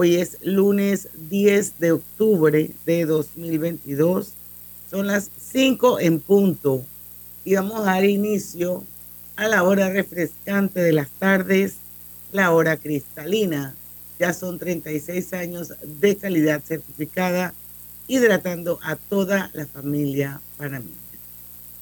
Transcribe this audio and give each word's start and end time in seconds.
Hoy 0.00 0.14
es 0.14 0.38
lunes 0.42 1.08
10 1.28 1.80
de 1.80 1.90
octubre 1.90 2.70
de 2.86 3.04
2022. 3.04 4.32
Son 4.88 5.08
las 5.08 5.28
5 5.50 5.98
en 5.98 6.20
punto 6.20 6.84
y 7.44 7.56
vamos 7.56 7.80
a 7.80 7.94
dar 7.94 8.04
inicio 8.04 8.84
a 9.34 9.48
la 9.48 9.64
hora 9.64 9.90
refrescante 9.90 10.78
de 10.78 10.92
las 10.92 11.10
tardes, 11.10 11.78
la 12.30 12.52
hora 12.52 12.76
cristalina. 12.76 13.74
Ya 14.20 14.32
son 14.34 14.60
36 14.60 15.32
años 15.32 15.72
de 15.82 16.16
calidad 16.16 16.62
certificada, 16.62 17.52
hidratando 18.06 18.78
a 18.84 18.94
toda 18.94 19.50
la 19.52 19.66
familia 19.66 20.40
panameña. 20.58 20.94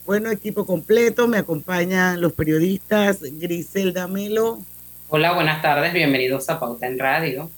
Bueno, 0.07 0.31
equipo 0.31 0.65
completo, 0.65 1.29
me 1.29 1.37
acompañan 1.37 2.23
los 2.23 2.33
periodistas 2.33 3.19
Griselda 3.21 4.09
Melo. 4.09 4.63
Hola, 5.11 5.35
buenas 5.35 5.61
tardes, 5.61 5.93
bienvenidos 5.93 6.49
a 6.49 6.59
Pauta 6.59 6.87
en 6.87 6.99
Radio. 6.99 7.51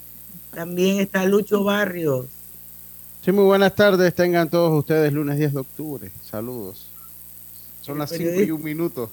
También 0.55 1.01
está 1.01 1.25
Lucho 1.25 1.63
Barrios. 1.65 2.27
Sí, 3.25 3.33
muy 3.33 3.45
buenas 3.45 3.75
tardes. 3.75 4.15
Tengan 4.15 4.49
todos 4.49 4.77
ustedes 4.79 5.13
lunes 5.13 5.37
10 5.39 5.53
de 5.55 5.61
octubre. 5.61 6.11
Saludos. 6.25 6.87
Son 7.83 7.95
El 7.95 7.99
las 8.01 8.11
5 8.11 8.25
periodista- 8.25 8.49
y 8.49 8.51
un 8.51 8.63
minuto. 8.65 9.11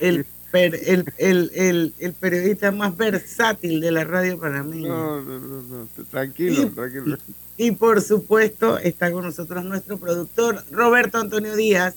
El, 0.00 0.26
per- 0.50 0.78
el, 0.86 1.04
el, 1.18 1.50
el, 1.54 1.94
el 1.98 2.12
periodista 2.14 2.70
más 2.72 2.96
versátil 2.96 3.80
de 3.80 3.90
la 3.92 4.04
radio 4.04 4.38
panameña. 4.38 4.88
No, 4.88 5.20
no, 5.22 5.38
no, 5.38 5.62
no. 5.62 6.04
Tranquilo, 6.10 6.68
tranquilo. 6.70 7.18
Y 7.56 7.72
por 7.72 8.00
supuesto 8.00 8.78
está 8.78 9.10
con 9.12 9.24
nosotros 9.24 9.64
nuestro 9.64 9.98
productor 9.98 10.64
Roberto 10.70 11.18
Antonio 11.18 11.54
Díaz 11.56 11.94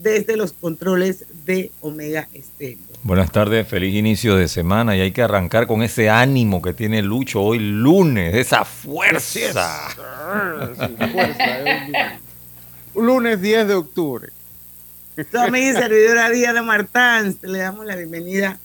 desde 0.00 0.36
los 0.36 0.52
controles 0.52 1.24
de 1.44 1.70
Omega 1.80 2.28
Estéreo. 2.32 2.78
Buenas 3.04 3.30
tardes, 3.32 3.68
feliz 3.68 3.94
inicio 3.94 4.34
de 4.36 4.48
semana 4.48 4.96
y 4.96 5.00
hay 5.00 5.12
que 5.12 5.20
arrancar 5.20 5.66
con 5.66 5.82
ese 5.82 6.08
ánimo 6.08 6.62
que 6.62 6.72
tiene 6.72 7.02
Lucho 7.02 7.42
hoy 7.42 7.58
lunes, 7.58 8.34
esa 8.34 8.64
fuerza. 8.64 9.20
Sí, 9.20 11.06
fuerza, 11.12 11.58
es 11.60 11.88
un- 12.94 13.00
un 13.02 13.06
lunes 13.06 13.42
10 13.42 13.68
de 13.68 13.74
octubre. 13.74 14.28
Y 15.18 15.22
servidora 15.72 16.30
Diana 16.30 16.62
Martán, 16.62 17.36
le 17.42 17.58
damos 17.58 17.84
la 17.84 17.94
bienvenida 17.94 18.58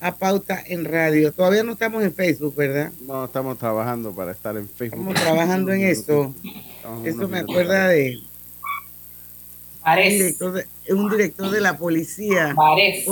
a 0.00 0.14
Pauta 0.14 0.62
en 0.64 0.84
Radio. 0.84 1.32
Todavía 1.32 1.64
no 1.64 1.72
estamos 1.72 2.04
en 2.04 2.14
Facebook, 2.14 2.54
¿verdad? 2.54 2.92
No, 3.06 3.24
estamos 3.24 3.58
trabajando 3.58 4.12
para 4.14 4.30
estar 4.30 4.56
en 4.56 4.68
Facebook. 4.68 5.00
Estamos 5.08 5.20
trabajando 5.20 5.72
en 5.72 5.80
eso. 5.82 6.32
Estamos 6.76 7.06
Eso 7.06 7.28
me 7.28 7.40
acuerda 7.40 7.88
de 7.88 8.18
un 8.18 9.82
Varés, 9.82 10.12
director 10.12 10.52
de, 10.52 10.66
un 10.94 11.10
director 11.10 11.50
de 11.50 11.60
la 11.60 11.76
policía, 11.76 12.54
Varés. 12.54 13.04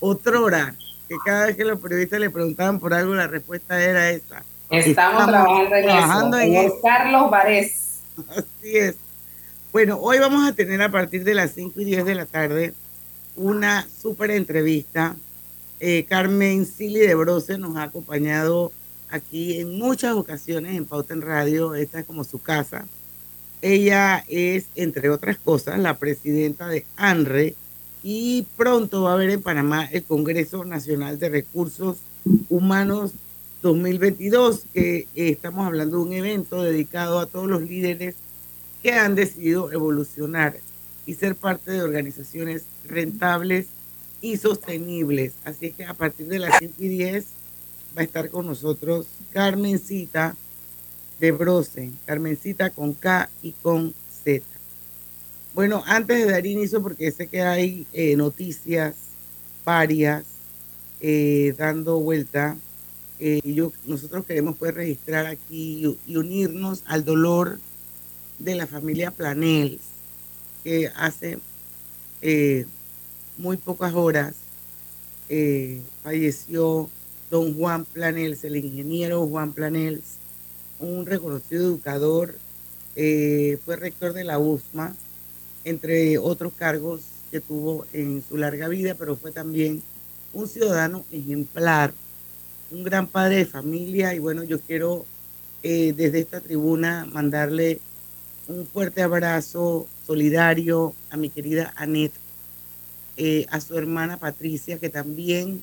Ot- 0.00 0.18
otrora, 0.18 0.74
que 1.08 1.16
cada 1.24 1.46
vez 1.46 1.56
que 1.56 1.64
los 1.64 1.78
periodistas 1.80 2.20
le 2.20 2.30
preguntaban 2.30 2.78
por 2.80 2.94
algo, 2.94 3.14
la 3.14 3.26
respuesta 3.26 3.82
era 3.82 4.10
esa. 4.10 4.42
Estamos, 4.70 5.26
trabajando 5.26 5.74
en 5.76 5.84
trabajando 5.84 6.38
eso. 6.38 6.46
en 6.46 6.54
eso. 6.66 6.74
Carlos 6.82 7.30
Varés. 7.30 8.00
Así 8.28 8.76
es. 8.76 8.94
Bueno, 9.72 9.98
hoy 10.00 10.18
vamos 10.18 10.48
a 10.48 10.52
tener 10.54 10.80
a 10.82 10.90
partir 10.90 11.24
de 11.24 11.34
las 11.34 11.52
5 11.52 11.80
y 11.80 11.84
10 11.84 12.04
de 12.04 12.14
la 12.14 12.26
tarde 12.26 12.74
una 13.36 13.86
súper 14.00 14.30
entrevista. 14.32 15.16
Eh, 15.80 16.04
Carmen 16.08 16.66
Sili 16.66 17.00
de 17.00 17.14
Brose 17.14 17.56
nos 17.56 17.76
ha 17.76 17.84
acompañado 17.84 18.70
aquí 19.10 19.60
en 19.60 19.78
muchas 19.78 20.14
ocasiones 20.14 20.76
en 20.76 20.84
Pauta 20.86 21.14
en 21.14 21.22
Radio. 21.22 21.74
Esta 21.74 22.00
es 22.00 22.04
como 22.06 22.22
su 22.24 22.40
casa. 22.40 22.86
Ella 23.62 24.24
es, 24.28 24.66
entre 24.74 25.10
otras 25.10 25.36
cosas, 25.38 25.78
la 25.78 25.96
presidenta 25.98 26.66
de 26.68 26.84
ANRE 26.96 27.54
y 28.02 28.46
pronto 28.56 29.02
va 29.02 29.10
a 29.10 29.14
haber 29.14 29.30
en 29.30 29.42
Panamá 29.42 29.84
el 29.84 30.04
Congreso 30.04 30.64
Nacional 30.64 31.18
de 31.18 31.28
Recursos 31.28 31.98
Humanos 32.48 33.12
2022, 33.62 34.64
que 34.72 34.96
eh, 34.98 35.06
estamos 35.14 35.66
hablando 35.66 35.98
de 35.98 36.02
un 36.02 36.12
evento 36.12 36.62
dedicado 36.62 37.18
a 37.18 37.26
todos 37.26 37.48
los 37.48 37.62
líderes 37.62 38.14
que 38.82 38.92
han 38.92 39.14
decidido 39.14 39.70
evolucionar 39.70 40.56
y 41.04 41.14
ser 41.14 41.36
parte 41.36 41.72
de 41.72 41.82
organizaciones 41.82 42.64
rentables 42.86 43.66
y 44.22 44.36
sostenibles. 44.38 45.34
Así 45.44 45.66
es 45.66 45.74
que 45.74 45.84
a 45.84 45.94
partir 45.94 46.26
de 46.28 46.38
las 46.38 46.58
5 46.58 46.74
y 46.78 46.88
10 46.88 47.26
va 47.96 48.00
a 48.00 48.04
estar 48.04 48.30
con 48.30 48.46
nosotros 48.46 49.06
Carmencita 49.32 50.36
de 51.18 51.32
Brose, 51.32 51.92
Carmencita 52.06 52.70
con 52.70 52.94
K 52.94 53.28
y 53.42 53.52
con 53.52 53.92
Z. 54.24 54.42
Bueno, 55.52 55.82
antes 55.86 56.24
de 56.24 56.30
dar 56.30 56.46
inicio, 56.46 56.80
porque 56.80 57.10
sé 57.10 57.26
que 57.26 57.42
hay 57.42 57.86
eh, 57.92 58.14
noticias 58.16 58.94
varias 59.64 60.24
eh, 61.00 61.54
dando 61.56 61.98
vuelta, 61.98 62.56
eh, 63.18 63.40
yo, 63.42 63.72
nosotros 63.84 64.24
queremos 64.24 64.56
pues 64.56 64.74
registrar 64.74 65.26
aquí 65.26 65.96
y, 66.06 66.12
y 66.12 66.16
unirnos 66.16 66.82
al 66.86 67.04
dolor 67.04 67.58
de 68.38 68.54
la 68.54 68.66
familia 68.66 69.10
Planels, 69.10 69.80
que 70.62 70.88
hace 70.94 71.38
eh, 72.22 72.66
muy 73.38 73.56
pocas 73.56 73.94
horas 73.94 74.34
falleció 76.02 76.90
don 77.30 77.54
Juan 77.54 77.84
Planels, 77.84 78.42
el 78.42 78.56
ingeniero 78.56 79.26
Juan 79.28 79.52
Planels, 79.52 80.16
un 80.80 81.06
reconocido 81.06 81.64
educador, 81.66 82.34
fue 82.94 83.76
rector 83.76 84.12
de 84.12 84.24
la 84.24 84.40
USMA, 84.40 84.96
entre 85.64 86.18
otros 86.18 86.52
cargos 86.54 87.02
que 87.30 87.40
tuvo 87.40 87.86
en 87.92 88.22
su 88.26 88.36
larga 88.36 88.68
vida, 88.68 88.94
pero 88.98 89.16
fue 89.16 89.32
también 89.32 89.82
un 90.32 90.48
ciudadano 90.48 91.04
ejemplar, 91.10 91.92
un 92.70 92.82
gran 92.82 93.06
padre 93.06 93.36
de 93.36 93.46
familia. 93.46 94.14
Y 94.14 94.18
bueno, 94.18 94.42
yo 94.44 94.60
quiero 94.60 95.04
eh, 95.62 95.92
desde 95.96 96.20
esta 96.20 96.40
tribuna 96.40 97.06
mandarle 97.12 97.80
un 98.48 98.66
fuerte 98.66 99.02
abrazo 99.02 99.86
solidario 100.06 100.94
a 101.10 101.16
mi 101.16 101.30
querida 101.30 101.72
Anet, 101.76 102.12
eh, 103.16 103.46
a 103.50 103.60
su 103.60 103.76
hermana 103.76 104.16
Patricia, 104.16 104.78
que 104.78 104.88
también 104.88 105.62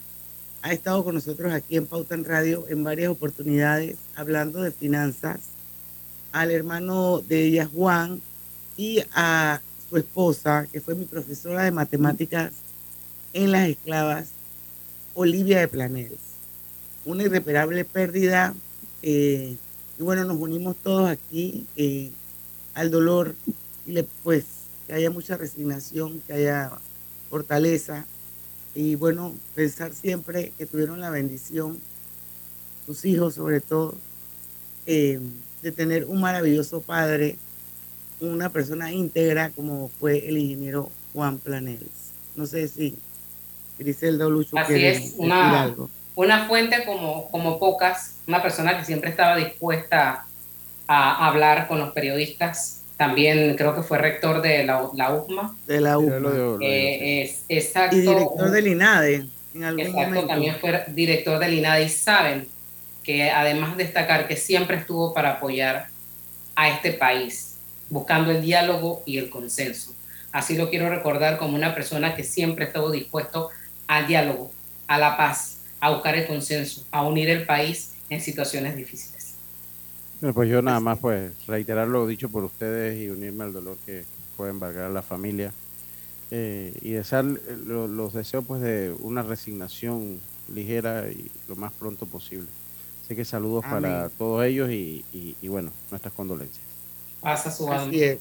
ha 0.61 0.71
estado 0.71 1.03
con 1.03 1.15
nosotros 1.15 1.51
aquí 1.53 1.77
en 1.77 1.85
Pauta 1.85 2.15
Radio 2.17 2.65
en 2.69 2.83
varias 2.83 3.09
oportunidades 3.09 3.97
hablando 4.15 4.61
de 4.61 4.71
finanzas, 4.71 5.39
al 6.31 6.51
hermano 6.51 7.19
de 7.19 7.45
ella 7.45 7.65
Juan 7.65 8.21
y 8.75 9.01
a 9.13 9.61
su 9.89 9.97
esposa, 9.97 10.67
que 10.71 10.81
fue 10.81 10.95
mi 10.95 11.05
profesora 11.05 11.63
de 11.63 11.71
matemáticas 11.71 12.53
en 13.33 13.51
las 13.51 13.69
esclavas, 13.69 14.27
Olivia 15.13 15.59
de 15.59 15.67
Planels. 15.67 16.19
Una 17.05 17.23
irreparable 17.23 17.85
pérdida. 17.85 18.53
eh, 19.01 19.57
y 19.99 20.03
bueno, 20.03 20.25
nos 20.25 20.37
unimos 20.37 20.75
todos 20.75 21.09
aquí 21.09 21.65
eh, 21.75 22.11
al 22.75 22.91
dolor 22.91 23.33
y 23.87 23.93
le, 23.93 24.03
pues 24.23 24.45
que 24.85 24.93
haya 24.93 25.09
mucha 25.09 25.37
resignación, 25.37 26.21
que 26.27 26.33
haya 26.33 26.71
fortaleza 27.29 28.05
y 28.75 28.95
bueno, 28.95 29.33
pensar 29.55 29.93
siempre 29.93 30.53
que 30.57 30.67
tuvieron 30.67 30.99
la 30.99 31.09
bendición, 31.09 31.79
sus 32.85 33.05
hijos 33.05 33.33
sobre 33.33 33.59
todo, 33.59 33.95
eh, 34.85 35.19
de 35.63 35.71
tener 35.71 36.05
un 36.05 36.21
maravilloso 36.21 36.81
padre, 36.81 37.37
una 38.19 38.49
persona 38.49 38.91
íntegra 38.91 39.49
como 39.51 39.89
fue 39.99 40.27
el 40.27 40.37
ingeniero 40.37 40.91
Juan 41.13 41.37
Planels. 41.39 42.11
No 42.35 42.45
sé 42.45 42.67
si 42.67 42.95
Griselda 43.77 44.25
o 44.27 44.29
Lucho 44.29 44.57
Así 44.57 44.73
quieren 44.73 44.91
es, 44.95 45.03
decir 45.03 45.15
una- 45.19 45.61
algo. 45.63 45.89
Una 46.15 46.47
fuente 46.47 46.83
como, 46.83 47.29
como 47.29 47.59
pocas, 47.59 48.15
una 48.27 48.41
persona 48.41 48.77
que 48.79 48.85
siempre 48.85 49.11
estaba 49.11 49.35
dispuesta 49.35 50.25
a 50.87 51.27
hablar 51.27 51.67
con 51.67 51.77
los 51.77 51.91
periodistas. 51.93 52.81
También 52.97 53.55
creo 53.55 53.75
que 53.75 53.83
fue 53.83 53.99
rector 53.99 54.41
de 54.41 54.63
la, 54.63 54.89
la 54.95 55.13
UCMA. 55.13 55.55
De 55.67 55.79
la 55.79 55.95
de- 55.97 56.57
Eh, 56.61 57.21
es, 57.21 57.43
exacto. 57.49 57.95
y 57.95 57.99
director 58.01 58.49
del 58.49 58.67
INADE 58.67 59.27
en 59.53 59.63
algún 59.63 59.79
Exacto, 59.81 60.01
momento. 60.07 60.27
también 60.27 60.55
fue 60.59 60.85
director 60.87 61.37
del 61.37 61.53
INADE 61.53 61.83
y 61.83 61.89
saben 61.89 62.47
que 63.03 63.29
además 63.29 63.77
de 63.77 63.83
destacar 63.83 64.27
que 64.27 64.35
siempre 64.35 64.77
estuvo 64.77 65.13
para 65.13 65.33
apoyar 65.33 65.87
a 66.55 66.69
este 66.69 66.93
país, 66.93 67.46
buscando 67.89 68.31
el 68.31 68.41
diálogo 68.41 69.03
y 69.05 69.17
el 69.17 69.29
consenso. 69.29 69.95
Así 70.31 70.57
lo 70.57 70.69
quiero 70.69 70.89
recordar 70.89 71.37
como 71.37 71.55
una 71.55 71.73
persona 71.75 72.15
que 72.15 72.23
siempre 72.23 72.65
estuvo 72.65 72.91
dispuesto 72.91 73.49
al 73.87 74.07
diálogo, 74.07 74.51
a 74.87 74.97
la 74.97 75.17
paz, 75.17 75.59
a 75.79 75.91
buscar 75.91 76.15
el 76.15 76.27
consenso, 76.27 76.85
a 76.91 77.03
unir 77.03 77.29
el 77.29 77.45
país 77.45 77.93
en 78.09 78.21
situaciones 78.21 78.75
difíciles. 78.75 79.39
Bueno, 80.19 80.33
pues 80.33 80.49
yo 80.49 80.61
nada 80.61 80.79
más 80.79 80.99
pues 80.99 81.33
reiterar 81.47 81.87
lo 81.87 82.07
dicho 82.07 82.29
por 82.29 82.43
ustedes 82.43 82.97
y 82.99 83.09
unirme 83.09 83.43
al 83.45 83.53
dolor 83.53 83.77
que 83.85 84.05
puede 84.35 84.51
embargar 84.51 84.85
a 84.85 84.89
la 84.89 85.03
familia 85.03 85.53
eh, 86.31 86.73
y 86.81 86.91
desear 86.91 87.25
eh, 87.25 87.57
lo- 87.65 87.87
los 87.87 88.13
deseos 88.13 88.45
pues 88.45 88.61
de 88.61 88.95
una 88.99 89.23
resignación 89.23 90.21
ligera 90.47 91.09
y 91.09 91.31
lo 91.47 91.55
más 91.55 91.73
pronto 91.73 92.07
posible. 92.07 92.47
Así 93.03 93.15
que 93.15 93.25
saludos 93.25 93.65
para 93.65 94.09
todos 94.17 94.45
ellos 94.45 94.69
y, 94.71 95.05
y- 95.13 95.37
y 95.41 95.47
bueno, 95.49 95.71
nuestras 95.91 96.13
condolencias. 96.13 96.66
Pasa 97.21 97.51
su 97.51 97.71
alma. 97.71 97.87
Así 97.87 98.03
es. 98.03 98.19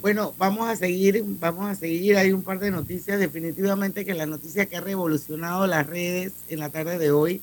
Bueno, 0.00 0.34
vamos 0.36 0.68
a 0.68 0.76
seguir, 0.76 1.24
vamos 1.40 1.66
a 1.66 1.74
seguir. 1.74 2.16
Hay 2.16 2.32
un 2.32 2.42
par 2.42 2.58
de 2.58 2.70
noticias. 2.70 3.18
Definitivamente 3.18 4.04
que 4.04 4.14
la 4.14 4.26
noticia 4.26 4.66
que 4.66 4.76
ha 4.76 4.80
revolucionado 4.80 5.66
las 5.66 5.86
redes 5.86 6.32
en 6.48 6.60
la 6.60 6.68
tarde 6.70 6.98
de 6.98 7.10
hoy 7.10 7.40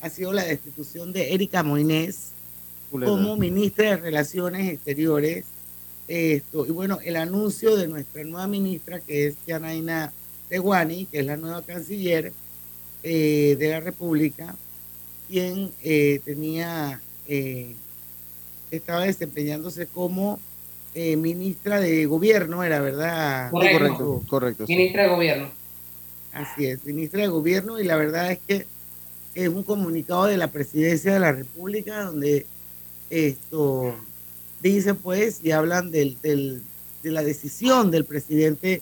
ha 0.00 0.10
sido 0.10 0.32
la 0.32 0.44
destitución 0.44 1.12
de 1.12 1.32
Erika 1.32 1.62
Moinés 1.62 2.32
como 2.90 3.36
ministra 3.36 3.90
de 3.90 3.96
Relaciones 3.96 4.72
Exteriores. 4.72 5.46
Esto, 6.06 6.66
y 6.66 6.70
bueno, 6.70 6.98
el 7.02 7.16
anuncio 7.16 7.76
de 7.76 7.88
nuestra 7.88 8.22
nueva 8.24 8.46
ministra, 8.46 9.00
que 9.00 9.28
es 9.28 9.36
Yanaina 9.46 10.12
Tehuani, 10.50 11.06
que 11.06 11.20
es 11.20 11.26
la 11.26 11.38
nueva 11.38 11.62
canciller 11.62 12.32
eh, 13.02 13.56
de 13.58 13.68
la 13.70 13.80
República, 13.80 14.54
quien 15.28 15.72
eh, 15.82 16.20
tenía, 16.24 17.00
eh, 17.26 17.74
estaba 18.76 19.04
desempeñándose 19.04 19.86
como 19.86 20.38
eh, 20.94 21.16
ministra 21.16 21.80
de 21.80 22.06
gobierno, 22.06 22.62
era 22.64 22.80
verdad. 22.80 23.50
Correcto. 23.50 23.78
Correcto, 23.78 24.22
correcto. 24.28 24.66
sí. 24.66 24.76
Ministra 24.76 25.02
de 25.04 25.08
Gobierno. 25.08 25.50
Así 26.32 26.66
es, 26.66 26.84
ministra 26.84 27.22
de 27.22 27.28
Gobierno, 27.28 27.78
y 27.80 27.84
la 27.84 27.96
verdad 27.96 28.32
es 28.32 28.38
que 28.46 28.66
es 29.34 29.48
un 29.48 29.62
comunicado 29.62 30.24
de 30.26 30.36
la 30.36 30.48
Presidencia 30.48 31.12
de 31.12 31.20
la 31.20 31.32
República 31.32 32.02
donde 32.04 32.46
esto 33.10 33.94
dice 34.62 34.94
pues 34.94 35.40
y 35.42 35.50
hablan 35.52 35.90
del, 35.90 36.16
del- 36.22 36.62
de 37.02 37.10
la 37.10 37.22
decisión 37.22 37.90
del 37.90 38.04
presidente 38.04 38.80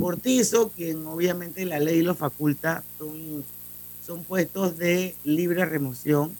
Cortizo, 0.00 0.70
quien 0.70 1.06
obviamente 1.06 1.64
la 1.64 1.78
ley 1.78 2.02
lo 2.02 2.14
faculta, 2.14 2.82
son, 2.98 3.44
son 4.04 4.24
puestos 4.24 4.78
de 4.78 5.14
libre 5.22 5.64
remoción, 5.66 6.34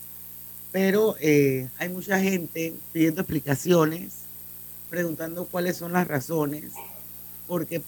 pero 0.72 1.16
eh, 1.20 1.68
hay 1.78 1.88
mucha 1.88 2.18
gente 2.20 2.74
pidiendo 2.92 3.22
explicaciones, 3.22 4.12
preguntando 4.90 5.44
cuáles 5.46 5.76
son 5.76 5.92
las 5.92 6.06
razones, 6.06 6.72
porque 7.46 7.82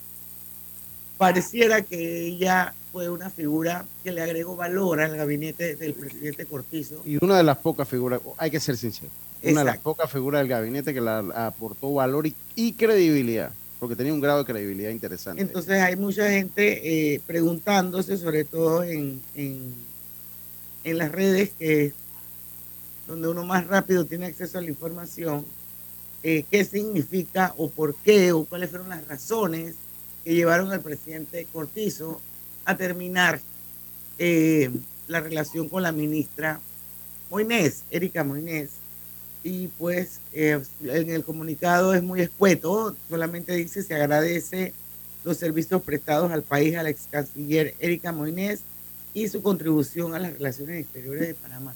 pareciera 1.19 1.82
que 1.82 2.27
ella 2.27 2.75
fue 2.93 3.09
una 3.11 3.31
figura 3.31 3.85
que 4.03 4.12
le 4.12 4.23
agregó 4.23 4.56
valor 4.56 5.00
al 5.00 5.17
gabinete 5.17 5.77
del 5.77 5.94
presidente 5.94 6.47
Cortizo. 6.47 7.03
Y 7.05 7.23
una 7.23 7.37
de 7.37 7.43
las 7.43 7.59
pocas 7.59 7.87
figuras, 7.87 8.21
hay 8.37 8.50
que 8.50 8.59
ser 8.59 8.77
sincero, 8.77 9.11
una 9.43 9.61
de 9.61 9.67
las 9.67 9.79
pocas 9.79 10.11
figuras 10.11 10.41
del 10.41 10.49
gabinete 10.49 10.94
que 10.94 11.00
la 11.00 11.19
aportó 11.47 11.93
valor 11.93 12.27
y, 12.27 12.35
y 12.55 12.73
credibilidad, 12.73 13.53
porque 13.79 13.97
tenía 13.97 14.12
un 14.12 14.21
grado 14.21 14.41
de 14.41 14.44
credibilidad 14.47 14.91
interesante. 14.91 15.41
Entonces 15.43 15.81
hay 15.81 15.97
mucha 15.97 16.29
gente 16.31 17.15
eh, 17.15 17.21
preguntándose, 17.27 18.17
sobre 18.17 18.44
todo 18.44 18.82
en, 18.82 19.23
en, 19.35 19.75
en 20.85 20.99
las 20.99 21.12
redes, 21.12 21.53
que 21.59 21.93
donde 23.11 23.27
uno 23.27 23.45
más 23.45 23.67
rápido 23.67 24.07
tiene 24.07 24.27
acceso 24.27 24.57
a 24.57 24.61
la 24.61 24.69
información, 24.69 25.45
eh, 26.23 26.45
qué 26.49 26.65
significa 26.65 27.55
o 27.57 27.69
por 27.69 27.97
qué 27.97 28.31
o 28.31 28.45
cuáles 28.45 28.71
fueron 28.71 28.89
las 28.89 29.07
razones 29.09 29.75
que 30.23 30.35
llevaron 30.35 30.71
al 30.71 30.81
presidente 30.81 31.47
Cortizo 31.53 32.21
a 32.65 32.77
terminar 32.77 33.41
eh, 34.19 34.71
la 35.09 35.21
relación 35.21 35.69
con 35.69 35.83
la 35.83 35.91
ministra 35.91 36.61
Moinés, 37.31 37.83
Erika 37.91 38.23
Moinés. 38.23 38.71
Y 39.43 39.69
pues 39.69 40.21
eh, 40.33 40.63
en 40.85 41.11
el 41.11 41.25
comunicado 41.25 41.95
es 41.95 42.03
muy 42.03 42.21
escueto, 42.21 42.95
solamente 43.09 43.55
dice 43.55 43.83
se 43.83 43.95
agradece 43.95 44.73
los 45.25 45.37
servicios 45.37 45.83
prestados 45.83 46.31
al 46.31 46.43
país 46.43 46.77
a 46.77 46.85
la 46.85 46.91
ex 46.91 47.09
canciller 47.11 47.75
Erika 47.81 48.13
Moinés 48.13 48.61
y 49.15 49.27
su 49.27 49.43
contribución 49.43 50.15
a 50.15 50.21
las 50.21 50.35
relaciones 50.35 50.83
exteriores 50.83 51.27
de 51.27 51.35
Panamá. 51.35 51.75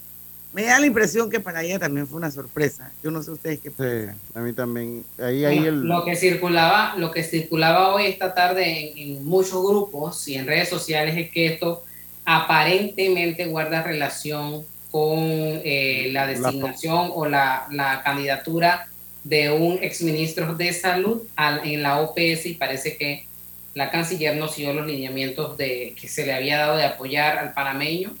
Me 0.55 0.63
da 0.63 0.79
la 0.79 0.85
impresión 0.85 1.29
que 1.29 1.39
para 1.41 1.61
ella 1.63 1.77
también 1.77 2.07
fue 2.07 2.17
una 2.17 2.31
sorpresa. 2.31 2.89
Yo 3.03 3.11
no 3.11 3.21
sé 3.21 3.31
ustedes 3.31 3.59
qué 3.59 3.69
Sí, 3.69 3.75
piensan. 3.77 4.17
a 4.33 4.39
mí 4.39 4.53
también. 4.53 5.03
Ahí, 5.19 5.43
ahí 5.43 5.59
Bueno, 5.59 5.67
el, 5.67 5.81
Lo 5.81 6.05
que 6.05 6.15
circulaba, 6.15 6.95
lo 6.97 7.11
que 7.11 7.23
circulaba 7.23 7.93
hoy 7.93 8.05
esta 8.05 8.33
tarde 8.33 8.91
en, 8.91 8.97
en 9.17 9.25
muchos 9.25 9.61
grupos 9.67 10.25
y 10.29 10.35
en 10.35 10.47
redes 10.47 10.69
sociales 10.69 11.15
es 11.17 11.29
que 11.29 11.47
esto 11.47 11.83
aparentemente 12.23 13.45
guarda 13.47 13.83
relación 13.83 14.63
con 14.91 15.17
eh, 15.19 16.09
la 16.13 16.25
designación 16.27 17.09
o 17.13 17.25
la, 17.27 17.67
la 17.71 18.01
candidatura 18.03 18.87
de 19.25 19.51
un 19.51 19.79
exministro 19.81 20.55
de 20.55 20.71
salud 20.71 21.23
al- 21.35 21.67
en 21.67 21.81
la 21.83 21.99
OPS 21.99 22.45
y 22.45 22.53
parece 22.53 22.95
que 22.95 23.25
la 23.73 23.91
canciller 23.91 24.37
no 24.37 24.47
siguió 24.47 24.73
los 24.73 24.87
lineamientos 24.87 25.57
de, 25.57 25.95
que 25.99 26.07
se 26.07 26.25
le 26.25 26.33
había 26.33 26.57
dado 26.59 26.77
de 26.77 26.85
apoyar 26.85 27.37
al 27.39 27.53
panameño 27.53 28.15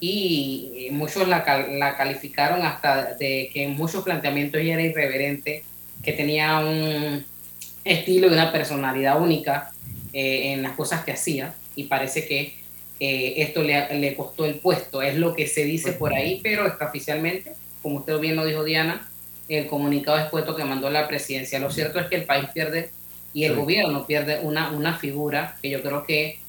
y 0.00 0.88
muchos 0.92 1.28
la, 1.28 1.44
cal- 1.44 1.78
la 1.78 1.96
calificaron 1.96 2.62
hasta 2.62 3.14
de 3.14 3.50
que 3.52 3.64
en 3.64 3.72
muchos 3.76 4.02
planteamientos 4.02 4.60
ella 4.60 4.74
era 4.74 4.82
irreverente, 4.82 5.62
que 6.02 6.12
tenía 6.14 6.58
un 6.60 7.24
estilo 7.84 8.26
y 8.28 8.32
una 8.32 8.50
personalidad 8.50 9.20
única 9.20 9.72
eh, 10.12 10.52
en 10.52 10.62
las 10.62 10.72
cosas 10.72 11.04
que 11.04 11.12
hacía 11.12 11.54
y 11.76 11.84
parece 11.84 12.26
que 12.26 12.54
eh, 12.98 13.34
esto 13.38 13.62
le, 13.62 13.98
le 13.98 14.14
costó 14.14 14.44
el 14.46 14.56
puesto, 14.56 15.00
es 15.02 15.16
lo 15.16 15.34
que 15.34 15.46
se 15.46 15.64
dice 15.64 15.92
por 15.92 16.12
ahí, 16.14 16.40
pero 16.42 16.66
extraoficialmente, 16.66 17.52
como 17.82 17.98
usted 17.98 18.18
bien 18.18 18.36
lo 18.36 18.44
dijo 18.44 18.64
Diana, 18.64 19.08
el 19.48 19.66
comunicado 19.66 20.18
expuesto 20.18 20.54
que 20.56 20.64
mandó 20.64 20.90
la 20.90 21.08
presidencia. 21.08 21.58
Lo 21.58 21.70
cierto 21.70 21.98
es 22.00 22.06
que 22.06 22.16
el 22.16 22.24
país 22.24 22.46
pierde 22.52 22.90
y 23.32 23.44
el 23.44 23.52
Sí. 23.54 23.58
gobierno 23.60 24.06
pierde 24.06 24.40
una, 24.42 24.70
una 24.72 24.98
figura 24.98 25.56
que 25.62 25.70
yo 25.70 25.82
creo 25.82 26.04
que 26.04 26.39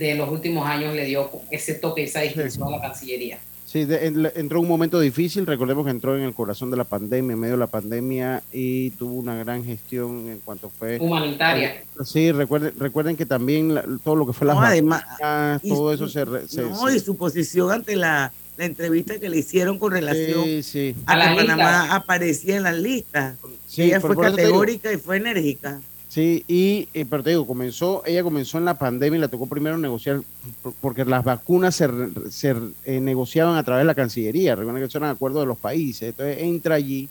de 0.00 0.14
los 0.14 0.30
últimos 0.30 0.66
años 0.66 0.94
le 0.94 1.04
dio 1.04 1.30
ese 1.50 1.74
toque, 1.74 2.04
esa 2.04 2.20
distinción 2.20 2.66
a 2.68 2.70
la 2.76 2.80
Cancillería. 2.80 3.38
Sí, 3.66 3.84
de- 3.84 4.06
en- 4.06 4.28
entró 4.34 4.60
un 4.60 4.66
momento 4.66 4.98
difícil, 4.98 5.46
recordemos 5.46 5.84
que 5.84 5.90
entró 5.92 6.16
en 6.16 6.22
el 6.24 6.34
corazón 6.34 6.70
de 6.72 6.76
la 6.76 6.82
pandemia, 6.84 7.34
en 7.34 7.38
medio 7.38 7.54
de 7.54 7.60
la 7.60 7.66
pandemia, 7.68 8.42
y 8.52 8.90
tuvo 8.92 9.14
una 9.20 9.36
gran 9.36 9.62
gestión 9.64 10.28
en 10.28 10.40
cuanto 10.40 10.70
fue... 10.70 10.98
Humanitaria. 10.98 11.84
Sí, 12.04 12.32
recuerden, 12.32 12.72
recuerden 12.78 13.16
que 13.16 13.26
también 13.26 13.74
la- 13.74 13.84
todo 14.02 14.16
lo 14.16 14.26
que 14.26 14.32
fue 14.32 14.46
las 14.46 14.56
No, 14.56 14.62
además, 14.62 15.04
vacunas, 15.20 15.62
todo 15.62 15.92
eso 15.92 16.08
se... 16.08 16.24
se- 16.48 16.62
no, 16.62 16.88
se- 16.88 16.96
y 16.96 16.98
su 16.98 17.16
posición 17.16 17.70
ante 17.70 17.94
la, 17.94 18.32
la 18.56 18.64
entrevista 18.64 19.20
que 19.20 19.28
le 19.28 19.36
hicieron 19.38 19.78
con 19.78 19.92
relación 19.92 20.42
sí, 20.44 20.62
sí. 20.64 20.94
a 21.06 21.12
A 21.12 21.16
las 21.16 21.28
que 21.36 21.44
Panamá 21.44 21.94
aparecía 21.94 22.56
en 22.56 22.64
las 22.64 22.76
listas. 22.76 23.36
Sí, 23.68 23.82
Ella 23.82 24.00
fue 24.00 24.10
digo. 24.10 24.22
categórica 24.22 24.92
y 24.92 24.96
fue 24.96 25.18
enérgica. 25.18 25.80
Sí, 26.10 26.44
y 26.48 26.88
eh, 26.92 27.06
pero 27.08 27.22
te 27.22 27.30
digo, 27.30 27.46
comenzó, 27.46 28.02
ella 28.04 28.24
comenzó 28.24 28.58
en 28.58 28.64
la 28.64 28.76
pandemia 28.76 29.16
y 29.16 29.20
le 29.20 29.28
tocó 29.28 29.46
primero 29.46 29.78
negociar, 29.78 30.22
por- 30.60 30.72
porque 30.80 31.04
las 31.04 31.22
vacunas 31.22 31.76
se, 31.76 31.88
se 32.30 32.52
eh, 32.84 32.98
negociaban 33.00 33.56
a 33.56 33.62
través 33.62 33.82
de 33.82 33.86
la 33.86 33.94
Cancillería, 33.94 34.56
recuerden 34.56 34.82
que 34.82 34.88
eso 34.88 34.98
eran 34.98 35.10
acuerdos 35.10 35.42
de 35.42 35.46
los 35.46 35.58
países, 35.58 36.08
entonces 36.08 36.38
entra 36.40 36.74
allí, 36.74 37.08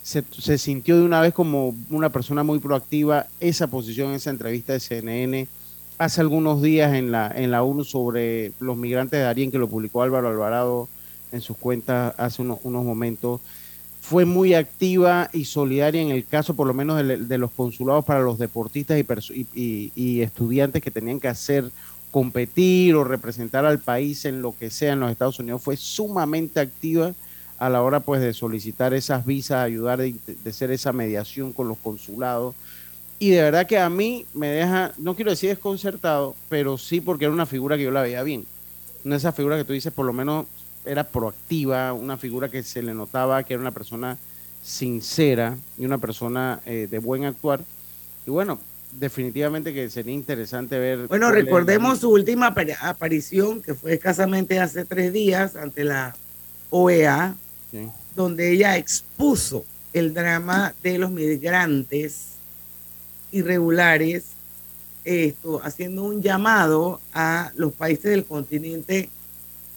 se, 0.00 0.22
se 0.30 0.58
sintió 0.58 0.96
de 0.96 1.02
una 1.02 1.20
vez 1.20 1.34
como 1.34 1.74
una 1.90 2.10
persona 2.10 2.44
muy 2.44 2.60
proactiva, 2.60 3.26
esa 3.40 3.66
posición, 3.66 4.12
esa 4.12 4.30
entrevista 4.30 4.74
de 4.74 4.78
CNN, 4.80 5.48
hace 5.98 6.20
algunos 6.20 6.62
días 6.62 6.94
en 6.94 7.10
la, 7.10 7.32
en 7.34 7.50
la 7.50 7.64
ONU 7.64 7.82
sobre 7.82 8.52
los 8.60 8.76
migrantes 8.76 9.18
de 9.18 9.24
Darien, 9.24 9.50
que 9.50 9.58
lo 9.58 9.66
publicó 9.68 10.02
Álvaro 10.02 10.28
Alvarado 10.28 10.88
en 11.32 11.40
sus 11.40 11.56
cuentas 11.56 12.14
hace 12.16 12.42
unos, 12.42 12.60
unos 12.62 12.84
momentos, 12.84 13.40
fue 14.08 14.24
muy 14.24 14.54
activa 14.54 15.28
y 15.32 15.44
solidaria 15.46 16.00
en 16.00 16.10
el 16.10 16.24
caso 16.24 16.54
por 16.54 16.68
lo 16.68 16.74
menos 16.74 16.96
de, 17.04 17.38
los 17.38 17.50
consulados 17.50 18.04
para 18.04 18.20
los 18.20 18.38
deportistas 18.38 18.98
y- 18.98 19.92
y 19.96 20.20
estudiantes 20.20 20.80
que 20.80 20.92
tenían 20.92 21.18
que 21.18 21.26
hacer 21.26 21.70
competir 22.12 22.94
o 22.94 23.02
representar 23.02 23.64
al 23.64 23.80
país 23.80 24.24
en 24.24 24.42
lo 24.42 24.56
que 24.56 24.70
sea 24.70 24.92
en 24.92 25.00
los 25.00 25.10
Estados 25.10 25.40
Unidos 25.40 25.60
fue 25.60 25.76
sumamente 25.76 26.60
activa 26.60 27.14
a 27.58 27.68
la 27.68 27.82
hora 27.82 28.00
pues 28.00 28.20
de 28.20 28.32
solicitar 28.32 28.94
esas 28.94 29.26
visas, 29.26 29.58
ayudar 29.58 29.98
de, 29.98 30.14
de 30.26 30.50
hacer 30.50 30.70
esa 30.70 30.92
mediación 30.92 31.52
con 31.52 31.66
los 31.66 31.78
consulados 31.78 32.54
y 33.18 33.30
de 33.30 33.42
verdad 33.42 33.66
que 33.66 33.78
a 33.78 33.90
mí 33.90 34.24
me 34.34 34.48
deja, 34.48 34.92
no 34.98 35.16
quiero 35.16 35.30
decir 35.32 35.48
desconcertado, 35.50 36.36
pero 36.48 36.78
sí 36.78 37.00
porque 37.00 37.24
era 37.24 37.34
una 37.34 37.46
figura 37.46 37.76
que 37.76 37.82
yo 37.84 37.90
la 37.90 38.02
veía 38.02 38.22
bien. 38.22 38.44
Una 39.04 39.14
de 39.14 39.18
esas 39.18 39.34
figuras 39.34 39.58
que 39.58 39.64
tú 39.64 39.72
dices, 39.72 39.92
por 39.92 40.04
lo 40.04 40.12
menos 40.12 40.46
era 40.86 41.04
proactiva, 41.04 41.92
una 41.92 42.16
figura 42.16 42.48
que 42.48 42.62
se 42.62 42.82
le 42.82 42.94
notaba 42.94 43.42
que 43.42 43.54
era 43.54 43.60
una 43.60 43.70
persona 43.72 44.16
sincera 44.62 45.56
y 45.78 45.84
una 45.84 45.98
persona 45.98 46.60
eh, 46.66 46.88
de 46.90 46.98
buen 46.98 47.24
actuar. 47.24 47.60
Y 48.26 48.30
bueno, 48.30 48.58
definitivamente 48.92 49.72
que 49.74 49.88
sería 49.90 50.14
interesante 50.14 50.78
ver. 50.78 51.06
Bueno, 51.08 51.30
recordemos 51.30 52.00
su 52.00 52.10
última 52.10 52.54
apari- 52.54 52.76
aparición, 52.80 53.62
que 53.62 53.74
fue 53.74 53.94
escasamente 53.94 54.58
hace 54.58 54.84
tres 54.84 55.12
días 55.12 55.56
ante 55.56 55.84
la 55.84 56.16
OEA, 56.70 57.34
Sí. 57.70 57.88
donde 58.14 58.52
ella 58.52 58.76
expuso 58.76 59.64
el 59.92 60.14
drama 60.14 60.72
de 60.82 60.98
los 60.98 61.10
migrantes 61.10 62.28
irregulares, 63.32 64.24
esto, 65.04 65.60
haciendo 65.62 66.04
un 66.04 66.22
llamado 66.22 67.00
a 67.12 67.52
los 67.56 67.72
países 67.72 68.04
del 68.04 68.24
continente 68.24 69.08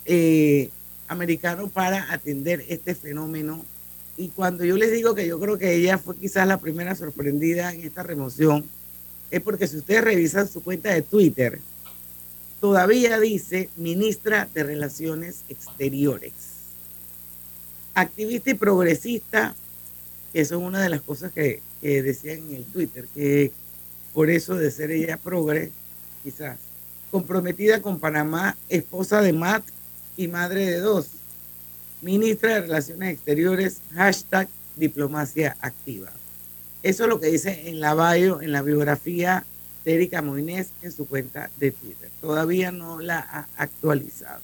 eh, 0.06 0.70
americano 1.10 1.68
para 1.68 2.14
atender 2.14 2.64
este 2.70 2.96
fenómeno 2.96 3.66
y 4.20 4.28
cuando 4.30 4.66
yo 4.66 4.76
les 4.76 4.92
digo 4.92 5.16
que 5.16 5.26
yo 5.26 5.40
creo 5.40 5.58
que 5.58 5.76
ella 5.76 5.98
fue 5.98 6.14
quizás 6.18 6.46
la 6.46 6.60
primera 6.60 6.94
sorprendida 6.94 7.74
en 7.74 7.84
esta 7.84 8.04
remoción, 8.04 8.66
es 9.32 9.42
porque 9.42 9.66
si 9.66 9.78
ustedes 9.78 10.04
revisan 10.04 10.46
su 10.46 10.62
cuenta 10.62 10.94
de 10.94 11.02
Twitter, 11.02 11.62
todavía 12.60 13.18
dice 13.18 13.70
ministra 13.78 14.50
de 14.54 14.64
Relaciones 14.64 15.44
Exteriores. 15.48 16.34
Activista 17.94 18.50
y 18.50 18.56
progresista, 18.56 19.56
que 20.34 20.42
eso 20.42 20.56
es 20.56 20.62
una 20.62 20.82
de 20.82 20.90
las 20.90 21.02
cosas 21.02 21.32
que, 21.32 21.62
que 21.80 22.04
decían 22.04 22.40
en 22.50 22.56
el 22.56 22.66
Twitter, 22.66 23.08
que 23.16 23.54
por 24.14 24.30
eso 24.30 24.56
de 24.56 24.70
ser 24.70 24.92
ella 24.92 25.16
progre, 25.16 25.72
quizás, 26.24 26.60
comprometida 27.10 27.82
con 27.82 28.02
Panamá, 28.02 28.58
esposa 28.68 29.22
de 29.22 29.32
Matt 29.32 29.64
y 30.20 30.28
madre 30.28 30.66
de 30.66 30.80
dos, 30.82 31.08
ministra 32.02 32.56
de 32.56 32.62
Relaciones 32.62 33.14
Exteriores, 33.14 33.78
hashtag 33.96 34.50
diplomacia 34.76 35.56
activa. 35.62 36.12
Eso 36.84 37.04
es 37.04 37.10
lo 37.10 37.22
que 37.22 37.28
dice 37.28 37.70
en 37.70 37.80
la 37.80 37.94
bio, 37.96 38.42
en 38.42 38.52
la 38.52 38.62
biografía 38.62 39.46
de 39.86 39.96
Erika 39.96 40.22
Moines 40.22 40.72
en 40.82 40.92
su 40.92 41.08
cuenta 41.08 41.50
de 41.56 41.72
Twitter. 41.72 42.10
Todavía 42.20 42.70
no 42.74 43.00
la 43.00 43.20
ha 43.20 43.48
actualizado. 43.56 44.42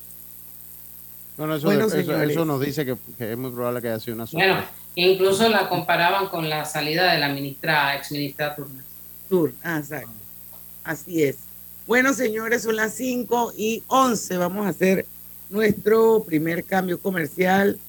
Bueno, 1.36 1.55
eso, 1.58 1.65
Bueno, 1.67 1.88
eso- 1.88 2.46
nos 2.46 2.62
dice 2.62 2.86
que, 2.86 2.96
que 3.17 3.34
es 3.34 3.38
muy 3.38 3.51
probable 3.51 3.82
que 3.82 3.89
haya 3.89 4.00
sido 4.00 4.15
una 4.15 4.25
Bueno, 4.32 4.53
sorpresa. 4.55 4.74
incluso 4.96 5.50
la 5.50 5.67
comparaban 5.67 6.29
con 6.29 6.48
la 6.50 6.63
salida 6.63 7.12
de 7.12 7.20
la 7.20 7.27
ministra, 7.27 7.98
ex 7.98 8.13
ministra 8.13 8.55
Turner. 8.55 8.84
Tour, 9.27 9.51
ah, 9.62 9.79
exacto. 9.79 10.10
Así 10.86 11.22
es. 11.24 11.36
Bueno, 11.86 12.13
señores, 12.13 12.63
son 12.63 12.77
las 12.77 12.94
5 12.94 13.51
y 13.58 13.84
11. 13.88 14.38
Vamos 14.38 14.65
a 14.65 14.70
hacer 14.70 15.05
nuestro 15.55 16.24
primer 16.24 16.65
cambio 16.65 17.00
comercial. 17.00 17.79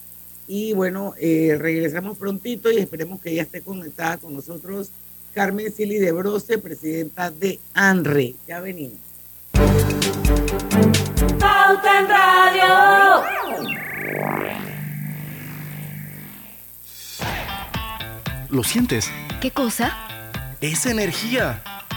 Y 0.49 0.73
bueno, 0.73 1.15
eh, 1.19 1.57
regresamos 1.59 2.17
prontito 2.17 2.71
y 2.71 2.79
esperemos 2.79 3.21
que 3.21 3.35
ya 3.35 3.43
esté 3.43 3.61
conectada 3.61 4.17
con 4.19 4.33
nosotros 4.33 4.91
Carmen 5.35 5.73
Sili 5.73 5.99
de 5.99 6.13
Broce, 6.13 6.59
presidenta 6.59 7.31
de 7.31 7.59
ANRE. 7.75 8.37
Ya 8.47 8.61
venimos. 8.61 8.99
Pauta 11.39 11.99
en 11.99 12.09
Radio. 12.09 13.25
¿Lo 18.49 18.63
sientes? 18.63 19.11
¿Qué 19.41 19.51
cosa? 19.51 19.93
Esa 20.61 20.93
energía 20.93 21.63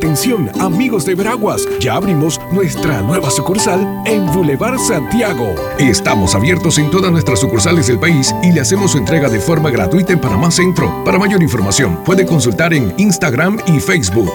Atención, 0.00 0.50
amigos 0.58 1.04
de 1.04 1.14
Veraguas, 1.14 1.68
ya 1.78 1.96
abrimos 1.96 2.40
nuestra 2.52 3.02
nueva 3.02 3.28
sucursal 3.30 4.02
en 4.06 4.24
Boulevard 4.32 4.78
Santiago. 4.78 5.54
Estamos 5.78 6.34
abiertos 6.34 6.78
en 6.78 6.90
todas 6.90 7.12
nuestras 7.12 7.38
sucursales 7.38 7.88
del 7.88 7.98
país 7.98 8.34
y 8.42 8.50
le 8.50 8.62
hacemos 8.62 8.92
su 8.92 8.98
entrega 8.98 9.28
de 9.28 9.38
forma 9.40 9.68
gratuita 9.68 10.14
en 10.14 10.18
Panamá 10.18 10.50
Centro. 10.50 11.04
Para 11.04 11.18
mayor 11.18 11.42
información, 11.42 12.02
puede 12.02 12.24
consultar 12.24 12.72
en 12.72 12.94
Instagram 12.96 13.58
y 13.66 13.78
Facebook. 13.78 14.32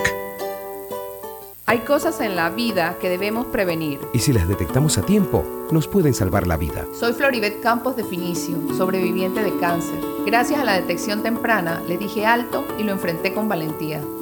Hay 1.66 1.80
cosas 1.80 2.22
en 2.22 2.36
la 2.36 2.52
vida 2.52 2.98
que 3.02 3.10
debemos 3.10 3.48
prevenir. 3.48 4.00
Y 4.14 4.20
si 4.20 4.34
las 4.34 4.48
detectamos 4.48 5.00
a 5.00 5.02
tiempo, 5.02 5.44
nos 5.72 5.88
pueden 5.88 6.14
salvar 6.14 6.46
la 6.46 6.58
vida. 6.58 6.86
Soy 6.94 7.14
Floribet 7.14 7.60
Campos 7.62 7.96
de 7.96 8.04
Finicio, 8.04 8.56
sobreviviente 8.78 9.42
de 9.42 9.58
cáncer. 9.58 10.00
Gracias 10.28 10.60
a 10.60 10.64
la 10.64 10.74
detección 10.74 11.24
temprana, 11.24 11.82
le 11.88 11.98
dije 11.98 12.28
alto 12.28 12.68
y 12.78 12.84
lo 12.84 12.92
enfrenté 12.92 13.34
con 13.34 13.50
valentía. 13.50 14.00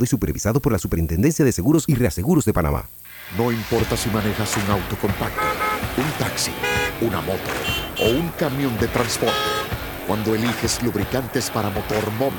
Y 0.00 0.06
supervisado 0.06 0.60
por 0.60 0.72
la 0.72 0.78
Superintendencia 0.78 1.44
de 1.44 1.52
Seguros 1.52 1.84
y 1.88 1.94
Reaseguros 1.94 2.44
de 2.44 2.52
Panamá. 2.52 2.88
No 3.36 3.52
importa 3.52 3.96
si 3.96 4.08
manejas 4.10 4.56
un 4.56 4.70
auto 4.70 4.96
compacto, 4.96 5.42
un 5.96 6.10
taxi, 6.18 6.52
una 7.00 7.20
moto 7.20 7.50
o 8.00 8.10
un 8.10 8.28
camión 8.30 8.76
de 8.78 8.88
transporte. 8.88 9.34
Cuando 10.06 10.34
eliges 10.34 10.82
lubricantes 10.82 11.50
para 11.50 11.68
motor 11.70 12.10
móvil, 12.18 12.38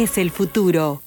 el 0.00 0.30
futuro. 0.30 1.02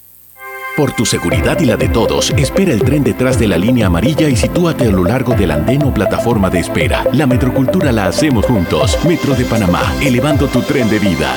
Por 0.77 0.91
tu 0.91 1.03
seguridad 1.03 1.59
y 1.59 1.65
la 1.65 1.77
de 1.77 1.89
todos, 1.89 2.29
espera 2.31 2.71
el 2.71 2.83
tren 2.83 3.03
detrás 3.03 3.39
de 3.39 3.47
la 3.47 3.57
línea 3.57 3.88
amarilla 3.88 4.29
y 4.29 4.35
sitúate 4.35 4.85
a 4.85 4.91
lo 4.91 5.03
largo 5.03 5.33
del 5.33 5.50
andén 5.50 5.81
o 5.83 5.91
plataforma 5.91 6.51
de 6.51 6.59
espera. 6.59 7.03
La 7.12 7.25
metrocultura 7.25 7.91
la 7.91 8.05
hacemos 8.05 8.45
juntos. 8.45 8.97
Metro 9.05 9.33
de 9.33 9.45
Panamá, 9.45 9.81
elevando 10.00 10.47
tu 10.47 10.62
tren 10.62 10.89
de 10.89 11.00
vida. 11.00 11.33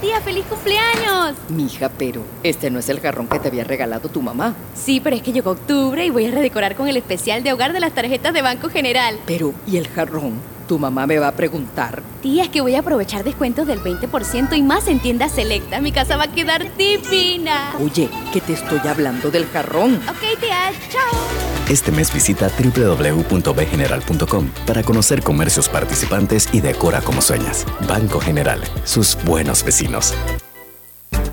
Tía, 0.00 0.20
feliz 0.20 0.44
cumpleaños. 0.48 1.36
Mija, 1.48 1.90
pero 1.98 2.22
este 2.44 2.70
no 2.70 2.78
es 2.78 2.88
el 2.88 3.00
jarrón 3.00 3.26
que 3.26 3.40
te 3.40 3.48
había 3.48 3.64
regalado 3.64 4.08
tu 4.08 4.22
mamá. 4.22 4.54
Sí, 4.74 5.00
pero 5.00 5.16
es 5.16 5.22
que 5.22 5.32
llegó 5.32 5.50
octubre 5.50 6.06
y 6.06 6.10
voy 6.10 6.26
a 6.26 6.30
redecorar 6.30 6.76
con 6.76 6.86
el 6.86 6.96
especial 6.96 7.42
de 7.42 7.52
hogar 7.52 7.72
de 7.72 7.80
las 7.80 7.92
tarjetas 7.92 8.32
de 8.32 8.42
Banco 8.42 8.68
General. 8.68 9.18
Pero, 9.26 9.54
¿y 9.66 9.76
el 9.76 9.88
jarrón? 9.88 10.55
Tu 10.66 10.78
mamá 10.78 11.06
me 11.06 11.18
va 11.18 11.28
a 11.28 11.32
preguntar. 11.32 12.02
Tía, 12.22 12.44
es 12.44 12.48
que 12.48 12.60
voy 12.60 12.74
a 12.74 12.80
aprovechar 12.80 13.24
descuentos 13.24 13.66
del 13.66 13.80
20% 13.80 14.56
y 14.56 14.62
más 14.62 14.88
en 14.88 14.98
tiendas 14.98 15.32
selecta. 15.32 15.80
Mi 15.80 15.92
casa 15.92 16.16
va 16.16 16.24
a 16.24 16.32
quedar 16.32 16.76
divina. 16.76 17.74
Oye, 17.80 18.08
que 18.32 18.40
te 18.40 18.54
estoy 18.54 18.80
hablando 18.88 19.30
del 19.30 19.46
jarrón. 19.46 20.00
Ok, 20.08 20.40
tía, 20.40 20.72
chao. 20.90 21.20
Este 21.68 21.90
mes 21.90 22.12
visita 22.12 22.48
www.bgeneral.com 22.48 24.50
para 24.66 24.82
conocer 24.82 25.22
comercios 25.22 25.68
participantes 25.68 26.48
y 26.52 26.60
decora 26.60 27.00
como 27.00 27.20
sueñas. 27.20 27.66
Banco 27.88 28.20
General, 28.20 28.60
sus 28.84 29.16
buenos 29.24 29.64
vecinos. 29.64 30.14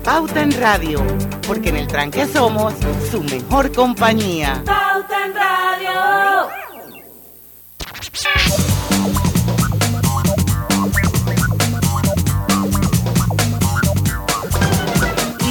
Pauta 0.04 0.42
en 0.42 0.52
Radio, 0.52 1.02
porque 1.46 1.70
en 1.70 1.76
el 1.76 1.86
tranque 1.86 2.26
somos 2.26 2.74
su 3.10 3.22
mejor 3.22 3.72
compañía. 3.72 4.62
Pauta 4.64 5.26
en 5.26 5.34
Radio. 5.34 6.48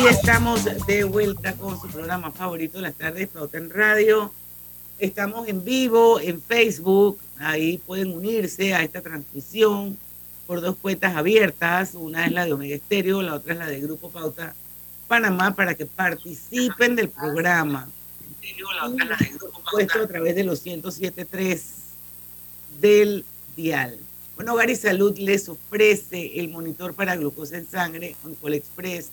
Y 0.04 0.08
estamos 0.08 0.66
de 0.86 1.06
vuelta 1.06 1.54
con 1.54 1.80
su 1.80 1.88
programa 1.88 2.30
favorito, 2.30 2.82
Las 2.82 2.96
Tardes 2.96 3.30
Pauta 3.30 3.58
en 3.58 3.70
Radio. 3.70 4.34
Estamos 5.00 5.48
en 5.48 5.64
vivo 5.64 6.20
en 6.20 6.42
Facebook, 6.42 7.20
ahí 7.40 7.78
pueden 7.78 8.12
unirse 8.12 8.74
a 8.74 8.84
esta 8.84 9.00
transmisión 9.00 9.98
por 10.46 10.60
dos 10.60 10.76
cuentas 10.76 11.16
abiertas, 11.16 11.94
una 11.94 12.26
es 12.26 12.34
la 12.34 12.46
de 12.46 12.52
Omega 12.52 12.76
Estéreo, 12.76 13.22
la 13.22 13.36
otra 13.36 13.54
es 13.54 13.60
la 13.60 13.68
de 13.68 13.80
Grupo 13.80 14.10
Pauta 14.10 14.54
Panamá, 15.08 15.56
para 15.56 15.74
que 15.74 15.86
participen 15.86 16.98
del 16.98 17.08
programa. 17.08 17.88
La 18.76 18.88
otra 18.88 19.04
es 19.06 19.10
la 19.10 19.18
de 19.18 19.38
Grupo 19.38 19.62
Puesto 19.72 20.02
a 20.02 20.08
través 20.08 20.36
de 20.36 20.44
los 20.44 20.66
107.3 20.66 21.62
del 22.82 23.24
dial. 23.56 23.98
Bueno, 24.36 24.54
Hogar 24.54 24.70
y 24.70 24.76
Salud 24.76 25.18
les 25.18 25.48
ofrece 25.48 26.40
el 26.42 26.50
monitor 26.50 26.94
para 26.94 27.16
glucosa 27.16 27.58
en 27.58 27.70
sangre 27.70 28.18
Oncol 28.26 28.56
Express. 28.56 29.10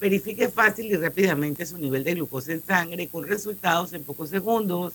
Verifique 0.00 0.48
fácil 0.48 0.86
y 0.86 0.96
rápidamente 0.96 1.66
su 1.66 1.76
nivel 1.76 2.04
de 2.04 2.14
glucosa 2.14 2.52
en 2.52 2.62
sangre 2.62 3.08
con 3.08 3.26
resultados 3.26 3.92
en 3.92 4.04
pocos 4.04 4.30
segundos, 4.30 4.94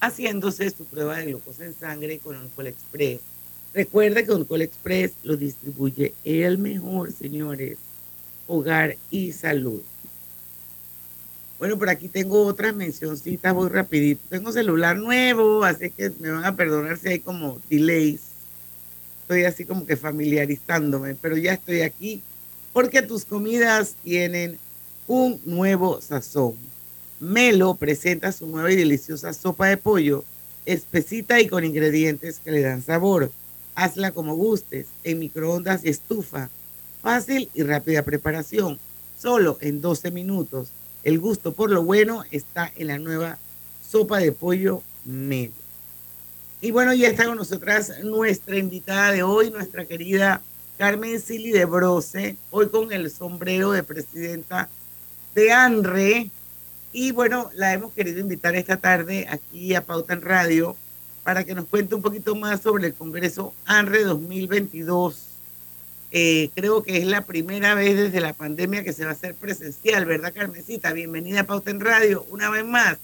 haciéndose 0.00 0.68
su 0.68 0.84
prueba 0.84 1.16
de 1.16 1.26
glucosa 1.26 1.64
en 1.64 1.74
sangre 1.74 2.18
con 2.18 2.36
Oncol 2.36 2.66
Express. 2.66 3.20
Recuerde 3.72 4.24
que 4.24 4.32
Oncol 4.32 4.60
Express 4.60 5.12
lo 5.22 5.38
distribuye 5.38 6.12
el 6.24 6.58
mejor, 6.58 7.10
señores, 7.10 7.78
Hogar 8.46 8.96
y 9.10 9.32
Salud. 9.32 9.80
Bueno, 11.58 11.78
por 11.78 11.88
aquí 11.88 12.08
tengo 12.08 12.44
otras 12.44 12.74
mencioncitas, 12.74 13.54
voy 13.54 13.70
rapidito. 13.70 14.20
Tengo 14.28 14.52
celular 14.52 14.98
nuevo, 14.98 15.64
así 15.64 15.88
que 15.88 16.10
me 16.20 16.30
van 16.30 16.44
a 16.44 16.54
perdonar 16.54 16.98
si 16.98 17.08
hay 17.08 17.20
como 17.20 17.58
delays. 17.70 18.20
Estoy 19.22 19.44
así 19.44 19.64
como 19.64 19.86
que 19.86 19.96
familiarizándome, 19.96 21.14
pero 21.14 21.38
ya 21.38 21.54
estoy 21.54 21.80
aquí 21.80 22.20
porque 22.74 23.02
tus 23.02 23.24
comidas 23.24 23.94
tienen 24.02 24.58
un 25.06 25.40
nuevo 25.44 26.00
sazón. 26.02 26.54
Melo 27.20 27.76
presenta 27.76 28.32
su 28.32 28.48
nueva 28.48 28.72
y 28.72 28.76
deliciosa 28.76 29.32
sopa 29.32 29.68
de 29.68 29.76
pollo, 29.76 30.24
espesita 30.66 31.40
y 31.40 31.46
con 31.46 31.64
ingredientes 31.64 32.40
que 32.44 32.50
le 32.50 32.62
dan 32.62 32.82
sabor. 32.82 33.30
Hazla 33.76 34.10
como 34.10 34.34
gustes, 34.34 34.88
en 35.04 35.20
microondas 35.20 35.84
y 35.84 35.88
estufa. 35.90 36.50
Fácil 37.00 37.48
y 37.54 37.62
rápida 37.62 38.02
preparación, 38.02 38.80
solo 39.20 39.56
en 39.60 39.80
12 39.80 40.10
minutos. 40.10 40.68
El 41.04 41.20
gusto 41.20 41.52
por 41.52 41.70
lo 41.70 41.84
bueno 41.84 42.24
está 42.32 42.72
en 42.76 42.88
la 42.88 42.98
nueva 42.98 43.38
sopa 43.88 44.18
de 44.18 44.32
pollo 44.32 44.82
Melo. 45.04 45.52
Y 46.60 46.72
bueno, 46.72 46.92
ya 46.92 47.08
está 47.08 47.26
con 47.26 47.36
nosotras 47.36 47.92
nuestra 48.02 48.58
invitada 48.58 49.12
de 49.12 49.22
hoy, 49.22 49.50
nuestra 49.50 49.84
querida 49.84 50.42
Carmen 50.76 51.20
Sili 51.20 51.52
de 51.52 51.64
Brose, 51.66 52.36
hoy 52.50 52.68
con 52.68 52.92
el 52.92 53.10
sombrero 53.10 53.70
de 53.70 53.84
presidenta 53.84 54.68
de 55.34 55.52
ANRE. 55.52 56.30
Y 56.92 57.12
bueno, 57.12 57.50
la 57.54 57.72
hemos 57.72 57.92
querido 57.92 58.18
invitar 58.18 58.56
esta 58.56 58.76
tarde 58.76 59.26
aquí 59.30 59.74
a 59.74 59.84
Pauta 59.84 60.14
en 60.14 60.22
Radio 60.22 60.76
para 61.22 61.44
que 61.44 61.54
nos 61.54 61.66
cuente 61.66 61.94
un 61.94 62.02
poquito 62.02 62.34
más 62.34 62.60
sobre 62.60 62.88
el 62.88 62.94
Congreso 62.94 63.54
ANRE 63.66 64.02
2022. 64.02 65.26
Eh, 66.10 66.50
creo 66.54 66.82
que 66.82 66.98
es 66.98 67.06
la 67.06 67.22
primera 67.22 67.74
vez 67.74 67.96
desde 67.96 68.20
la 68.20 68.32
pandemia 68.32 68.82
que 68.82 68.92
se 68.92 69.04
va 69.04 69.10
a 69.10 69.14
hacer 69.14 69.34
presencial, 69.34 70.04
¿verdad, 70.06 70.32
Carmencita? 70.34 70.92
Bienvenida 70.92 71.40
a 71.40 71.44
Pauta 71.44 71.70
en 71.70 71.80
Radio 71.80 72.26
una 72.30 72.50
vez 72.50 72.64
más. 72.64 72.98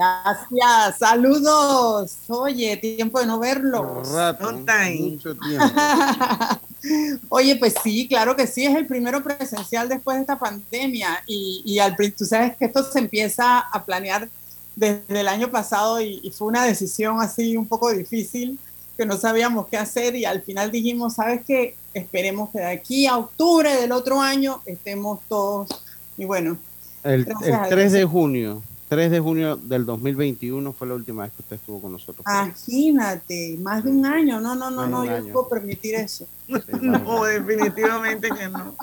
Gracias, 0.00 0.98
saludos. 0.98 2.16
Oye, 2.28 2.74
tiempo 2.78 3.20
de 3.20 3.26
no 3.26 3.38
verlos. 3.38 4.10
Rato, 4.10 4.50
mucho 4.50 5.36
tiempo. 5.36 5.66
Oye, 7.28 7.56
pues 7.56 7.74
sí, 7.82 8.08
claro 8.08 8.34
que 8.34 8.46
sí, 8.46 8.64
es 8.64 8.74
el 8.74 8.86
primero 8.86 9.22
presencial 9.22 9.90
después 9.90 10.16
de 10.16 10.22
esta 10.22 10.38
pandemia 10.38 11.22
y, 11.26 11.60
y 11.66 11.78
al, 11.80 11.94
tú 12.16 12.24
sabes 12.24 12.56
que 12.56 12.64
esto 12.64 12.82
se 12.82 12.98
empieza 12.98 13.58
a 13.58 13.84
planear 13.84 14.30
desde 14.74 15.20
el 15.20 15.28
año 15.28 15.50
pasado 15.50 16.00
y, 16.00 16.20
y, 16.22 16.30
fue 16.30 16.48
una 16.48 16.64
decisión 16.64 17.20
así 17.20 17.54
un 17.54 17.66
poco 17.66 17.90
difícil 17.90 18.58
que 18.96 19.04
no 19.04 19.18
sabíamos 19.18 19.66
qué 19.66 19.76
hacer 19.76 20.16
y 20.16 20.24
al 20.24 20.40
final 20.40 20.70
dijimos, 20.70 21.16
¿sabes 21.16 21.42
qué? 21.46 21.76
Esperemos 21.92 22.48
que 22.48 22.60
de 22.60 22.66
aquí 22.68 23.06
a 23.06 23.18
octubre 23.18 23.76
del 23.76 23.92
otro 23.92 24.22
año 24.22 24.62
estemos 24.64 25.20
todos 25.28 25.68
y 26.16 26.24
bueno. 26.24 26.56
El, 27.02 27.26
el 27.42 27.68
3 27.68 27.92
de 27.92 28.04
junio. 28.06 28.62
3 28.90 29.08
de 29.08 29.20
junio 29.20 29.56
del 29.56 29.86
2021 29.86 30.72
fue 30.72 30.88
la 30.88 30.94
última 30.94 31.22
vez 31.22 31.32
que 31.32 31.42
usted 31.42 31.54
estuvo 31.54 31.80
con 31.80 31.92
nosotros. 31.92 32.26
Imagínate, 32.26 33.56
más 33.60 33.84
de 33.84 33.90
un 33.92 34.04
año. 34.04 34.40
No, 34.40 34.56
no, 34.56 34.68
no, 34.68 34.84
no, 34.88 35.04
yo 35.04 35.20
no 35.20 35.32
puedo 35.32 35.48
permitir 35.48 35.94
eso. 35.94 36.26
no, 36.82 37.22
definitivamente 37.22 38.28
que 38.36 38.48
no. 38.48 38.74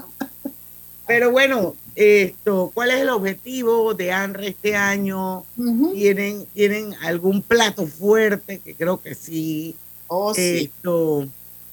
Pero 1.06 1.32
bueno, 1.32 1.76
esto, 1.94 2.72
¿cuál 2.74 2.92
es 2.92 3.02
el 3.02 3.10
objetivo 3.10 3.94
de 3.96 4.14
ANRE 4.14 4.48
este 4.48 4.78
año? 4.78 5.40
Uh 5.40 5.44
-huh. 5.58 5.94
¿Tienen, 5.94 6.46
¿Tienen 6.54 6.94
algún 7.02 7.42
plato 7.42 7.86
fuerte? 7.86 8.60
Que 8.60 8.76
creo 8.76 9.02
que 9.02 9.14
sí. 9.14 9.76
Oh, 10.08 10.34
sí. 10.34 10.72
Esto, 10.74 11.28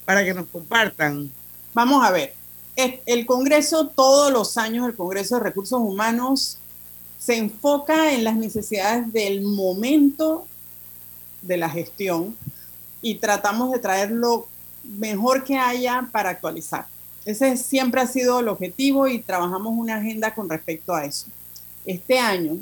para 0.05 0.25
que 0.25 0.35
nos 0.35 0.47
compartan. 0.47 1.31
Vamos 1.73 2.05
a 2.05 2.11
ver. 2.11 2.35
El 2.75 3.27
Congreso, 3.27 3.87
todos 3.87 4.33
los 4.33 4.57
años, 4.57 4.88
el 4.88 4.97
Congreso 4.97 5.37
de 5.37 5.44
Recursos 5.44 5.79
Humanos 5.81 6.59
se 7.25 7.37
enfoca 7.39 8.13
en 8.13 8.23
las 8.23 8.37
necesidades 8.37 9.11
del 9.11 9.41
momento 9.41 10.47
de 11.41 11.57
la 11.57 11.71
gestión 11.71 12.37
y 13.01 13.15
tratamos 13.15 13.73
de 13.73 13.79
traer 13.79 14.11
lo 14.11 14.47
mejor 14.99 15.43
que 15.43 15.57
haya 15.57 16.07
para 16.13 16.29
actualizar. 16.29 16.87
Ese 17.25 17.57
siempre 17.57 18.03
ha 18.03 18.07
sido 18.07 18.41
el 18.41 18.49
objetivo 18.49 19.09
y 19.09 19.21
trabajamos 19.21 19.73
una 19.75 19.97
agenda 19.97 20.35
con 20.35 20.51
respecto 20.51 20.95
a 20.95 21.07
eso. 21.07 21.29
Este 21.87 22.19
año, 22.19 22.59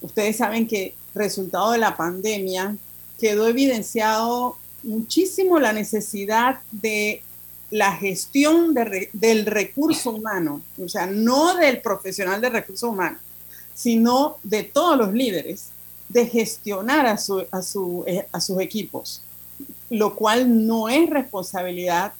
ustedes 0.00 0.38
saben 0.38 0.66
que 0.66 0.94
resultado 1.14 1.72
de 1.72 1.78
la 1.78 1.98
pandemia 1.98 2.76
quedó 3.18 3.46
evidenciado 3.46 4.56
muchísimo 4.82 5.58
la 5.58 5.74
necesidad 5.74 6.60
de 6.70 7.22
la 7.70 7.92
gestión 7.92 8.72
de, 8.72 9.10
del 9.12 9.44
recurso 9.44 10.12
humano, 10.12 10.62
o 10.82 10.88
sea, 10.88 11.06
no 11.06 11.56
del 11.56 11.82
profesional 11.82 12.40
de 12.40 12.48
recursos 12.48 12.88
humanos, 12.88 13.20
sino 13.80 14.36
de 14.42 14.62
todos 14.62 14.98
los 14.98 15.12
líderes, 15.14 15.70
de 16.10 16.26
gestionar 16.26 17.06
a, 17.06 17.16
su, 17.16 17.46
a, 17.50 17.62
su, 17.62 18.04
eh, 18.06 18.26
a 18.30 18.40
sus 18.40 18.60
equipos, 18.60 19.22
lo 19.88 20.14
cual 20.16 20.66
no 20.66 20.90
es 20.90 21.08
responsabilidad 21.08 22.12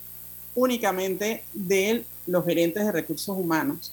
únicamente 0.55 1.45
de 1.53 2.05
los 2.27 2.47
gerentes 2.47 2.87
de 2.87 2.93
recursos 2.93 3.37
humanos. 3.37 3.93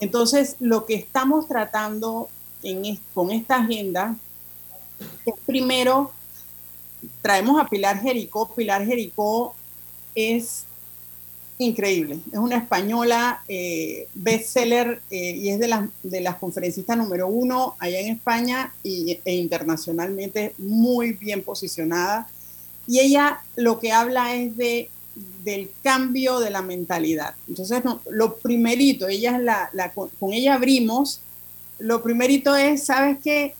Entonces, 0.00 0.56
lo 0.60 0.86
que 0.86 0.94
estamos 0.94 1.46
tratando 1.46 2.30
en, 2.62 2.98
con 3.12 3.30
esta 3.30 3.56
agenda 3.56 4.16
es 5.26 5.34
primero, 5.44 6.10
traemos 7.20 7.60
a 7.60 7.68
Pilar 7.68 8.00
Jericó. 8.00 8.50
Pilar 8.54 8.86
Jericó 8.86 9.54
es 10.14 10.64
increíble. 11.58 12.18
Es 12.32 12.38
una 12.38 12.56
española 12.56 13.42
eh, 13.48 14.08
bestseller 14.14 15.00
eh, 15.10 15.36
y 15.36 15.50
es 15.50 15.58
de 15.58 15.68
las, 15.68 15.88
de 16.02 16.20
las 16.20 16.36
conferencistas 16.36 16.96
número 16.96 17.28
uno 17.28 17.76
allá 17.78 18.00
en 18.00 18.08
España 18.08 18.72
y, 18.82 19.18
e 19.24 19.34
internacionalmente 19.34 20.54
muy 20.58 21.12
bien 21.12 21.42
posicionada. 21.42 22.28
Y 22.86 23.00
ella 23.00 23.40
lo 23.56 23.78
que 23.78 23.92
habla 23.92 24.34
es 24.34 24.56
de, 24.56 24.90
del 25.44 25.70
cambio 25.82 26.40
de 26.40 26.50
la 26.50 26.62
mentalidad. 26.62 27.34
Entonces, 27.48 27.84
no, 27.84 28.00
lo 28.10 28.36
primerito, 28.36 29.08
ella 29.08 29.36
es 29.36 29.42
la, 29.42 29.70
la, 29.72 29.92
con, 29.92 30.10
con 30.20 30.32
ella 30.32 30.54
abrimos, 30.54 31.20
lo 31.78 32.02
primerito 32.02 32.54
es, 32.56 32.84
¿sabes 32.86 33.18
qué? 33.22 33.54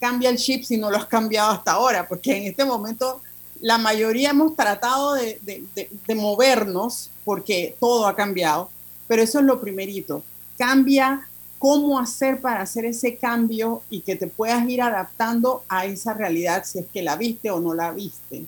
Cambia 0.00 0.30
el 0.30 0.36
chip 0.36 0.64
si 0.64 0.76
no 0.76 0.90
lo 0.90 0.96
has 0.96 1.06
cambiado 1.06 1.52
hasta 1.52 1.72
ahora, 1.72 2.08
porque 2.08 2.36
en 2.36 2.44
este 2.44 2.64
momento 2.64 3.20
la 3.60 3.78
mayoría 3.78 4.30
hemos 4.30 4.56
tratado 4.56 5.14
de, 5.14 5.38
de, 5.42 5.64
de, 5.74 5.88
de, 6.06 6.14
movernos 6.16 7.10
porque 7.24 7.76
todo 7.80 8.06
ha 8.06 8.16
cambiado, 8.16 8.70
pero 9.08 9.22
eso 9.22 9.38
es 9.40 9.44
lo 9.44 9.60
primerito. 9.60 10.22
Cambia 10.58 11.28
cómo 11.58 11.98
hacer 11.98 12.40
para 12.40 12.60
hacer 12.62 12.84
ese 12.84 13.16
cambio 13.16 13.82
y 13.88 14.00
que 14.00 14.16
te 14.16 14.26
puedas 14.26 14.68
ir 14.68 14.82
adaptando 14.82 15.62
a 15.68 15.86
esa 15.86 16.12
realidad 16.14 16.64
si 16.66 16.80
es 16.80 16.86
que 16.92 17.02
la 17.02 17.16
viste 17.16 17.50
o 17.50 17.60
no 17.60 17.72
la 17.74 17.92
viste. 17.92 18.44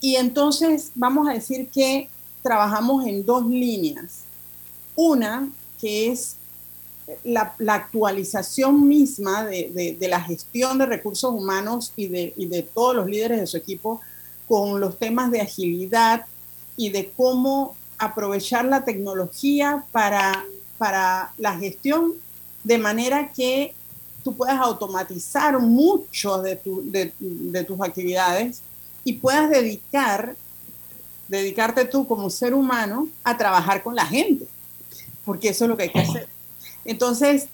Y 0.00 0.16
entonces 0.16 0.92
vamos 0.94 1.28
a 1.28 1.32
decir 1.32 1.68
que 1.68 2.08
trabajamos 2.42 3.06
en 3.06 3.26
dos 3.26 3.44
líneas. 3.46 4.20
Una 4.94 5.48
que 5.80 6.12
es 6.12 6.36
la, 7.24 7.54
actualización 7.66 8.86
misma 8.86 9.44
de, 9.44 9.70
de- 9.74 9.96
de 9.98 10.08
la 10.08 10.20
gestión 10.20 10.78
de 10.78 10.86
recursos 10.86 11.32
humanos 11.32 11.92
y 11.96 12.06
de, 12.08 12.32
y 12.36 12.46
de 12.46 12.62
todos 12.62 12.94
los 12.94 13.06
líderes 13.08 13.40
de 13.40 13.46
su 13.46 13.56
equipo 13.56 14.00
con 14.48 14.80
los 14.80 14.98
temas 14.98 15.30
de 15.30 15.40
agilidad 15.40 16.24
y 16.76 16.90
de 16.90 17.10
cómo 17.16 17.74
aprovechar 17.98 18.64
la 18.64 18.84
tecnología 18.84 19.84
para, 19.92 20.44
para 20.78 21.32
la 21.38 21.56
gestión 21.58 22.12
de 22.64 22.78
manera 22.78 23.32
que 23.32 23.74
tú 24.22 24.34
puedas 24.34 24.58
automatizar 24.60 25.58
mucho 25.60 26.42
de, 26.42 26.56
tu- 26.56 26.82
de- 26.90 27.12
de 27.18 27.64
tus 27.64 27.80
actividades 27.80 28.60
y 29.04 29.14
puedas 29.14 29.48
dedicar, 29.48 30.36
dedicarte 31.28 31.84
tú 31.84 32.06
como 32.06 32.28
ser 32.30 32.52
humano 32.54 33.08
a 33.24 33.36
trabajar 33.36 33.82
con 33.82 33.94
la 33.94 34.04
gente, 34.06 34.46
porque 35.24 35.48
eso 35.50 35.64
es 35.64 35.68
lo 35.70 35.76
que 35.76 35.84
hay 35.84 35.90
que 35.90 36.00
hacer. 36.00 36.28
Entonces, 36.84 37.48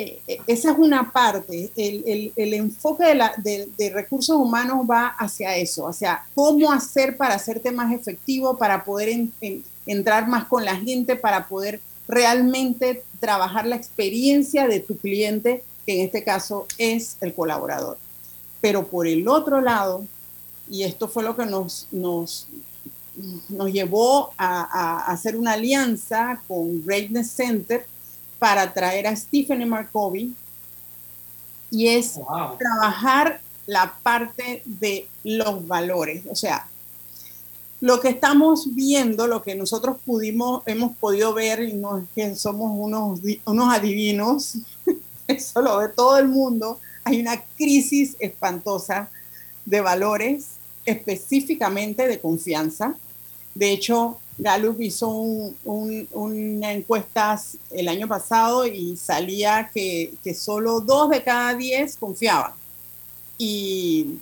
eh, 0.00 0.20
eh, 0.28 0.38
esa 0.46 0.70
es 0.72 0.78
una 0.78 1.10
parte, 1.10 1.72
el, 1.76 2.32
el- 2.36 2.54
enfoque 2.54 3.04
de, 3.04 3.14
la- 3.16 3.34
de- 3.38 3.90
recursos 3.90 4.36
humanos 4.36 4.86
va 4.88 5.08
hacia 5.08 5.56
eso, 5.56 5.88
hacia 5.88 6.22
cómo 6.34 6.70
hacer 6.70 7.16
para 7.16 7.34
hacerte 7.34 7.72
más 7.72 7.92
efectivo, 7.92 8.56
para 8.56 8.84
poder 8.84 9.08
en- 9.08 9.32
en- 9.40 9.64
entrar 9.86 10.28
más 10.28 10.44
con 10.44 10.64
la 10.64 10.76
gente, 10.76 11.16
para 11.16 11.48
poder 11.48 11.80
realmente 12.06 13.02
trabajar 13.20 13.66
la 13.66 13.76
experiencia 13.76 14.68
de 14.68 14.80
tu 14.80 14.96
cliente, 14.98 15.64
que 15.84 15.98
en 15.98 16.06
este 16.06 16.22
caso 16.22 16.66
es 16.78 17.16
el 17.20 17.34
colaborador. 17.34 17.98
Pero 18.60 18.86
por 18.86 19.06
el 19.06 19.26
otro 19.26 19.60
lado, 19.60 20.04
y 20.70 20.82
esto 20.84 21.08
fue 21.08 21.22
lo 21.24 21.34
que 21.34 21.46
nos, 21.46 21.88
nos, 21.90 22.46
nos 23.48 23.72
llevó 23.72 24.30
a, 24.38 24.62
a 24.62 25.12
hacer 25.12 25.36
una 25.36 25.52
alianza 25.54 26.40
con 26.46 26.84
Greatness 26.84 27.30
Center 27.32 27.84
para 28.38 28.72
traer 28.72 29.06
a 29.06 29.16
Stephen 29.16 29.68
Markovi, 29.68 30.34
y 31.70 31.88
es 31.88 32.18
trabajar 32.58 33.40
la 33.66 33.94
parte 34.02 34.62
de 34.64 35.06
los 35.22 35.66
valores. 35.66 36.22
O 36.30 36.34
sea, 36.34 36.66
lo 37.80 38.00
que 38.00 38.08
estamos 38.08 38.74
viendo, 38.74 39.26
lo 39.26 39.42
que 39.42 39.54
nosotros 39.54 39.98
pudimos, 40.04 40.62
hemos 40.66 40.96
podido 40.96 41.34
ver, 41.34 41.60
y 41.62 41.74
no 41.74 41.98
es 41.98 42.04
que 42.14 42.34
somos 42.34 42.72
unos, 42.74 43.20
unos 43.44 43.74
adivinos, 43.74 44.54
eso 45.28 45.60
lo 45.60 45.78
ve 45.78 45.88
todo 45.88 46.18
el 46.18 46.28
mundo, 46.28 46.80
hay 47.04 47.20
una 47.20 47.42
crisis 47.56 48.16
espantosa 48.18 49.08
de 49.64 49.80
valores, 49.80 50.52
específicamente 50.84 52.08
de 52.08 52.18
confianza. 52.18 52.96
De 53.54 53.72
hecho, 53.72 54.18
Gallup 54.38 54.80
hizo 54.80 55.08
un- 55.08 55.56
un- 55.64 56.08
una 56.12 56.72
encuesta 56.72 57.40
el 57.70 57.88
año 57.88 58.06
pasado 58.06 58.66
y 58.66 58.96
salía 58.96 59.70
que, 59.74 60.14
que 60.22 60.32
solo 60.34 60.80
dos 60.80 61.10
de 61.10 61.22
cada 61.24 61.54
diez 61.54 61.96
confiaban. 61.96 62.52
Y, 63.36 64.18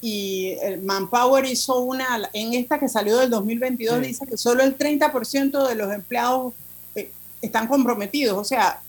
y 0.00 0.56
el 0.62 0.80
Manpower 0.82 1.44
hizo 1.44 1.78
una, 1.80 2.28
en 2.32 2.54
esta 2.54 2.78
que 2.78 2.88
salió 2.88 3.18
del 3.18 3.30
2022, 3.30 3.98
Sí. 4.00 4.06
dice 4.06 4.26
que 4.26 4.36
solo 4.38 4.62
el 4.62 4.76
30% 4.78 5.66
de 5.68 5.74
los 5.74 5.92
empleados 5.92 6.54
eh, 6.94 7.10
están 7.42 7.68
comprometidos. 7.68 8.38
O 8.38 8.44
sea, 8.44 8.80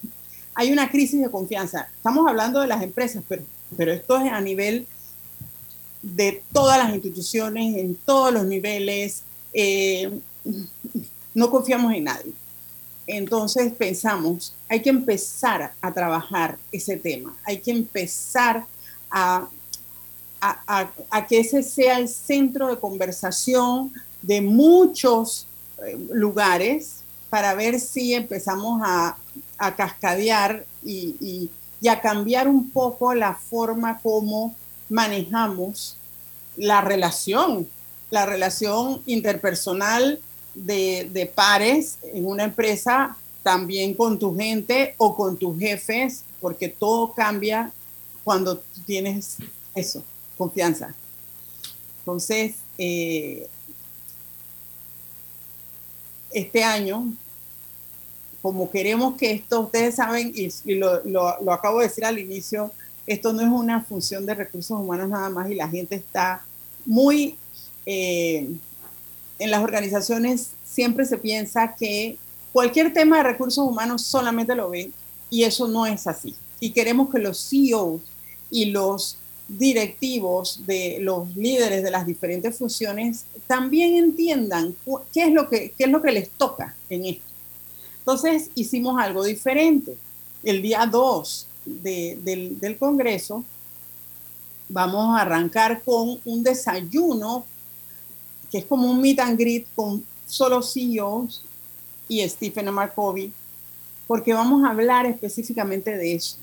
hay 0.54 0.72
una 0.72 0.90
crisis 0.90 1.20
de 1.20 1.30
confianza. 1.30 1.88
Estamos 1.96 2.26
hablando 2.28 2.60
de 2.60 2.66
las 2.66 2.82
empresas, 2.82 3.22
pero, 3.28 3.42
pero 3.76 3.92
esto 3.92 4.18
es 4.18 4.30
a 4.32 4.40
nivel 4.40 4.86
de 6.02 6.42
todas 6.52 6.78
las 6.78 6.92
instituciones, 6.94 7.76
en 7.76 7.94
todos 7.94 8.32
los 8.32 8.44
niveles. 8.46 9.22
eh, 9.54 10.10
no 11.34 11.50
confiamos 11.50 11.92
en 11.94 12.04
nadie. 12.04 12.32
Entonces 13.06 13.72
pensamos, 13.72 14.54
hay 14.68 14.80
que 14.80 14.90
empezar 14.90 15.72
a 15.80 15.92
trabajar 15.92 16.56
ese 16.70 16.96
tema, 16.96 17.34
hay 17.44 17.58
que 17.58 17.70
empezar 17.72 18.64
a, 19.10 19.48
a- 20.40 20.90
a- 21.10 21.26
que 21.26 21.40
ese 21.40 21.62
sea 21.62 21.98
el 21.98 22.08
centro 22.08 22.68
de 22.68 22.78
conversación 22.78 23.92
de 24.22 24.40
muchos 24.40 25.46
eh, 25.84 25.98
lugares 26.12 26.98
para 27.28 27.54
ver 27.54 27.80
si 27.80 28.14
empezamos 28.14 28.80
a, 28.84 29.16
a 29.58 29.74
cascadear 29.76 30.64
y, 30.84 31.16
y- 31.20 31.50
y 31.80 31.88
a 31.88 32.00
cambiar 32.00 32.46
un 32.46 32.70
poco 32.70 33.12
la 33.14 33.34
forma 33.34 33.98
como 34.00 34.54
manejamos 34.88 35.96
la 36.56 36.80
relación, 36.82 37.66
la 38.10 38.26
relación 38.26 39.02
interpersonal 39.06 40.20
de, 40.54 41.30
pares 41.34 41.98
en 42.02 42.26
una 42.26 42.44
empresa, 42.44 43.16
también 43.42 43.94
con 43.94 44.18
tu 44.18 44.36
gente 44.36 44.94
o 44.98 45.14
con 45.16 45.36
tus 45.36 45.58
jefes, 45.58 46.24
porque 46.40 46.68
todo 46.68 47.12
cambia 47.12 47.72
cuando 48.24 48.62
tienes 48.86 49.36
eso, 49.74 50.02
confianza. 50.36 50.94
Entonces, 52.00 52.56
eh, 52.78 53.48
este 56.32 56.62
año, 56.64 57.12
como 58.40 58.70
queremos 58.70 59.16
que 59.16 59.32
esto, 59.32 59.60
ustedes 59.60 59.94
saben, 59.96 60.32
y, 60.34 60.48
y 60.64 60.74
lo, 60.74 61.02
lo- 61.04 61.40
lo 61.42 61.52
acabo 61.52 61.78
de 61.78 61.88
decir 61.88 62.04
al 62.04 62.18
inicio, 62.18 62.72
esto 63.06 63.32
no 63.32 63.40
es 63.42 63.48
una 63.48 63.82
función 63.82 64.24
de 64.26 64.34
recursos 64.34 64.78
humanos 64.78 65.08
nada 65.08 65.28
más 65.30 65.50
y 65.50 65.54
la 65.54 65.68
gente 65.68 65.94
está 65.96 66.44
muy, 66.86 67.36
eh, 67.86 68.48
en 69.38 69.50
las 69.50 69.62
organizaciones 69.62 70.50
siempre 70.64 71.04
se 71.04 71.18
piensa 71.18 71.74
que 71.74 72.18
cualquier 72.52 72.92
tema 72.92 73.16
de 73.18 73.22
recursos 73.24 73.66
humanos 73.66 74.02
solamente 74.02 74.54
lo 74.54 74.70
ven 74.70 74.92
y 75.30 75.44
eso 75.44 75.66
no 75.68 75.86
es 75.86 76.06
así. 76.06 76.34
Y 76.60 76.70
queremos 76.70 77.10
que 77.10 77.18
los 77.18 77.48
CEOs 77.48 78.02
y 78.50 78.66
los 78.66 79.16
directivos 79.48 80.60
de 80.66 80.98
los 81.00 81.34
líderes 81.36 81.82
de 81.82 81.90
las 81.90 82.06
diferentes 82.06 82.56
funciones 82.56 83.24
también 83.46 83.96
entiendan 83.96 84.74
qué 85.12 85.24
es 85.24 85.32
lo 85.32 85.48
que, 85.48 85.72
qué 85.76 85.84
es 85.84 85.90
lo 85.90 86.00
que 86.00 86.12
les 86.12 86.30
toca 86.30 86.74
en 86.88 87.06
esto. 87.06 87.24
Entonces 87.98 88.50
hicimos 88.54 89.00
algo 89.00 89.24
diferente. 89.24 89.96
El 90.42 90.62
día 90.62 90.86
2 90.90 91.46
de- 91.64 92.18
del, 92.22 92.58
del 92.60 92.76
Congreso 92.78 93.44
vamos 94.68 95.16
a 95.16 95.22
arrancar 95.22 95.82
con 95.82 96.18
un 96.24 96.42
desayuno 96.42 97.44
que 98.52 98.58
es 98.58 98.66
como 98.66 98.90
un 98.90 99.00
meet 99.00 99.18
and 99.18 99.38
greet 99.38 99.66
con 99.74 100.04
solo 100.26 100.62
CEOs 100.62 101.42
y 102.06 102.28
Stephen 102.28 102.70
Markovi, 102.70 103.32
porque 104.06 104.34
vamos 104.34 104.62
a 104.62 104.70
hablar 104.70 105.06
específicamente 105.06 105.96
de 105.96 106.14
eso. 106.16 106.36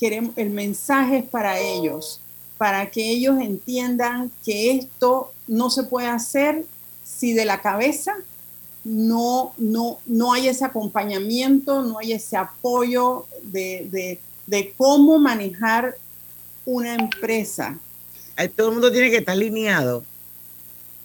Queremos, 0.00 0.36
el 0.36 0.50
mensaje 0.50 1.18
es 1.18 1.24
para 1.24 1.60
ellos, 1.60 2.20
para 2.58 2.90
que 2.90 3.08
ellos 3.08 3.40
entiendan 3.40 4.32
que 4.44 4.72
esto 4.72 5.32
no 5.46 5.70
se 5.70 5.84
puede 5.84 6.08
hacer 6.08 6.64
si 7.04 7.32
de 7.32 7.44
la 7.44 7.62
cabeza 7.62 8.16
no, 8.82 9.52
no, 9.56 10.00
no 10.06 10.32
hay 10.32 10.48
ese 10.48 10.64
acompañamiento, 10.64 11.82
no 11.82 11.98
hay 11.98 12.12
ese 12.12 12.36
apoyo 12.36 13.26
de, 13.42 13.86
de, 13.90 14.18
de 14.46 14.74
cómo 14.76 15.18
manejar 15.18 15.96
una 16.64 16.94
empresa. 16.94 17.78
Todo 18.56 18.68
el 18.68 18.72
mundo 18.72 18.90
tiene 18.90 19.10
que 19.10 19.18
estar 19.18 19.34
alineado. 19.34 20.02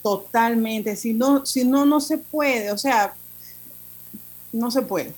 Totalmente. 0.05 0.95
Si 0.95 1.15
no, 1.15 1.47
si 1.47 1.63
no, 1.63 1.83
no 1.83 1.99
se 1.99 2.19
puede. 2.19 2.71
O 2.71 2.77
sea, 2.77 3.15
no 4.53 4.69
se 4.69 4.83
puede. 4.83 5.15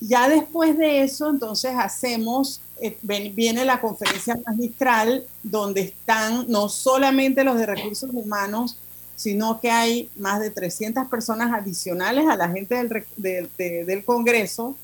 Ya 0.00 0.28
después 0.28 0.76
de 0.76 1.04
eso, 1.04 1.30
entonces 1.30 1.70
hacemos, 1.78 2.60
eh, 2.80 2.98
viene 3.00 3.64
la 3.64 3.80
conferencia 3.80 4.36
magistral 4.44 5.24
donde 5.44 5.82
están 5.82 6.46
no 6.48 6.68
solamente 6.68 7.44
los 7.44 7.58
de 7.58 7.66
recursos 7.66 8.10
humanos, 8.12 8.76
sino 9.14 9.60
que 9.60 9.70
hay 9.70 10.10
más 10.16 10.40
de 10.40 10.50
300 10.50 11.06
personas 11.06 11.52
adicionales 11.52 12.26
a 12.26 12.34
la 12.34 12.48
gente 12.48 12.74
del, 12.74 13.48
del 13.86 14.04
Congreso 14.04 14.74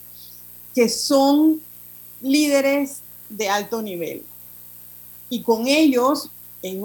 que 0.76 0.88
son 0.88 1.60
líderes 2.22 3.00
de 3.28 3.48
alto 3.48 3.82
nivel. 3.82 4.22
Y 5.28 5.42
con 5.42 5.66
ellos 5.66 6.30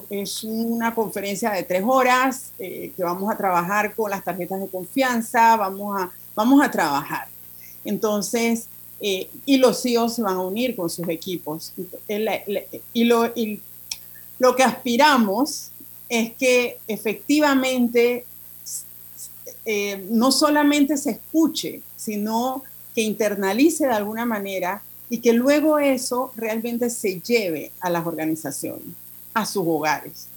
es, 0.09 0.43
una 0.43 0.93
conferencia 0.93 1.51
de 1.51 1.63
tres 1.63 1.83
horas 1.85 2.51
eh, 2.59 2.91
que 2.95 3.03
vamos 3.03 3.31
a 3.31 3.37
trabajar 3.37 3.95
con 3.95 4.11
las 4.11 4.23
tarjetas 4.23 4.59
de 4.59 4.67
confianza, 4.67 5.55
vamos 5.55 5.99
a, 5.99 6.11
vamos 6.35 6.63
a 6.63 6.69
trabajar. 6.69 7.27
Entonces, 7.85 8.67
eh, 8.99 9.29
y 9.45 9.57
los 9.57 9.81
CEOs 9.81 10.15
se 10.15 10.21
van 10.21 10.35
a 10.35 10.41
unir 10.41 10.75
con 10.75 10.89
sus 10.89 11.07
equipos. 11.07 11.73
Y 12.93 13.03
lo, 13.05 13.31
lo 14.39 14.55
que 14.55 14.63
aspiramos 14.63 15.71
es 16.09 16.33
que 16.33 16.79
efectivamente 16.87 18.25
eh, 19.65 20.03
no 20.09 20.31
solamente 20.31 20.97
se 20.97 21.11
escuche, 21.11 21.81
sino 21.95 22.63
que 22.95 23.01
internalice 23.01 23.85
de 23.85 23.93
alguna 23.93 24.25
manera 24.25 24.81
y 25.09 25.19
que 25.19 25.33
luego 25.33 25.79
eso 25.79 26.31
realmente 26.35 26.89
se 26.89 27.19
lleve 27.21 27.71
a 27.79 27.89
las 27.89 28.05
organizaciones, 28.05 28.95
a 29.41 29.45
sus 29.45 29.63
hogares, 29.65 30.27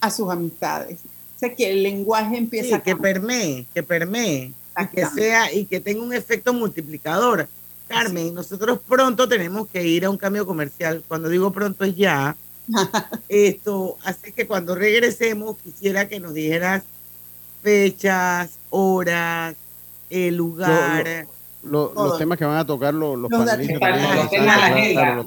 a 0.00 0.10
sus 0.10 0.30
amistades. 0.30 1.00
sé 1.36 1.54
que 1.54 1.70
el 1.70 1.82
lenguaje 1.82 2.36
empieza 2.36 2.76
sí, 2.76 2.82
que 2.82 2.96
permee, 2.96 3.66
que 3.72 3.82
permee 3.82 4.52
y 4.78 4.86
que 4.88 5.06
sea 5.06 5.52
y 5.52 5.64
que 5.64 5.80
tenga 5.80 6.02
un 6.02 6.12
efecto 6.12 6.52
multiplicador. 6.52 7.48
Carmen, 7.88 8.32
nosotros 8.34 8.78
pronto 8.86 9.28
tenemos 9.28 9.66
que 9.68 9.84
ir 9.84 10.04
a 10.04 10.10
un 10.10 10.16
cambio 10.16 10.46
comercial. 10.46 11.02
Cuando 11.08 11.28
digo 11.28 11.50
pronto 11.50 11.84
es 11.84 11.96
ya. 11.96 12.36
Esto, 13.28 13.96
así 14.04 14.32
que 14.32 14.46
cuando 14.46 14.74
regresemos 14.76 15.56
quisiera 15.58 16.06
que 16.06 16.20
nos 16.20 16.34
dijeras 16.34 16.84
fechas, 17.62 18.50
horas, 18.70 19.56
el 20.08 20.36
lugar. 20.36 21.26
los 21.62 22.18
temas 22.18 22.38
que 22.38 22.44
van 22.44 22.58
a 22.58 22.66
tocar 22.66 22.94
los, 22.94 23.18
los 23.18 23.30
panelistas. 23.30 23.80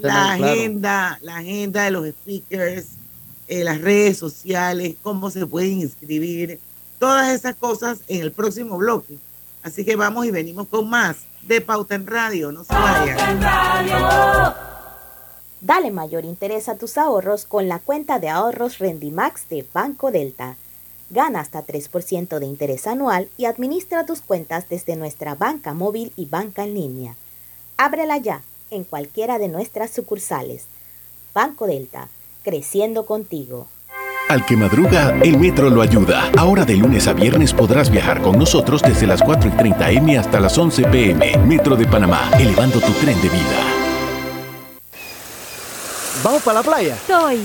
La, 0.02 0.34
agenda, 0.34 1.20
la 1.22 1.38
agenda 1.38 1.84
de 1.84 1.92
los 1.92 2.08
speakers, 2.08 2.88
eh, 3.48 3.64
las 3.64 3.82
redes 3.82 4.18
sociales, 4.18 4.96
cómo 5.02 5.30
se 5.30 5.46
pueden 5.46 5.82
inscribir, 5.82 6.60
todas 7.00 7.34
esas 7.34 7.56
cosas 7.56 8.00
en 8.08 8.22
el 8.22 8.32
próximo 8.32 8.78
bloque. 8.78 9.18
Así 9.62 9.86
que 9.86 9.96
vamos 9.96 10.26
y 10.26 10.32
venimos 10.32 10.68
con 10.68 10.90
más 10.90 11.18
de 11.42 11.62
Pauta 11.62 11.96
en 11.96 12.08
Radio. 12.08 12.52
No 12.52 12.64
se 12.64 12.74
vayan. 12.74 13.40
Dale 15.62 15.92
mayor 15.92 16.26
interés 16.26 16.68
a 16.68 16.78
tus 16.78 16.98
ahorros 16.98 17.46
con 17.46 17.70
la 17.70 17.80
cuenta 17.80 18.20
de 18.20 18.28
ahorros 18.28 18.80
Rendimax 18.80 19.48
de 19.48 19.66
Banco 19.74 20.12
Delta. 20.12 20.58
Gana 21.10 21.40
hasta 21.40 21.66
3% 21.66 22.40
de 22.40 22.46
interés 22.46 22.88
anual 22.88 23.30
y 23.38 23.46
administra 23.46 24.06
tus 24.06 24.20
cuentas 24.22 24.68
desde 24.68 24.96
nuestra 24.96 25.36
banca 25.36 25.74
móvil 25.74 26.12
y 26.18 26.26
banca 26.26 26.64
en 26.64 26.74
línea. 26.74 27.16
Ábrela 27.78 28.18
ya 28.18 28.42
en 28.72 28.84
cualquiera 28.84 29.40
de 29.40 29.48
nuestras 29.48 29.92
sucursales. 29.92 30.66
Banco 31.34 31.68
Delta, 31.68 32.10
creciendo 32.44 33.06
contigo. 33.06 33.68
Al 34.30 34.46
que 34.46 34.56
madruga, 34.56 35.16
el 35.22 35.38
metro 35.38 35.70
lo 35.70 35.82
ayuda. 35.82 36.32
Ahora 36.38 36.64
de 36.64 36.76
lunes 36.76 37.08
a 37.08 37.14
viernes 37.14 37.54
podrás 37.54 37.90
viajar 37.90 38.22
con 38.22 38.40
nosotros 38.40 38.82
desde 38.82 39.06
las 39.06 39.22
4 39.22 39.50
y 39.50 39.58
30 39.58 39.92
M 39.92 40.18
hasta 40.18 40.40
las 40.40 40.58
11 40.58 40.84
PM. 40.86 41.38
Metro 41.40 41.76
de 41.76 41.86
Panamá, 41.86 42.32
elevando 42.40 42.80
tu 42.80 42.92
tren 42.94 43.22
de 43.22 43.30
vida. 43.30 43.60
¿Vamos 46.24 46.42
para 46.42 46.60
la 46.60 46.64
playa? 46.64 46.96
Estoy. 46.96 47.42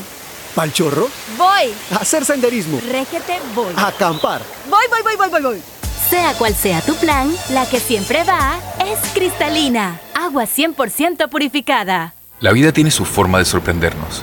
¿Pal 0.54 0.72
chorro? 0.72 1.08
Voy. 1.36 1.74
A 1.92 1.96
hacer 1.96 2.24
senderismo. 2.24 2.80
Régete, 2.80 3.38
voy. 3.54 3.74
A 3.76 3.88
acampar. 3.88 4.40
Voy, 4.70 4.84
voy, 4.88 5.02
voy, 5.02 5.16
voy, 5.16 5.28
voy, 5.28 5.42
voy. 5.42 5.62
Sea 6.08 6.32
cual 6.34 6.54
sea 6.54 6.80
tu 6.80 6.94
plan, 6.94 7.30
la 7.50 7.68
que 7.68 7.80
siempre 7.80 8.22
va 8.24 8.58
es 8.86 8.98
cristalina. 9.12 10.00
Agua 10.14 10.44
100% 10.44 11.28
purificada. 11.28 12.14
La 12.40 12.52
vida 12.52 12.72
tiene 12.72 12.90
su 12.90 13.04
forma 13.04 13.38
de 13.38 13.44
sorprendernos 13.44 14.22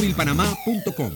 móvilpanamá.com. 0.00 1.10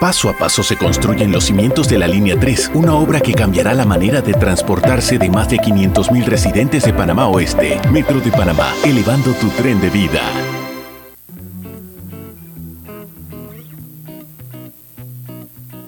Paso 0.00 0.28
a 0.28 0.36
paso 0.36 0.62
se 0.62 0.76
construyen 0.76 1.30
los 1.30 1.44
cimientos 1.44 1.88
de 1.88 1.98
la 1.98 2.08
Línea 2.08 2.38
3, 2.38 2.72
una 2.74 2.94
obra 2.94 3.20
que 3.20 3.32
cambiará 3.32 3.74
la 3.74 3.84
manera 3.84 4.20
de 4.20 4.34
transportarse 4.34 5.18
de 5.18 5.30
más 5.30 5.48
de 5.48 5.58
500.000 5.58 6.24
residentes 6.24 6.84
de 6.84 6.92
Panamá 6.92 7.28
Oeste. 7.28 7.80
Metro 7.90 8.20
de 8.20 8.30
Panamá, 8.30 8.72
elevando 8.84 9.32
tu 9.34 9.48
tren 9.50 9.80
de 9.80 9.90
vida. 9.90 10.20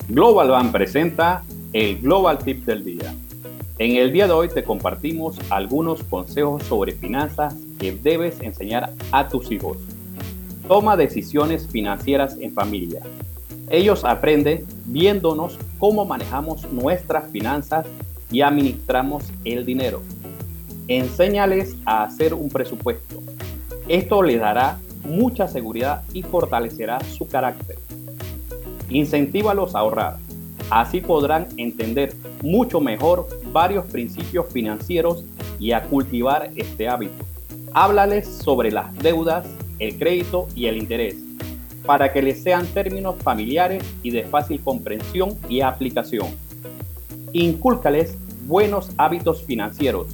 Global 0.08 0.50
Bank 0.50 0.72
presenta 0.72 1.42
el 1.72 1.98
Global 1.98 2.38
Tip 2.38 2.64
del 2.64 2.84
Día. 2.84 3.14
En 3.78 3.96
el 3.96 4.12
día 4.12 4.26
de 4.26 4.32
hoy 4.32 4.48
te 4.48 4.64
compartimos 4.64 5.38
algunos 5.50 6.02
consejos 6.04 6.62
sobre 6.62 6.92
finanzas 6.92 7.54
que 7.78 7.92
debes 7.92 8.40
enseñar 8.40 8.92
a 9.12 9.28
tus 9.28 9.50
hijos. 9.50 9.76
Toma 10.68 10.96
decisiones 10.96 11.68
financieras 11.68 12.36
en 12.40 12.52
familia. 12.52 13.00
Ellos 13.70 14.04
aprenden 14.04 14.64
viéndonos 14.86 15.58
cómo 15.78 16.04
manejamos 16.04 16.68
nuestras 16.72 17.30
finanzas 17.30 17.86
y 18.32 18.40
administramos 18.40 19.32
el 19.44 19.64
dinero. 19.64 20.02
Enséñales 20.88 21.76
a 21.84 22.02
hacer 22.02 22.34
un 22.34 22.48
presupuesto. 22.48 23.22
Esto 23.86 24.22
les 24.22 24.40
dará 24.40 24.78
mucha 25.04 25.46
seguridad 25.46 26.02
y 26.12 26.22
fortalecerá 26.22 26.98
su 27.04 27.28
carácter. 27.28 27.78
Incentívalos 28.88 29.76
a 29.76 29.80
ahorrar. 29.80 30.16
Así 30.68 31.00
podrán 31.00 31.46
entender 31.56 32.12
mucho 32.42 32.80
mejor 32.80 33.28
varios 33.52 33.86
principios 33.86 34.46
financieros 34.52 35.24
y 35.60 35.70
a 35.70 35.84
cultivar 35.84 36.50
este 36.56 36.88
hábito. 36.88 37.24
Háblales 37.72 38.26
sobre 38.26 38.72
las 38.72 38.92
deudas 38.98 39.46
el 39.78 39.98
crédito 39.98 40.48
y 40.54 40.66
el 40.66 40.76
interés, 40.76 41.16
para 41.84 42.12
que 42.12 42.22
les 42.22 42.42
sean 42.42 42.66
términos 42.66 43.16
familiares 43.22 43.82
y 44.02 44.10
de 44.10 44.24
fácil 44.24 44.60
comprensión 44.60 45.36
y 45.48 45.60
aplicación. 45.60 46.28
Incúlcales 47.32 48.16
buenos 48.46 48.90
hábitos 48.96 49.44
financieros, 49.44 50.08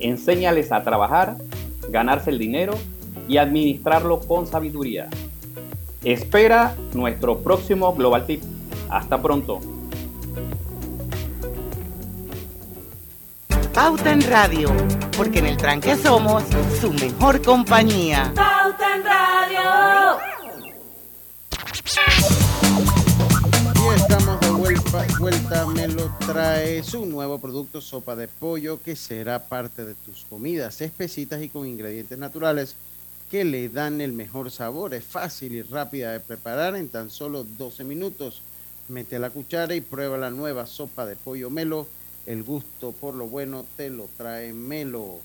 enséñales 0.00 0.72
a 0.72 0.82
trabajar, 0.82 1.36
ganarse 1.90 2.30
el 2.30 2.38
dinero 2.38 2.74
y 3.28 3.36
administrarlo 3.36 4.20
con 4.20 4.46
sabiduría. 4.46 5.08
Espera 6.04 6.74
nuestro 6.94 7.38
próximo 7.38 7.94
Global 7.94 8.26
Tip. 8.26 8.42
Hasta 8.88 9.20
pronto. 9.20 9.77
Pauta 13.78 14.10
en 14.10 14.22
Radio, 14.22 14.74
porque 15.16 15.38
en 15.38 15.46
el 15.46 15.56
tranque 15.56 15.94
somos 15.94 16.42
su 16.80 16.92
mejor 16.94 17.40
compañía. 17.40 18.32
Pauta 18.34 18.96
en 18.96 19.04
Radio. 19.04 20.18
Y 23.76 23.94
estamos 23.94 24.40
de 24.40 24.50
vuelta, 24.50 25.06
vuelta, 25.20 25.66
me 25.66 25.86
lo 25.86 26.12
trae 26.26 26.82
su 26.82 27.06
nuevo 27.06 27.38
producto 27.38 27.80
sopa 27.80 28.16
de 28.16 28.26
pollo 28.26 28.82
que 28.82 28.96
será 28.96 29.38
parte 29.38 29.84
de 29.84 29.94
tus 29.94 30.24
comidas 30.24 30.80
espesitas 30.80 31.40
y 31.40 31.48
con 31.48 31.64
ingredientes 31.64 32.18
naturales 32.18 32.74
que 33.30 33.44
le 33.44 33.68
dan 33.68 34.00
el 34.00 34.12
mejor 34.12 34.50
sabor. 34.50 34.92
Es 34.92 35.04
fácil 35.04 35.54
y 35.54 35.62
rápida 35.62 36.10
de 36.10 36.18
preparar 36.18 36.74
en 36.74 36.88
tan 36.88 37.10
solo 37.10 37.44
12 37.44 37.84
minutos. 37.84 38.42
Mete 38.88 39.20
la 39.20 39.30
cuchara 39.30 39.76
y 39.76 39.80
prueba 39.80 40.18
la 40.18 40.30
nueva 40.30 40.66
sopa 40.66 41.06
de 41.06 41.14
pollo 41.14 41.48
melo. 41.48 41.86
El 42.28 42.42
gusto 42.42 42.92
por 42.92 43.14
lo 43.14 43.26
bueno 43.26 43.64
te 43.78 43.88
lo 43.88 44.06
trae 44.18 44.52
melo. 44.52 45.18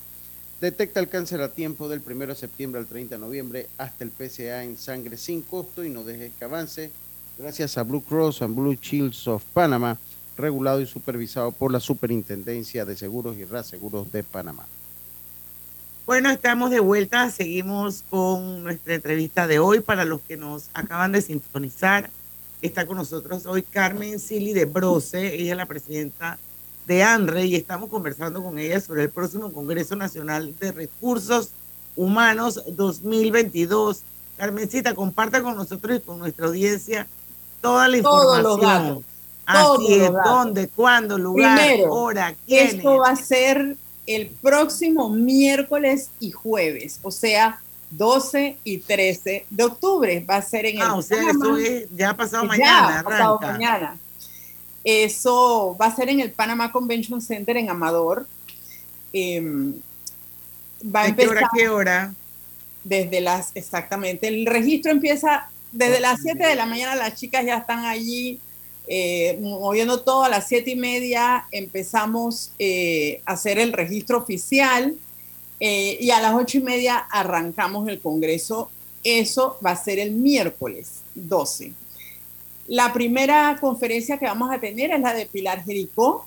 Detecta 0.62 1.02
el 1.02 1.10
cáncer 1.10 1.42
a 1.42 1.52
tiempo 1.52 1.90
del 1.90 2.02
1 2.02 2.28
de 2.28 2.36
septiembre 2.36 2.80
al 2.80 2.88
30 2.88 3.16
de 3.16 3.20
noviembre 3.22 3.68
hasta 3.78 4.06
el 4.06 4.10
PCA 4.10 4.64
en 4.64 4.78
sangre 4.78 5.18
sin 5.18 5.42
costo 5.42 5.84
y 5.84 5.90
no 5.90 6.06
dejes 6.06 6.32
que 6.40 6.46
avance. 6.46 6.92
Gracias 7.38 7.78
a 7.78 7.84
Blue 7.84 8.02
Cross 8.02 8.44
and 8.44 8.56
Blue 8.56 8.78
Shields 8.82 9.28
of 9.28 9.44
Panama, 9.52 9.98
regulado 10.38 10.80
y 10.80 10.86
supervisado 10.86 11.52
por 11.52 11.74
la 11.74 11.82
Superintendencia 11.82 12.86
de 12.86 12.96
Seguros 12.96 13.36
y 13.38 13.44
Reaseguros 13.44 14.10
de 14.14 14.24
Panamá. 14.24 14.66
Bueno, 16.06 16.30
estamos 16.30 16.72
de 16.72 16.80
vuelta. 16.80 17.30
Seguimos 17.32 18.06
con 18.10 18.64
nuestra 18.64 18.96
entrevista 18.96 19.46
de 19.46 19.60
hoy. 19.60 19.82
Para 19.82 20.06
los 20.06 20.22
que 20.22 20.38
nos 20.38 20.70
acaban 20.74 21.12
de 21.12 21.22
sintonizar, 21.22 22.10
está 22.62 22.88
con 22.88 22.96
nosotros 22.96 23.46
hoy 23.46 23.62
Carmen 23.62 24.22
Sili 24.22 24.54
de 24.54 24.64
Broce. 24.64 25.36
Ella 25.36 25.52
es 25.52 25.58
la 25.58 25.66
presidenta 25.66 26.40
de 26.88 27.04
ANRE 27.04 27.46
y 27.46 27.56
estamos 27.56 27.90
conversando 27.90 28.44
con 28.44 28.60
ella 28.60 28.80
sobre 28.80 29.04
el 29.04 29.10
próximo 29.10 29.52
Congreso 29.52 29.96
Nacional 29.96 30.54
de 30.60 30.72
Recursos 30.72 31.50
Humanos 31.96 32.62
2022. 32.68 34.02
Carmencita, 34.38 34.94
comparta 34.94 35.42
con 35.42 35.56
nosotros 35.56 35.98
y 35.98 36.02
con 36.02 36.20
nuestra 36.20 36.48
audiencia 36.48 37.08
toda 37.62 37.88
la 37.88 37.98
información. 37.98 39.06
Así 39.46 39.96
es, 39.96 40.12
dónde, 40.24 40.68
cuándo, 40.70 41.18
lugar, 41.18 41.60
hora, 41.90 42.36
quién. 42.46 42.78
Esto 42.78 42.98
va 42.98 43.10
a 43.10 43.16
ser 43.16 43.76
el 44.06 44.28
próximo 44.42 45.10
miércoles 45.10 46.10
y 46.20 46.32
jueves, 46.32 47.00
o 47.04 47.12
sea, 47.12 47.62
12 47.92 48.58
y 48.64 48.78
13 48.80 49.46
de 49.50 49.64
octubre. 49.64 50.26
Va 50.28 50.38
a 50.38 50.42
ser 50.42 50.66
en 50.66 50.78
el. 50.78 50.82
Ah, 50.82 50.96
o 50.96 51.02
sea, 51.02 51.30
eso 51.30 51.58
es 51.58 51.88
ya 51.96 52.16
pasado 52.16 52.46
mañana. 52.46 53.04
pasado 53.04 53.40
mañana. 53.42 53.98
Eso 54.84 55.78
va 55.80 55.88
a 55.88 55.96
ser 55.96 56.10
en 56.10 56.20
el 56.20 56.32
Panama 56.32 56.72
Convention 56.72 57.22
Center 57.22 57.58
en 57.58 57.70
Amador. 57.70 58.28
Em, 59.14 59.74
va 60.84 61.02
a 61.02 61.08
empezar, 61.08 61.34
qué 61.34 61.40
hora? 61.40 61.50
¿Qué 61.56 61.70
hora? 61.70 62.14
Desde 62.84 63.22
las, 63.22 63.52
exactamente. 63.56 64.28
El 64.28 64.46
registro 64.46 64.92
empieza 64.92 65.50
desde 65.72 66.00
las 66.00 66.22
7 66.22 66.46
de 66.46 66.56
la 66.56 66.66
mañana, 66.66 66.96
las 66.96 67.16
chicas 67.16 67.46
ya 67.46 67.58
están 67.58 67.86
allí 67.86 68.40
eh, 68.88 69.40
moviendo 69.42 70.02
todo 70.02 70.24
a 70.24 70.30
las 70.30 70.48
7 70.48 70.72
y 70.72 70.76
media. 70.76 71.46
Empezamos 71.52 72.52
eh, 72.60 73.22
a 73.26 73.34
hacer 73.34 73.58
el 73.58 73.74
registro 73.74 74.18
oficial 74.18 74.96
eh, 75.60 75.98
y 76.00 76.12
a 76.12 76.20
las 76.20 76.36
8 76.36 76.60
y 76.60 76.62
media 76.62 76.98
arrancamos 76.98 77.88
el 77.88 78.00
Congreso. 78.00 78.70
Eso 79.04 79.58
va 79.66 79.72
a 79.72 79.84
ser 79.84 80.00
el 80.00 80.12
miércoles 80.12 81.02
12. 81.16 81.74
La 82.68 82.94
primera 82.94 83.58
conferencia 83.60 84.18
que 84.18 84.26
vamos 84.26 84.52
a 84.52 84.60
tener 84.60 84.92
es 84.92 85.00
la 85.00 85.14
de 85.14 85.26
Pilar 85.26 85.64
Jericó 85.64 86.26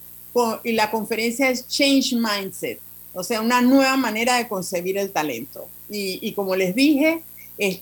y 0.65 0.73
la 0.73 0.91
conferencia 0.91 1.49
es 1.49 1.67
Change 1.67 2.15
Mindset, 2.15 2.79
o 3.15 3.23
sea, 3.23 3.41
una 3.41 3.63
nueva 3.63 3.97
manera 3.97 4.37
de 4.37 4.49
concebir 4.49 4.99
el 4.99 5.11
talento. 5.11 5.67
Y, 5.89 6.33
como 6.33 6.57
les 6.57 6.75
dije, 6.75 7.23
es, 7.57 7.81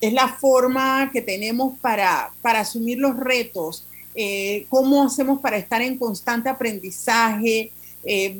la 0.00 0.28
forma 0.28 1.10
que 1.12 1.20
tenemos 1.20 1.76
para, 1.80 2.30
para 2.42 2.60
asumir 2.60 2.98
los 2.98 3.16
retos, 3.16 3.84
eh, 4.14 4.66
cómo 4.68 5.02
hacemos 5.02 5.40
para 5.40 5.56
estar 5.56 5.82
en 5.82 5.98
constante 5.98 6.48
aprendizaje, 6.48 7.72
eh, 8.04 8.38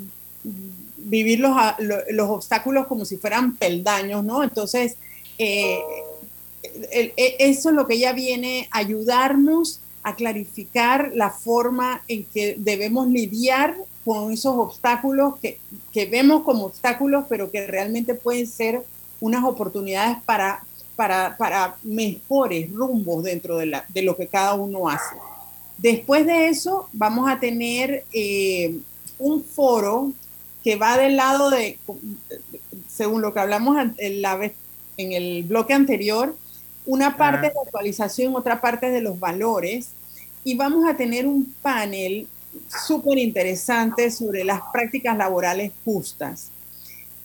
vivir 0.96 1.40
los, 1.40 1.56
los, 2.10 2.30
obstáculos 2.30 2.86
como 2.86 3.04
si 3.04 3.16
fueran 3.16 3.56
peldaños, 3.56 4.24
¿no? 4.24 4.44
Entonces, 4.44 4.96
eh, 5.38 5.78
e, 6.90 7.36
eso 7.38 7.70
es 7.70 7.74
lo 7.74 7.86
que 7.86 7.94
ella 7.94 8.12
viene 8.12 8.68
a 8.70 8.78
ayudarnos 8.78 9.80
a 10.02 10.16
clarificar 10.16 11.12
la 11.14 11.30
forma 11.30 12.02
en 12.08 12.24
que 12.24 12.56
debemos 12.58 13.08
lidiar 13.08 13.74
con 14.04 14.32
esos 14.32 14.54
obstáculos 14.56 15.38
que, 15.40 15.58
que, 15.92 16.04
vemos 16.06 16.42
como 16.42 16.66
obstáculos, 16.66 17.24
pero 17.28 17.50
que 17.50 17.66
realmente 17.66 18.14
pueden 18.14 18.46
ser 18.46 18.82
unas 19.20 19.44
oportunidades 19.44 20.18
para, 20.26 20.62
para, 20.94 21.36
para 21.38 21.76
mejores 21.82 22.70
rumbos 22.70 23.24
dentro 23.24 23.56
de, 23.56 23.66
la, 23.66 23.86
de, 23.88 24.02
lo 24.02 24.14
que 24.14 24.26
cada 24.26 24.54
uno 24.54 24.90
hace. 24.90 25.16
Después 25.78 26.26
de 26.26 26.48
eso, 26.48 26.88
vamos 26.92 27.30
a 27.30 27.40
tener 27.40 28.04
eh, 28.12 28.76
un 29.18 29.42
foro 29.42 30.12
que 30.62 30.76
va 30.76 30.98
del 30.98 31.16
lado 31.16 31.50
de, 31.50 31.78
según 32.88 33.22
lo 33.22 33.32
que 33.32 33.40
hablamos 33.40 33.78
en, 33.98 34.22
la, 34.22 34.52
en 34.96 35.12
el 35.12 35.42
bloque 35.44 35.72
anterior, 35.72 36.36
una 36.86 37.16
parte 37.16 37.48
de 37.48 37.54
actualización, 37.64 38.36
otra 38.36 38.60
parte 38.60 38.90
de 38.90 39.00
los 39.00 39.18
valores. 39.18 39.88
Y 40.44 40.54
vamos 40.54 40.88
a 40.88 40.96
tener 40.96 41.26
un 41.26 41.54
panel 41.62 42.26
súper 42.86 43.18
interesante 43.18 44.10
sobre 44.10 44.44
las 44.44 44.60
prácticas 44.72 45.16
laborales 45.16 45.72
justas. 45.84 46.50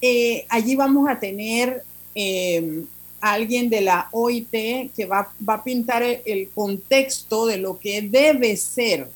Eh, 0.01 0.45
allí 0.49 0.75
vamos 0.75 1.09
a 1.09 1.19
tener 1.19 1.83
eh, 2.15 2.83
alguien 3.19 3.69
de 3.69 3.81
la 3.81 4.07
OIT 4.11 4.51
que 4.95 5.05
va, 5.05 5.31
a 5.47 5.63
pintar 5.63 6.03
el, 6.03 6.49
contexto 6.49 7.45
de 7.45 7.57
lo 7.57 7.79
que 7.79 8.01
debe 8.01 8.55
ser 8.55 9.09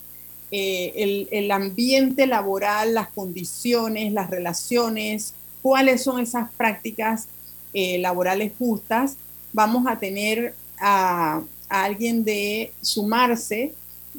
eh, 0.52 1.28
el, 1.32 1.52
ambiente 1.52 2.28
laboral, 2.28 2.94
las 2.94 3.08
condiciones, 3.10 4.12
las 4.12 4.30
relaciones, 4.30 5.34
cuáles 5.62 6.04
son 6.04 6.20
esas 6.20 6.52
prácticas 6.52 7.28
laborales 7.74 8.52
justas 8.60 9.18
vamos 9.54 9.86
a 9.88 9.98
tener 9.98 10.56
a, 10.80 11.42
alguien 11.70 12.24
de 12.24 12.72
sumarse 12.82 13.74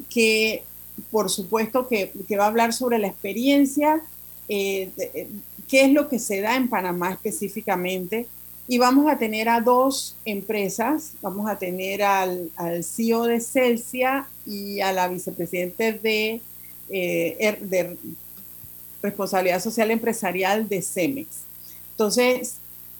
que 0.09 0.63
por 1.11 1.29
supuesto 1.29 1.87
que, 1.87 2.11
va 2.37 2.45
a 2.45 2.47
hablar 2.47 2.73
sobre 2.73 2.97
la 2.97 3.07
experiencia, 3.07 4.01
eh, 4.47 4.89
eh, 4.97 5.27
qué 5.67 5.85
es 5.85 5.91
lo 5.91 6.09
que 6.09 6.19
se 6.19 6.41
da 6.41 6.55
en 6.55 6.69
Panamá 6.69 7.11
específicamente. 7.11 8.27
Y 8.67 8.77
vamos 8.77 9.11
a 9.11 9.17
tener 9.17 9.47
a 9.47 9.61
dos 9.61 10.15
empresas, 10.25 11.11
vamos 11.21 11.47
a 11.49 11.57
tener 11.57 12.01
al, 12.01 12.49
CEO 12.83 13.25
de 13.25 13.39
Celsia 13.39 14.27
y 14.45 14.79
a 14.81 14.91
la 14.91 15.07
vicepresidente 15.07 15.93
de, 15.93 16.41
eh, 16.89 17.37
er, 17.39 17.59
de 17.59 17.97
responsabilidad 19.03 19.61
social 19.61 19.91
empresarial 19.91 20.67
de 20.67 20.81
Cemex. 20.81 21.27
Entonces, 21.91 22.57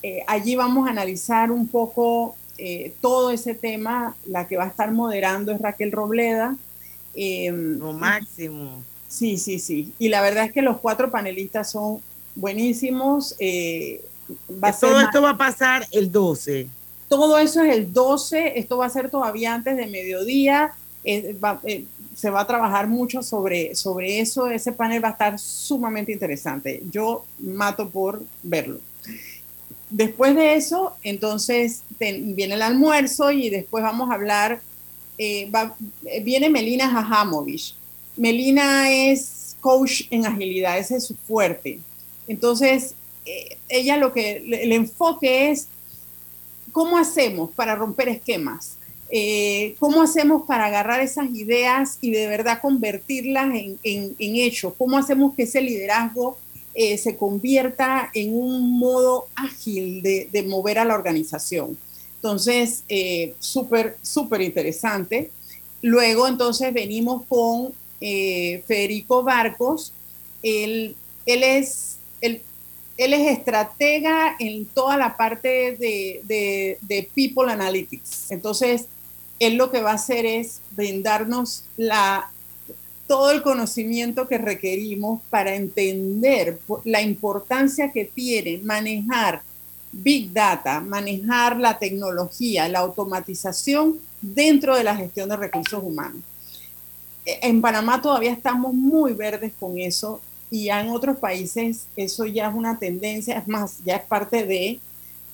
eh, 0.07 0.23
allí 0.27 0.55
vamos 0.55 0.87
a 0.87 0.91
analizar 0.91 1.49
un 1.49 1.67
poco 1.67 2.35
eh, 2.59 2.93
todo 3.01 3.31
ese 3.31 3.55
tema. 3.55 4.15
La 4.27 4.47
que 4.47 4.55
va 4.55 4.65
a 4.65 4.67
estar 4.67 4.91
moderando 4.91 5.51
es 5.51 5.59
Raquel 5.59 5.91
Robleda. 5.91 6.55
Em, 7.15 7.79
Lo 7.79 7.91
máximo. 7.91 8.83
Sí, 9.07 9.39
sí, 9.39 9.57
sí. 9.57 9.93
Y 9.97 10.09
la 10.09 10.21
verdad 10.21 10.45
es 10.45 10.51
que 10.51 10.61
los 10.61 10.77
cuatro 10.77 11.09
panelistas 11.09 11.71
son 11.71 12.01
buenísimos. 12.35 13.33
Eh, 13.39 14.05
todo 14.79 14.99
esto 15.01 15.23
va 15.23 15.31
a 15.31 15.37
pasar 15.37 15.87
el 15.91 16.11
12. 16.11 16.67
Todo 17.09 17.39
eso 17.39 17.63
es 17.63 17.75
el 17.75 17.91
12. 17.91 18.59
Esto 18.59 18.77
va 18.77 18.85
a 18.85 18.89
ser 18.91 19.09
todavía 19.09 19.55
antes 19.55 19.75
de 19.75 19.87
mediodía. 19.87 20.73
se 21.03 22.29
va 22.29 22.41
a 22.41 22.45
trabajar 22.45 22.85
mucho 22.85 23.23
sobre, 23.23 23.73
sobre 23.73 24.19
eso. 24.19 24.51
Ese 24.51 24.71
panel 24.71 25.03
va 25.03 25.07
a 25.07 25.13
estar 25.13 25.39
sumamente 25.39 26.11
interesante. 26.11 26.83
Yo 26.91 27.25
mato 27.39 27.89
por 27.89 28.21
verlo. 28.43 28.79
Después 29.95 30.35
de 30.35 30.55
eso, 30.55 30.93
entonces 31.03 31.83
viene 31.97 32.55
el 32.55 32.61
almuerzo 32.61 33.31
y 33.31 33.49
después 33.49 33.81
vamos 33.81 34.11
a 34.11 34.15
hablar, 34.15 34.59
eh, 35.17 35.49
viene 36.21 36.49
Melina 36.49 36.89
Jajamovich. 36.89 37.75
Melina 38.17 38.91
es 38.91 39.55
coach 39.61 40.01
en 40.09 40.25
agilidad, 40.25 40.77
ese 40.77 40.97
es 40.97 41.05
su 41.05 41.15
fuerte. 41.15 41.79
Entonces, 42.27 42.95
eh, 43.25 43.57
ella 43.69 43.95
lo 43.95 44.11
que, 44.11 44.43
el 44.63 44.73
enfoque 44.73 45.51
es, 45.51 45.69
¿cómo 46.73 46.97
hacemos 46.97 47.51
para 47.51 47.73
romper 47.73 48.09
esquemas? 48.09 48.75
Eh, 49.09 49.75
¿Cómo 49.79 50.01
hacemos 50.01 50.41
para 50.45 50.65
agarrar 50.65 50.99
esas 50.99 51.29
ideas 51.33 51.99
y 52.01 52.11
de 52.11 52.27
verdad 52.27 52.59
convertirlas 52.61 53.55
en, 53.55 53.79
en, 53.81 54.13
en 54.19 54.35
hechos? 54.35 54.73
¿Cómo 54.77 54.97
hacemos 54.97 55.33
que 55.35 55.43
ese 55.43 55.61
liderazgo 55.61 56.37
eh, 56.77 56.97
se 56.97 57.15
convierta 57.15 58.11
en 58.13 58.37
un 58.37 58.77
modo 58.77 59.27
ágil 59.33 60.01
de, 60.01 60.45
mover 60.45 60.77
a 60.77 60.83
la 60.83 60.93
organización. 60.93 61.77
Entonces, 62.17 62.83
eh, 62.89 63.33
súper, 63.39 63.97
súper 64.01 64.41
interesante. 64.41 65.31
Luego, 65.81 66.27
entonces, 66.27 66.73
venimos 66.73 67.23
con 67.29 67.71
eh, 68.01 68.61
Federico 68.67 69.23
Barcos. 69.23 69.93
Él, 70.43 70.97
él, 71.25 71.43
es, 71.43 71.95
él, 72.19 72.41
él, 72.97 73.13
es 73.13 73.37
estratega 73.37 74.35
en 74.37 74.65
toda 74.65 74.97
la 74.97 75.15
parte 75.15 75.77
de, 75.77 76.19
de, 76.23 76.77
de 76.81 77.09
People 77.15 77.49
Analytics. 77.49 78.31
Entonces, 78.31 78.87
él 79.39 79.55
lo 79.55 79.71
que 79.71 79.81
va 79.81 79.91
a 79.91 79.95
hacer 79.95 80.25
es 80.25 80.59
brindarnos 80.71 81.63
la 81.77 82.31
todo 83.07 83.31
el 83.31 83.41
conocimiento 83.41 84.27
que 84.27 84.37
requerimos 84.37 85.21
para 85.29 85.55
entender 85.55 86.59
la 86.83 87.01
importancia 87.01 87.91
que 87.91 88.05
tiene 88.05 88.59
manejar 88.63 89.41
Big 89.91 90.33
Data, 90.33 90.81
manejar 90.81 91.57
la 91.57 91.77
tecnología, 91.79 92.67
la 92.67 92.79
automatización 92.79 93.97
dentro 94.21 94.75
de 94.75 94.83
la 94.83 94.95
gestión 94.95 95.29
de 95.29 95.37
recursos 95.37 95.81
humanos. 95.81 96.21
E, 97.25 97.39
en 97.43 97.61
Panamá 97.61 98.01
todavía 98.01 98.33
estamos 98.33 98.73
muy 98.73 99.13
verdes 99.13 99.53
con 99.59 99.77
eso 99.77 100.19
y 100.51 100.69
en 100.69 100.89
otros 100.89 101.17
países 101.17 101.85
eso 101.95 102.25
ya 102.25 102.49
es 102.49 102.55
una 102.55 102.77
tendencia, 102.77 103.37
es 103.37 103.47
más, 103.47 103.77
ya 103.85 103.95
es 103.95 104.03
parte 104.03 104.45
de, 104.45 104.79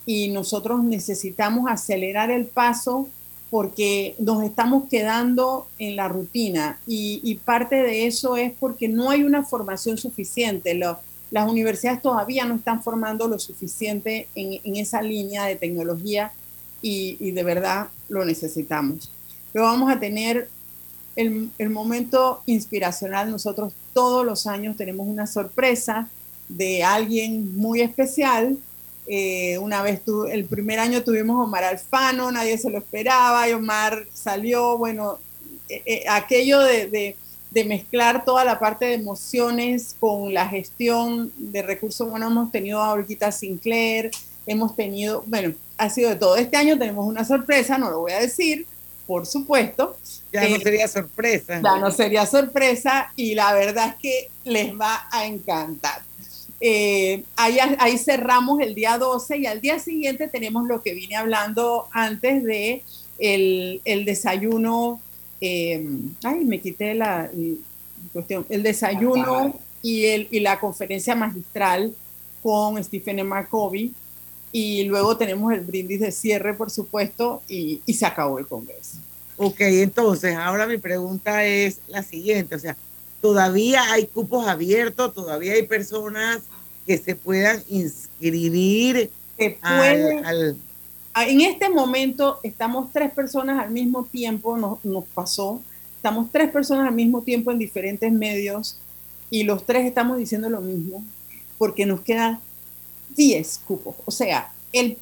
y 0.05 0.29
nosotros 0.29 0.83
necesitamos 0.83 1.65
acelerar 1.69 2.31
el 2.31 2.45
paso 2.45 3.07
porque 3.51 4.15
nos 4.17 4.43
estamos 4.45 4.87
quedando 4.89 5.67
en 5.77 5.97
la 5.97 6.07
rutina 6.07 6.79
y, 6.87 7.35
parte 7.43 7.75
de 7.75 8.07
eso 8.07 8.37
es 8.37 8.53
porque 8.57 8.87
no 8.87 9.11
hay 9.11 9.23
una 9.23 9.43
formación 9.43 9.97
suficiente. 9.97 10.73
las 10.73 11.49
universidades 11.49 12.01
todavía 12.01 12.45
no 12.45 12.55
están 12.55 12.81
formando 12.81 13.27
lo 13.27 13.37
suficiente 13.39 14.29
en, 14.35 14.75
esa 14.77 15.01
línea 15.01 15.45
de 15.45 15.57
tecnología 15.57 16.31
y, 16.81 17.31
de 17.31 17.43
verdad 17.43 17.89
lo 18.07 18.23
necesitamos. 18.23 19.11
Pero 19.51 19.65
vamos 19.65 19.91
a 19.91 19.99
tener 19.99 20.47
el, 21.17 21.51
el 21.57 21.69
momento 21.69 22.41
inspiracional. 22.45 23.29
Nosotros 23.29 23.73
todos 23.93 24.25
los 24.25 24.47
años 24.47 24.77
tenemos 24.77 25.05
una 25.05 25.27
sorpresa 25.27 26.07
de 26.47 26.83
alguien 26.83 27.53
muy 27.57 27.81
especial 27.81 28.57
eh, 29.07 29.57
una 29.57 29.81
vez, 29.81 30.03
tu, 30.03 30.25
el 30.25 30.45
primer 30.45 30.79
año 30.79 31.03
tuvimos 31.03 31.43
Omar 31.43 31.63
Alfano, 31.63 32.31
nadie 32.31 32.57
se 32.57 32.69
lo 32.69 32.77
esperaba, 32.77 33.49
y 33.49 33.53
Omar 33.53 34.05
salió, 34.13 34.77
bueno, 34.77 35.19
eh, 35.69 35.81
eh, 35.85 36.03
aquello 36.09 36.59
de, 36.59 37.15
de, 37.51 37.65
mezclar 37.65 38.23
toda 38.25 38.45
la 38.45 38.59
parte 38.59 38.85
de 38.85 38.93
emociones 38.93 39.95
con 39.99 40.33
la 40.33 40.47
gestión 40.47 41.31
de 41.37 41.61
recursos 41.61 42.07
humanos, 42.07 42.31
hemos 42.31 42.51
tenido 42.51 42.81
a 42.81 42.93
Olguita 42.93 43.31
Sinclair, 43.31 44.11
hemos 44.45 44.75
tenido, 44.75 45.23
bueno, 45.27 45.53
ha 45.77 45.89
sido 45.89 46.09
de 46.09 46.15
todo. 46.15 46.37
Este 46.37 46.57
año 46.57 46.77
tenemos 46.77 47.05
una 47.05 47.25
sorpresa, 47.25 47.77
no 47.77 47.89
lo 47.89 47.99
voy 47.99 48.13
a 48.13 48.19
decir, 48.19 48.65
por 49.07 49.25
supuesto. 49.25 49.97
Ya 50.31 50.47
no 50.47 50.59
sería 50.59 50.87
sorpresa. 50.87 51.61
Ya 51.61 51.77
no 51.77 51.91
sería 51.91 52.25
sorpresa 52.25 53.11
y 53.15 53.35
la 53.35 53.53
verdad 53.53 53.89
es 53.89 53.95
que 53.95 54.29
les 54.45 54.73
va 54.73 55.07
a 55.11 55.25
encantar. 55.25 56.01
Eh, 56.63 57.23
ahí, 57.35 57.57
ahí, 57.79 57.97
cerramos 57.97 58.59
el 58.59 58.75
día 58.75 58.99
12 58.99 59.37
y 59.37 59.45
al 59.47 59.61
día 59.61 59.79
siguiente 59.79 60.27
tenemos 60.27 60.67
lo 60.67 60.83
que 60.83 60.93
vine 60.93 61.15
hablando 61.15 61.87
antes 61.91 62.43
de 62.43 62.83
el, 63.17 63.81
el 63.83 64.05
desayuno. 64.05 65.01
Eh, 65.41 65.83
ay, 66.23 66.45
me 66.45 66.61
quité 66.61 66.93
la, 66.93 67.31
cuestión. 68.13 68.45
El 68.49 68.61
desayuno 68.61 69.59
y, 69.81 70.05
el, 70.05 70.27
y 70.29 70.39
la 70.39 70.59
conferencia 70.59 71.15
magistral 71.15 71.95
con 72.43 72.81
Stephen 72.83 73.17
M. 73.17 73.29
Markovi. 73.29 73.93
Y 74.51 74.83
luego 74.83 75.17
tenemos 75.17 75.51
el 75.53 75.61
brindis 75.61 76.01
de 76.01 76.11
cierre, 76.11 76.53
por 76.53 76.69
supuesto, 76.69 77.41
y, 77.47 77.81
y 77.85 77.93
se 77.93 78.05
acabó 78.05 78.37
el 78.37 78.45
Congreso. 78.45 78.97
Ok, 79.37 79.61
entonces 79.61 80.35
ahora 80.35 80.67
mi 80.67 80.77
pregunta 80.77 81.43
es 81.45 81.79
la 81.87 82.03
siguiente, 82.03 82.53
o 82.53 82.59
sea, 82.59 82.77
todavía 83.21 83.91
hay 83.91 84.05
cupos 84.05 84.47
abiertos, 84.47 85.13
todavía 85.13 85.53
hay 85.53 85.63
personas 85.63 86.41
que 86.91 86.97
se 86.97 87.15
puedan 87.15 87.63
inscribir. 87.69 89.09
al, 89.61 90.57
En 91.15 91.41
este 91.41 91.69
momento 91.69 92.39
estamos 92.43 92.91
tres 92.91 93.13
personas 93.13 93.63
al 93.63 93.71
mismo 93.71 94.03
tiempo, 94.03 94.57
nos, 94.57 94.83
nos 94.83 95.05
pasó, 95.05 95.61
estamos 95.95 96.29
tres 96.33 96.51
personas 96.51 96.89
al 96.89 96.93
mismo 96.93 97.21
tiempo 97.21 97.49
en 97.49 97.59
diferentes 97.59 98.11
medios 98.11 98.77
y 99.29 99.43
los 99.43 99.65
tres 99.65 99.85
estamos 99.85 100.17
diciendo 100.17 100.49
lo 100.49 100.59
mismo 100.59 101.01
porque 101.57 101.85
nos 101.85 102.01
quedan 102.01 102.39
10 103.15 103.61
cupos. 103.65 103.95
O 104.05 104.11
sea, 104.11 104.51
el, 104.73 104.97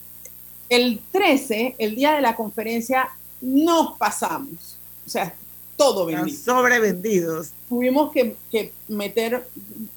el 0.70 1.02
13, 1.12 1.76
el 1.80 1.96
día 1.96 2.14
de 2.14 2.22
la 2.22 2.36
conferencia, 2.36 3.10
nos 3.42 3.98
pasamos. 3.98 4.78
O 5.08 5.10
sea, 5.10 5.34
todo 5.80 6.06
vendido. 6.06 6.38
Sobrevendidos. 6.38 7.52
Tuvimos 7.70 8.12
que, 8.12 8.36
que, 8.52 8.74
meter, 8.90 9.48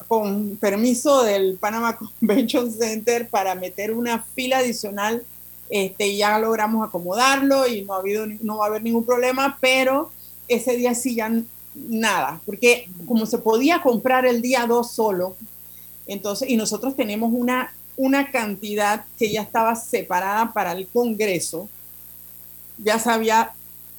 con 0.06 0.56
permiso 0.56 1.24
del 1.24 1.56
Panama 1.56 1.98
Convention 2.20 2.72
Center, 2.72 3.28
para 3.28 3.56
meter 3.56 3.92
una 3.92 4.20
fila 4.20 4.58
adicional. 4.58 5.24
Este, 5.68 6.16
ya 6.16 6.38
logramos 6.38 6.86
acomodarlo 6.86 7.66
y 7.66 7.82
no 7.82 7.94
ha 7.94 7.96
habido, 7.96 8.26
no 8.26 8.58
va 8.58 8.66
a 8.66 8.68
haber 8.68 8.84
ningún 8.84 9.04
problema, 9.04 9.58
pero 9.60 10.12
ese 10.46 10.76
día 10.76 10.94
sí 10.94 11.16
ya 11.16 11.32
nada, 11.74 12.40
porque 12.44 12.88
como 13.06 13.24
se 13.26 13.38
podía 13.38 13.80
comprar 13.80 14.26
el 14.26 14.42
día 14.42 14.66
2 14.66 14.88
solo, 14.88 15.34
entonces, 16.06 16.48
y 16.50 16.56
nosotros 16.56 16.94
tenemos 16.94 17.32
una, 17.32 17.74
una 17.96 18.30
cantidad 18.30 19.06
que 19.18 19.32
ya 19.32 19.40
estaba 19.40 19.74
separada 19.74 20.52
para 20.52 20.72
el 20.72 20.86
Congreso, 20.86 21.68
ya 22.76 22.98
se 22.98 23.10
había 23.10 23.54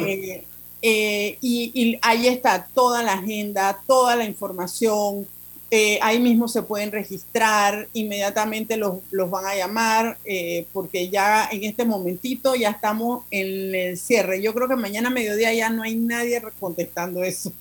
Eh, 0.82 1.38
y, 1.42 1.72
y 1.74 2.00
ahí 2.02 2.28
está 2.28 2.66
toda 2.74 3.04
la 3.04 3.14
agenda, 3.14 3.82
toda 3.86 4.16
la 4.16 4.24
información, 4.24 5.28
eh, 5.72 6.00
ahí 6.02 6.20
mismo 6.20 6.48
se 6.48 6.64
pueden 6.64 6.92
registrar, 6.92 7.88
inmediatamente 7.94 8.76
los, 8.76 9.00
los 9.12 9.30
van 9.30 9.46
a 9.46 9.56
llamar, 9.56 10.18
eh, 10.26 10.66
porque 10.74 11.10
ya 11.10 11.48
en 11.52 11.64
este 11.64 11.86
momentito 11.86 12.56
ya 12.56 12.72
estamos 12.72 13.24
en 13.30 13.76
el 13.76 13.98
cierre. 13.98 14.42
Yo 14.42 14.54
creo 14.56 14.68
que 14.68 14.76
mañana 14.76 15.10
a 15.10 15.12
mediodía 15.12 15.54
ya 15.54 15.70
no 15.70 15.84
hay 15.84 15.96
nadie 15.96 16.42
contestando 16.60 17.24
eso. 17.24 17.54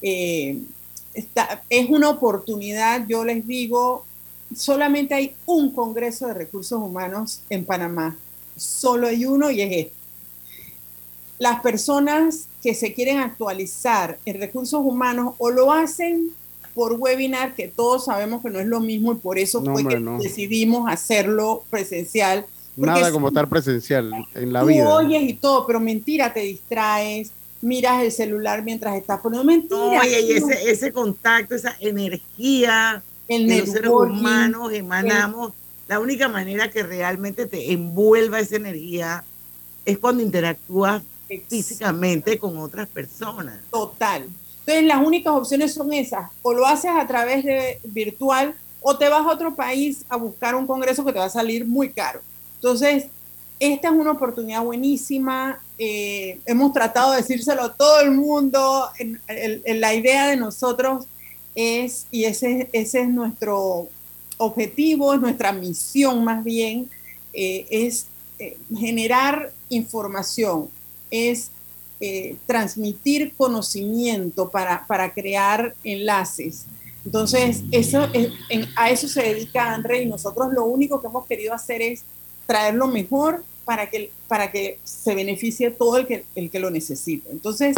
Eh, 0.00 0.58
es 1.68 1.90
una 1.90 2.08
oportunidad, 2.08 3.06
yo 3.06 3.24
les 3.24 3.46
digo, 3.46 4.06
solamente 4.56 5.14
hay 5.14 5.34
un 5.44 5.70
Congreso 5.70 6.28
de 6.28 6.34
Recursos 6.34 6.80
Humanos 6.80 7.42
en 7.50 7.66
Panamá, 7.66 8.16
solo 8.56 9.08
hay 9.08 9.26
uno 9.26 9.50
y 9.50 9.60
es 9.60 9.72
este. 9.72 10.02
Las 11.38 11.60
personas 11.60 12.46
que 12.62 12.72
se 12.72 12.94
quieren 12.94 13.18
actualizar 13.18 14.18
en 14.24 14.40
recursos 14.40 14.80
humanos 14.80 15.34
o 15.38 15.50
lo 15.50 15.72
hacen 15.72 16.30
por 16.74 16.94
webinar, 16.94 17.54
que 17.54 17.68
todos 17.68 18.06
sabemos 18.06 18.42
que 18.42 18.50
no 18.50 18.58
es 18.60 18.66
lo 18.66 18.80
mismo 18.80 19.12
y 19.12 19.16
por 19.16 19.38
eso 19.38 19.62
fue 19.62 19.86
que 19.86 19.98
decidimos 20.20 20.90
hacerlo 20.90 21.64
presencial. 21.70 22.46
Nada 22.76 23.12
como 23.12 23.28
estar 23.28 23.48
presencial 23.48 24.10
en 24.34 24.52
la 24.52 24.64
vida. 24.64 24.88
oyes 24.88 25.22
y 25.22 25.34
todo, 25.34 25.66
pero 25.66 25.80
mentira, 25.80 26.32
te 26.32 26.40
distraes, 26.40 27.30
miras 27.60 28.02
el 28.02 28.10
celular 28.10 28.62
mientras 28.62 28.96
estás 28.96 29.20
poniendo 29.20 29.44
mentira. 29.44 30.00
Oye, 30.00 30.20
y 30.22 30.32
ese, 30.32 30.70
ese 30.70 30.92
contacto, 30.92 31.54
esa 31.54 31.76
energía 31.80 33.02
el 33.28 33.46
los 33.46 33.68
seres 33.70 33.90
humanos 33.90 34.72
emanamos, 34.72 35.52
la 35.88 36.00
única 36.00 36.28
manera 36.28 36.70
que 36.70 36.82
realmente 36.82 37.46
te 37.46 37.72
envuelva 37.72 38.40
esa 38.40 38.56
energía 38.56 39.24
es 39.84 39.98
cuando 39.98 40.22
interactúas 40.22 41.02
físicamente 41.48 42.38
con 42.38 42.58
otras 42.58 42.88
personas. 42.88 43.60
Total. 43.70 44.26
Entonces 44.66 44.84
las 44.84 45.04
únicas 45.04 45.32
opciones 45.34 45.74
son 45.74 45.92
esas, 45.92 46.30
o 46.42 46.52
lo 46.52 46.66
haces 46.66 46.92
a 46.94 47.06
través 47.06 47.44
de 47.44 47.80
virtual 47.84 48.54
o 48.80 48.96
te 48.96 49.08
vas 49.08 49.26
a 49.26 49.30
otro 49.30 49.54
país 49.54 50.04
a 50.08 50.16
buscar 50.16 50.54
un 50.54 50.66
congreso 50.66 51.04
que 51.04 51.12
te 51.12 51.18
va 51.18 51.26
a 51.26 51.30
salir 51.30 51.66
muy 51.66 51.90
caro. 51.90 52.20
Entonces, 52.56 53.06
esta 53.58 53.88
es 53.88 53.94
una 53.94 54.12
oportunidad 54.12 54.62
buenísima. 54.62 55.60
Eh, 55.78 56.40
hemos 56.46 56.72
tratado 56.72 57.12
de 57.12 57.18
decírselo 57.18 57.62
a 57.62 57.72
todo 57.72 58.00
el 58.00 58.10
mundo. 58.10 58.88
la 59.66 59.94
idea 59.94 60.26
de 60.26 60.36
nosotros 60.36 61.06
es, 61.54 62.06
y 62.10 62.24
ese, 62.24 62.68
es 62.72 62.94
nuestro 63.08 63.88
objetivo, 64.36 65.14
es 65.14 65.20
nuestra 65.20 65.52
misión 65.52 66.24
más 66.24 66.42
bien, 66.42 66.88
eh, 67.32 67.66
es 67.70 68.06
eh, 68.38 68.56
generar 68.76 69.52
información, 69.68 70.68
es 71.10 71.50
transmitir 72.46 73.32
conocimiento 73.36 74.48
para, 74.48 74.86
para, 74.86 75.12
crear 75.12 75.74
enlaces. 75.84 76.66
Entonces, 77.04 77.62
eso 77.70 78.08
a 78.76 78.90
eso 78.90 79.08
se 79.08 79.22
dedica 79.22 79.72
André 79.72 80.02
y 80.02 80.06
nosotros 80.06 80.52
lo 80.52 80.64
único 80.64 81.00
que 81.00 81.08
hemos 81.08 81.26
querido 81.26 81.54
hacer 81.54 81.82
es 81.82 82.02
traer 82.46 82.74
lo 82.74 82.88
mejor 82.88 83.44
para 83.64 83.88
que, 83.90 84.10
para 84.28 84.50
que 84.50 84.78
se 84.84 85.14
beneficie 85.14 85.70
todo 85.70 85.98
el 85.98 86.06
que, 86.06 86.24
el 86.34 86.50
que 86.50 86.58
lo 86.58 86.70
necesite. 86.70 87.30
Entonces, 87.30 87.76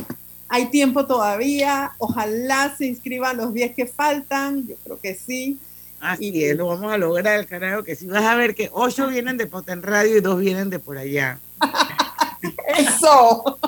hay 0.49 0.67
tiempo 0.67 1.07
todavía, 1.07 1.93
ojalá 1.99 2.75
se 2.77 2.87
inscriban 2.87 3.37
los 3.37 3.53
10 3.53 3.75
que 3.75 3.87
faltan, 3.87 4.67
yo 4.67 4.77
creo 4.85 5.01
que 5.01 5.15
sí. 5.15 5.59
Así 6.01 6.31
y, 6.31 6.45
es, 6.45 6.57
lo 6.57 6.67
vamos 6.67 6.93
a 6.93 6.99
lograr, 6.99 7.47
carajo, 7.47 7.83
que 7.83 7.97
si 7.97 8.07
vas 8.07 8.25
a 8.25 8.35
ver 8.35 8.55
que 8.55 8.69
8 8.73 9.09
vienen 9.09 9.37
de 9.37 9.47
Poten 9.47 9.83
Radio 9.83 10.17
y 10.17 10.21
2 10.21 10.41
vienen 10.41 10.71
de 10.71 10.79
por 10.79 10.99
allá. 10.99 11.39
Eso. 12.79 13.59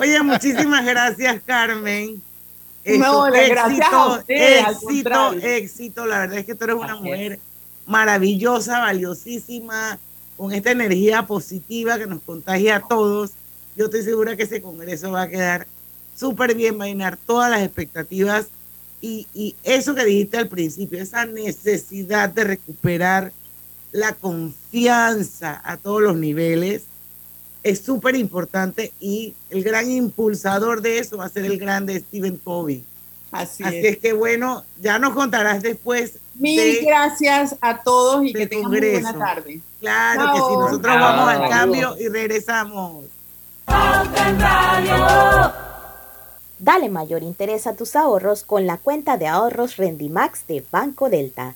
Oye, 0.00 0.22
muchísimas 0.22 0.82
gracias, 0.86 1.42
Carmen. 1.44 2.22
no, 2.86 3.26
éxito, 3.26 4.24
éxito, 4.26 5.32
éxito. 5.34 6.06
La 6.06 6.20
verdad 6.20 6.38
es 6.38 6.46
que 6.46 6.54
tú 6.54 6.64
eres 6.64 6.76
una 6.76 6.96
mujer 6.96 7.38
maravillosa, 7.86 8.78
valiosísima, 8.78 9.98
con 10.38 10.52
esta 10.52 10.70
energía 10.70 11.26
positiva 11.26 11.98
que 11.98 12.06
nos 12.06 12.22
contagia 12.22 12.76
a 12.76 12.80
todos. 12.80 13.32
Yo 13.76 13.84
estoy 13.84 14.02
segura 14.02 14.36
que 14.36 14.44
ese 14.44 14.62
congreso 14.62 15.12
va 15.12 15.22
a 15.22 15.28
quedar 15.28 15.66
súper 16.16 16.54
bien, 16.54 16.80
va 16.80 16.84
a 16.84 16.88
llenar 16.88 17.18
todas 17.18 17.50
las 17.50 17.60
expectativas 17.60 18.46
y, 19.02 19.26
y 19.34 19.54
eso 19.64 19.94
que 19.94 20.06
dijiste 20.06 20.38
al 20.38 20.48
principio, 20.48 20.98
esa 21.02 21.26
necesidad 21.26 22.30
de 22.30 22.44
recuperar 22.44 23.34
la 23.92 24.14
confianza 24.14 25.60
a 25.62 25.76
todos 25.76 26.00
los 26.00 26.16
niveles 26.16 26.84
es 27.62 27.80
súper 27.80 28.16
importante 28.16 28.92
y 29.00 29.34
el 29.50 29.62
gran 29.62 29.90
impulsador 29.90 30.80
de 30.80 30.98
eso 30.98 31.18
va 31.18 31.26
a 31.26 31.28
ser 31.28 31.44
el 31.44 31.58
grande 31.58 32.00
Stephen 32.00 32.36
Covey. 32.38 32.84
Así, 33.32 33.62
Así 33.62 33.86
es. 33.86 33.98
que 33.98 34.12
bueno, 34.12 34.64
ya 34.80 34.98
nos 34.98 35.14
contarás 35.14 35.62
después. 35.62 36.18
Mil 36.34 36.84
gracias 36.84 37.56
a 37.60 37.82
todos 37.82 38.24
y 38.24 38.32
que 38.32 38.46
tengan 38.46 38.70
una 38.70 38.80
buena 38.80 39.18
tarde. 39.18 39.60
Claro 39.80 40.32
que 40.32 40.38
sí, 40.38 40.56
nosotros 40.58 40.94
vamos 40.94 41.28
al 41.28 41.48
cambio 41.48 41.96
y 41.98 42.08
regresamos. 42.08 43.04
Dale 46.58 46.88
mayor 46.88 47.22
interés 47.22 47.66
a 47.66 47.74
tus 47.74 47.96
ahorros 47.96 48.42
con 48.42 48.66
la 48.66 48.78
cuenta 48.78 49.16
de 49.16 49.28
ahorros 49.28 49.76
Rendimax 49.76 50.46
de 50.46 50.64
Banco 50.70 51.08
Delta. 51.08 51.54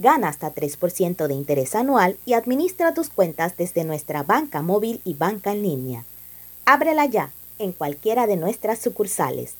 Gana 0.00 0.28
hasta 0.28 0.54
3% 0.54 1.26
de 1.26 1.34
interés 1.34 1.74
anual 1.74 2.16
y 2.24 2.32
administra 2.32 2.94
tus 2.94 3.10
cuentas 3.10 3.58
desde 3.58 3.84
nuestra 3.84 4.22
banca 4.22 4.62
móvil 4.62 5.02
y 5.04 5.12
banca 5.12 5.52
en 5.52 5.62
línea. 5.62 6.04
Ábrela 6.64 7.04
ya 7.04 7.32
en 7.58 7.72
cualquiera 7.72 8.26
de 8.26 8.36
nuestras 8.36 8.78
sucursales. 8.78 9.56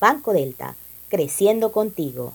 Banco 0.00 0.32
Delta 0.32 0.74
creciendo 1.08 1.70
contigo. 1.70 2.34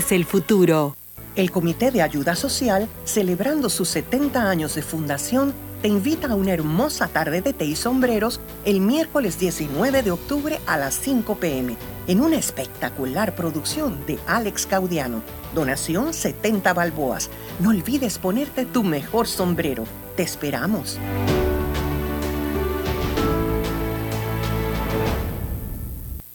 el 0.09 0.25
futuro. 0.25 0.95
El 1.35 1.51
Comité 1.51 1.91
de 1.91 2.01
Ayuda 2.01 2.35
Social, 2.35 2.89
celebrando 3.05 3.69
sus 3.69 3.87
70 3.89 4.49
años 4.49 4.73
de 4.75 4.81
fundación, 4.81 5.53
te 5.81 5.87
invita 5.87 6.27
a 6.27 6.35
una 6.35 6.53
hermosa 6.53 7.07
tarde 7.07 7.41
de 7.41 7.53
té 7.53 7.65
y 7.65 7.75
sombreros 7.75 8.39
el 8.65 8.81
miércoles 8.81 9.39
19 9.39 10.03
de 10.03 10.11
octubre 10.11 10.59
a 10.65 10.77
las 10.77 10.95
5 10.95 11.35
pm 11.35 11.77
en 12.07 12.21
una 12.21 12.37
espectacular 12.37 13.35
producción 13.35 14.03
de 14.07 14.19
Alex 14.27 14.65
Caudiano. 14.65 15.21
Donación 15.53 16.13
70 16.13 16.73
balboas. 16.73 17.29
No 17.59 17.69
olvides 17.69 18.17
ponerte 18.17 18.65
tu 18.65 18.83
mejor 18.83 19.27
sombrero. 19.27 19.85
Te 20.15 20.23
esperamos. 20.23 20.99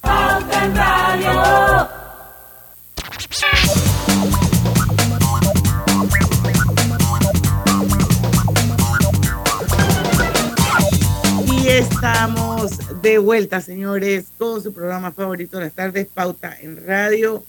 Pauta 0.00 0.64
en 0.64 0.74
Radio. 0.74 1.88
Y 11.46 11.68
estamos 11.68 12.72
de 13.02 13.18
vuelta, 13.18 13.60
señores, 13.60 14.26
con 14.38 14.62
su 14.62 14.72
programa 14.72 15.12
favorito 15.12 15.58
de 15.58 15.64
las 15.64 15.72
tardes, 15.72 16.06
Pauta 16.06 16.56
en 16.60 16.84
Radio. 16.86 17.44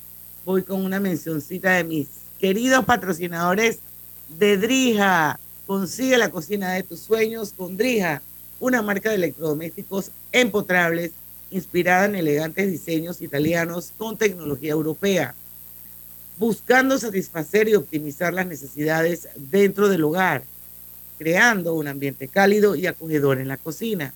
Voy 0.45 0.63
con 0.63 0.83
una 0.83 0.99
mencioncita 0.99 1.71
de 1.71 1.83
mis 1.83 2.07
queridos 2.39 2.85
patrocinadores 2.85 3.79
de 4.27 4.57
Drija. 4.57 5.39
Consigue 5.67 6.17
la 6.17 6.29
cocina 6.29 6.73
de 6.73 6.83
tus 6.83 6.99
sueños 6.99 7.53
con 7.55 7.77
Drija, 7.77 8.21
una 8.59 8.81
marca 8.81 9.09
de 9.09 9.15
electrodomésticos 9.15 10.11
empotrables 10.31 11.11
inspirada 11.51 12.05
en 12.05 12.15
elegantes 12.15 12.71
diseños 12.71 13.21
italianos 13.21 13.91
con 13.97 14.17
tecnología 14.17 14.71
europea, 14.71 15.35
buscando 16.39 16.97
satisfacer 16.97 17.67
y 17.69 17.75
optimizar 17.75 18.33
las 18.33 18.47
necesidades 18.47 19.27
dentro 19.35 19.89
del 19.89 20.03
hogar, 20.03 20.43
creando 21.19 21.75
un 21.75 21.87
ambiente 21.87 22.27
cálido 22.27 22.75
y 22.75 22.87
acogedor 22.87 23.39
en 23.39 23.47
la 23.47 23.57
cocina. 23.57 24.13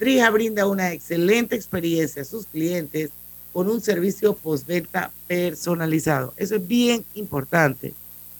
Drija 0.00 0.30
brinda 0.30 0.66
una 0.66 0.92
excelente 0.92 1.54
experiencia 1.54 2.22
a 2.22 2.24
sus 2.24 2.46
clientes 2.46 3.10
con 3.52 3.68
un 3.68 3.80
servicio 3.80 4.34
postventa 4.34 5.12
personalizado. 5.28 6.34
Eso 6.36 6.56
es 6.56 6.66
bien 6.66 7.04
importante 7.14 7.94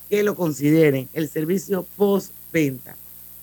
que 0.08 0.22
lo 0.22 0.34
consideren, 0.34 1.08
el 1.12 1.28
servicio 1.28 1.86
postventa. 1.96 2.96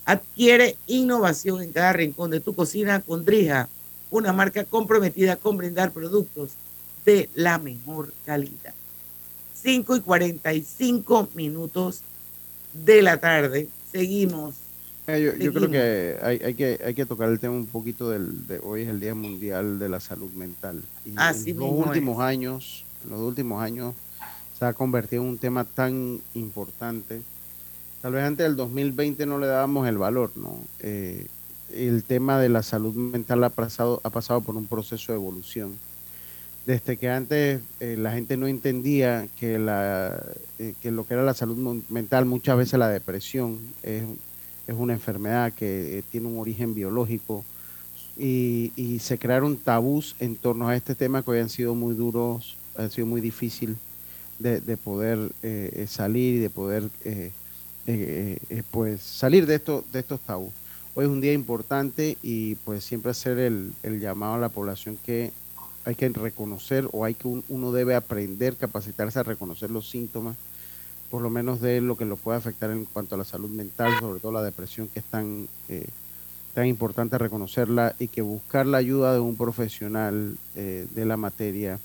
Adquiere 0.05 0.75
innovación 0.87 1.61
en 1.61 1.71
cada 1.71 1.93
rincón 1.93 2.31
de 2.31 2.39
tu 2.39 2.53
cocina 2.53 2.99
con 2.99 3.23
Drija, 3.23 3.69
una 4.11 4.33
marca 4.33 4.63
comprometida 4.65 5.35
con 5.35 5.57
brindar 5.57 5.91
productos 5.91 6.51
de 7.05 7.29
la 7.35 7.57
mejor 7.57 8.13
calidad. 8.25 8.73
5 9.61 9.95
y 9.97 10.01
45 10.01 11.29
minutos 11.35 12.01
de 12.73 13.01
la 13.01 13.17
tarde. 13.17 13.67
Seguimos. 13.91 14.55
Eh, 15.07 15.21
Yo, 15.37 15.43
yo 15.43 15.53
creo 15.53 15.69
que 15.71 16.17
hay, 16.21 16.37
hay 16.43 16.53
que 16.53 16.79
hay 16.85 16.93
que 16.93 17.05
tocar 17.05 17.29
el 17.29 17.39
tema 17.39 17.55
un 17.55 17.65
poquito 17.65 18.09
del 18.11 18.45
de 18.47 18.59
hoy 18.63 18.83
es 18.83 18.89
el 18.89 18.99
Día 18.99 19.15
Mundial 19.15 19.79
de 19.79 19.89
la 19.89 19.99
Salud 19.99 20.31
Mental. 20.33 20.81
Y 21.05 21.13
Así 21.15 21.51
en 21.51 21.57
los 21.59 21.71
mismo 21.71 21.85
últimos 21.87 22.15
es. 22.17 22.21
años, 22.23 22.85
en 23.03 23.09
los 23.11 23.19
últimos 23.21 23.61
años 23.61 23.95
se 24.57 24.65
ha 24.65 24.73
convertido 24.73 25.23
en 25.23 25.29
un 25.29 25.37
tema 25.37 25.63
tan 25.63 26.19
importante. 26.35 27.21
Tal 28.01 28.13
vez 28.13 28.23
antes 28.23 28.45
del 28.45 28.55
2020 28.55 29.25
no 29.25 29.39
le 29.39 29.47
dábamos 29.47 29.87
el 29.87 29.97
valor, 29.97 30.31
¿no? 30.35 30.57
Eh, 30.79 31.27
el 31.73 32.03
tema 32.03 32.39
de 32.39 32.49
la 32.49 32.63
salud 32.63 32.93
mental 32.95 33.43
ha 33.43 33.49
pasado, 33.49 34.01
ha 34.03 34.09
pasado 34.09 34.41
por 34.41 34.55
un 34.55 34.65
proceso 34.65 35.11
de 35.11 35.17
evolución. 35.17 35.75
Desde 36.65 36.97
que 36.97 37.09
antes 37.09 37.61
eh, 37.79 37.95
la 37.97 38.11
gente 38.11 38.37
no 38.37 38.47
entendía 38.47 39.27
que, 39.39 39.57
la, 39.57 40.23
eh, 40.59 40.73
que 40.81 40.91
lo 40.91 41.07
que 41.07 41.15
era 41.15 41.23
la 41.23 41.33
salud 41.33 41.81
mental, 41.89 42.25
muchas 42.25 42.57
veces 42.57 42.77
la 42.77 42.89
depresión 42.89 43.59
es, 43.81 44.03
es 44.67 44.75
una 44.77 44.93
enfermedad 44.93 45.53
que 45.53 45.97
eh, 45.97 46.03
tiene 46.11 46.27
un 46.27 46.37
origen 46.37 46.75
biológico 46.75 47.43
y, 48.17 48.71
y 48.75 48.99
se 48.99 49.17
crearon 49.17 49.57
tabús 49.57 50.15
en 50.19 50.35
torno 50.35 50.67
a 50.67 50.75
este 50.75 50.93
tema 50.93 51.23
que 51.23 51.31
hoy 51.31 51.49
sido 51.49 51.73
muy 51.73 51.95
duros, 51.95 52.57
han 52.77 52.91
sido 52.91 53.07
muy 53.07 53.21
difícil 53.21 53.77
de, 54.37 54.61
de 54.61 54.77
poder 54.77 55.31
salir 55.87 56.35
y 56.35 56.39
de 56.39 56.49
poder 56.49 56.89
pues 58.71 59.01
salir 59.01 59.45
de 59.45 59.55
estos 59.55 59.91
de 59.91 59.99
estos 59.99 60.19
tabús. 60.19 60.53
Hoy 60.99 61.05
es 61.05 61.11
un 61.11 61.21
día 61.21 61.31
importante 61.31 62.17
y 62.21 62.55
pues 62.55 62.83
siempre 62.83 63.11
hacer 63.11 63.39
el, 63.39 63.71
el 63.83 64.01
llamado 64.01 64.33
a 64.33 64.37
la 64.37 64.49
población 64.49 64.97
que 65.05 65.31
hay 65.85 65.95
que 65.95 66.09
reconocer 66.09 66.89
o 66.91 67.05
hay 67.05 67.13
que 67.13 67.25
un- 67.29 67.41
uno 67.47 67.71
debe 67.71 67.95
aprender, 67.95 68.57
capacitarse 68.57 69.17
a 69.17 69.23
reconocer 69.23 69.71
los 69.71 69.89
síntomas, 69.89 70.35
por 71.09 71.21
lo 71.21 71.29
menos 71.29 71.61
de 71.61 71.79
lo 71.79 71.95
que 71.95 72.03
lo 72.03 72.17
puede 72.17 72.37
afectar 72.37 72.69
en 72.71 72.83
cuanto 72.83 73.15
a 73.15 73.17
la 73.17 73.23
salud 73.23 73.47
mental, 73.49 73.97
sobre 74.01 74.19
todo 74.19 74.33
la 74.33 74.43
depresión 74.43 74.89
que 74.89 74.99
es 74.99 75.05
tan, 75.05 75.47
eh, 75.69 75.87
tan 76.53 76.65
importante 76.65 77.17
reconocerla 77.17 77.95
y 77.97 78.09
que 78.09 78.21
buscar 78.21 78.65
la 78.65 78.79
ayuda 78.79 79.13
de 79.13 79.21
un 79.21 79.37
profesional 79.37 80.35
eh, 80.57 80.85
de 80.93 81.05
la 81.05 81.15
materia 81.15 81.79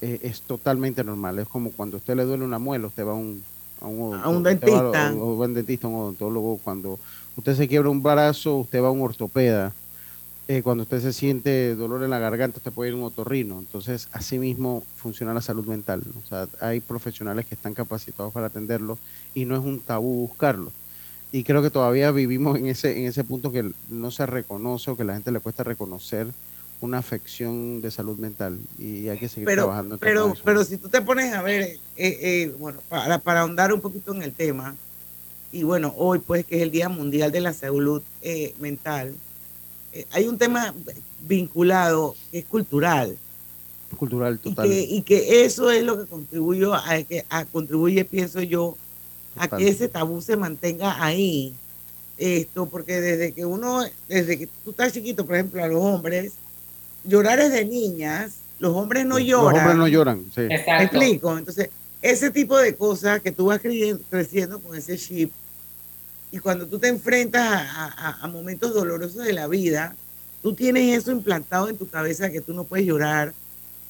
eh, 0.00 0.18
es 0.22 0.40
totalmente 0.40 1.04
normal. 1.04 1.40
Es 1.40 1.46
como 1.46 1.72
cuando 1.72 1.98
a 1.98 2.00
usted 2.00 2.16
le 2.16 2.24
duele 2.24 2.44
una 2.44 2.58
muela, 2.58 2.86
usted 2.86 3.06
va 3.06 3.12
a 3.12 3.16
un, 3.16 3.44
a 3.82 3.86
un, 3.86 4.14
A 4.14 4.28
un 4.30 4.42
dentista. 4.42 5.08
a 5.08 5.12
un 5.12 5.52
dentista, 5.52 5.86
a 5.88 5.90
un 5.90 5.96
odontólogo. 5.96 6.58
Cuando 6.64 6.98
usted 7.36 7.56
se 7.56 7.68
quiebra 7.68 7.90
un 7.90 8.02
brazo, 8.02 8.56
usted 8.56 8.82
va 8.82 8.88
a 8.88 8.92
un 8.92 9.02
ortopeda. 9.02 9.72
Eh, 10.48 10.62
cuando 10.62 10.82
usted 10.82 11.00
se 11.00 11.12
siente 11.12 11.76
dolor 11.76 12.02
en 12.02 12.10
la 12.10 12.18
garganta, 12.18 12.58
usted 12.58 12.72
puede 12.72 12.90
ir 12.90 12.94
a 12.94 12.98
un 12.98 13.04
otorrino. 13.04 13.60
Entonces, 13.60 14.08
así 14.10 14.38
mismo 14.38 14.82
funciona 14.96 15.32
la 15.32 15.40
salud 15.40 15.64
mental. 15.64 16.02
¿no? 16.04 16.20
O 16.24 16.28
sea, 16.28 16.48
hay 16.60 16.80
profesionales 16.80 17.46
que 17.46 17.54
están 17.54 17.72
capacitados 17.72 18.32
para 18.32 18.46
atenderlo 18.46 18.98
y 19.32 19.44
no 19.44 19.54
es 19.54 19.62
un 19.62 19.78
tabú 19.78 20.26
buscarlo. 20.26 20.72
Y 21.30 21.44
creo 21.44 21.62
que 21.62 21.70
todavía 21.70 22.10
vivimos 22.10 22.58
en 22.58 22.66
ese, 22.66 22.98
en 22.98 23.06
ese 23.06 23.22
punto 23.22 23.52
que 23.52 23.70
no 23.88 24.10
se 24.10 24.26
reconoce 24.26 24.90
o 24.90 24.96
que 24.96 25.04
la 25.04 25.14
gente 25.14 25.30
le 25.30 25.38
cuesta 25.38 25.62
reconocer 25.62 26.26
una 26.80 26.98
afección 26.98 27.80
de 27.82 27.90
salud 27.92 28.18
mental 28.18 28.58
y 28.78 29.06
hay 29.08 29.18
que 29.18 29.28
seguir 29.28 29.44
Pero, 29.44 29.64
trabajando 29.64 29.94
en 29.96 29.98
pero, 30.00 30.32
eso. 30.32 30.42
pero 30.44 30.64
si 30.64 30.78
tú 30.78 30.88
te 30.88 31.02
pones 31.02 31.32
a 31.32 31.42
ver, 31.42 31.62
eh, 31.62 31.78
eh, 31.96 32.54
bueno, 32.58 32.80
para, 32.88 33.18
para 33.18 33.42
ahondar 33.42 33.72
un 33.72 33.80
poquito 33.80 34.12
en 34.14 34.22
el 34.22 34.32
tema, 34.32 34.74
y 35.52 35.62
bueno, 35.62 35.92
hoy 35.96 36.20
pues 36.20 36.44
que 36.44 36.56
es 36.56 36.62
el 36.62 36.70
Día 36.70 36.88
Mundial 36.88 37.32
de 37.32 37.40
la 37.40 37.52
Salud 37.52 38.02
eh, 38.22 38.54
Mental, 38.58 39.14
eh, 39.92 40.06
hay 40.12 40.28
un 40.28 40.38
tema 40.38 40.72
vinculado 41.26 42.14
que 42.30 42.38
es 42.38 42.44
cultural. 42.44 43.16
cultural 43.98 44.38
Y 44.42 44.50
total. 44.50 44.68
que, 44.68 44.80
y 44.80 45.02
que 45.02 45.44
eso 45.44 45.70
es 45.70 45.82
lo 45.82 45.98
que 45.98 46.06
contribuyó 46.06 46.74
a 46.74 47.02
que 47.02 47.24
a, 47.28 47.44
contribuye, 47.44 48.04
pienso 48.04 48.40
yo, 48.40 48.76
a 49.36 49.48
que 49.48 49.68
ese 49.68 49.88
tabú 49.88 50.20
se 50.22 50.36
mantenga 50.36 51.02
ahí. 51.02 51.54
Esto, 52.16 52.66
porque 52.66 53.00
desde 53.00 53.32
que 53.32 53.46
uno, 53.46 53.82
desde 54.06 54.38
que 54.38 54.46
tú 54.62 54.72
estás 54.72 54.92
chiquito, 54.92 55.24
por 55.24 55.36
ejemplo, 55.36 55.64
a 55.64 55.68
los 55.68 55.82
hombres, 55.82 56.34
llorar 57.02 57.40
es 57.40 57.50
de 57.50 57.64
niñas, 57.64 58.34
los 58.58 58.76
hombres 58.76 59.06
no 59.06 59.18
lloran. 59.18 59.54
Los 59.54 59.58
hombres 59.58 59.76
no 59.78 59.88
lloran, 59.88 60.24
sí. 60.34 60.42
¿Me 60.42 60.82
explico? 60.82 61.36
Entonces, 61.38 61.70
ese 62.02 62.30
tipo 62.30 62.56
de 62.58 62.74
cosas 62.76 63.20
que 63.20 63.32
tú 63.32 63.46
vas 63.46 63.60
creciendo 63.60 64.60
con 64.60 64.76
ese 64.76 64.96
chip, 64.96 65.32
y 66.32 66.38
cuando 66.38 66.66
tú 66.66 66.78
te 66.78 66.88
enfrentas 66.88 67.42
a 67.42 68.28
momentos 68.28 68.72
dolorosos 68.72 69.24
de 69.24 69.32
la 69.32 69.48
vida, 69.48 69.96
tú 70.42 70.54
tienes 70.54 70.96
eso 70.96 71.10
implantado 71.10 71.68
en 71.68 71.76
tu 71.76 71.88
cabeza 71.88 72.30
que 72.30 72.40
tú 72.40 72.54
no 72.54 72.64
puedes 72.64 72.86
llorar 72.86 73.34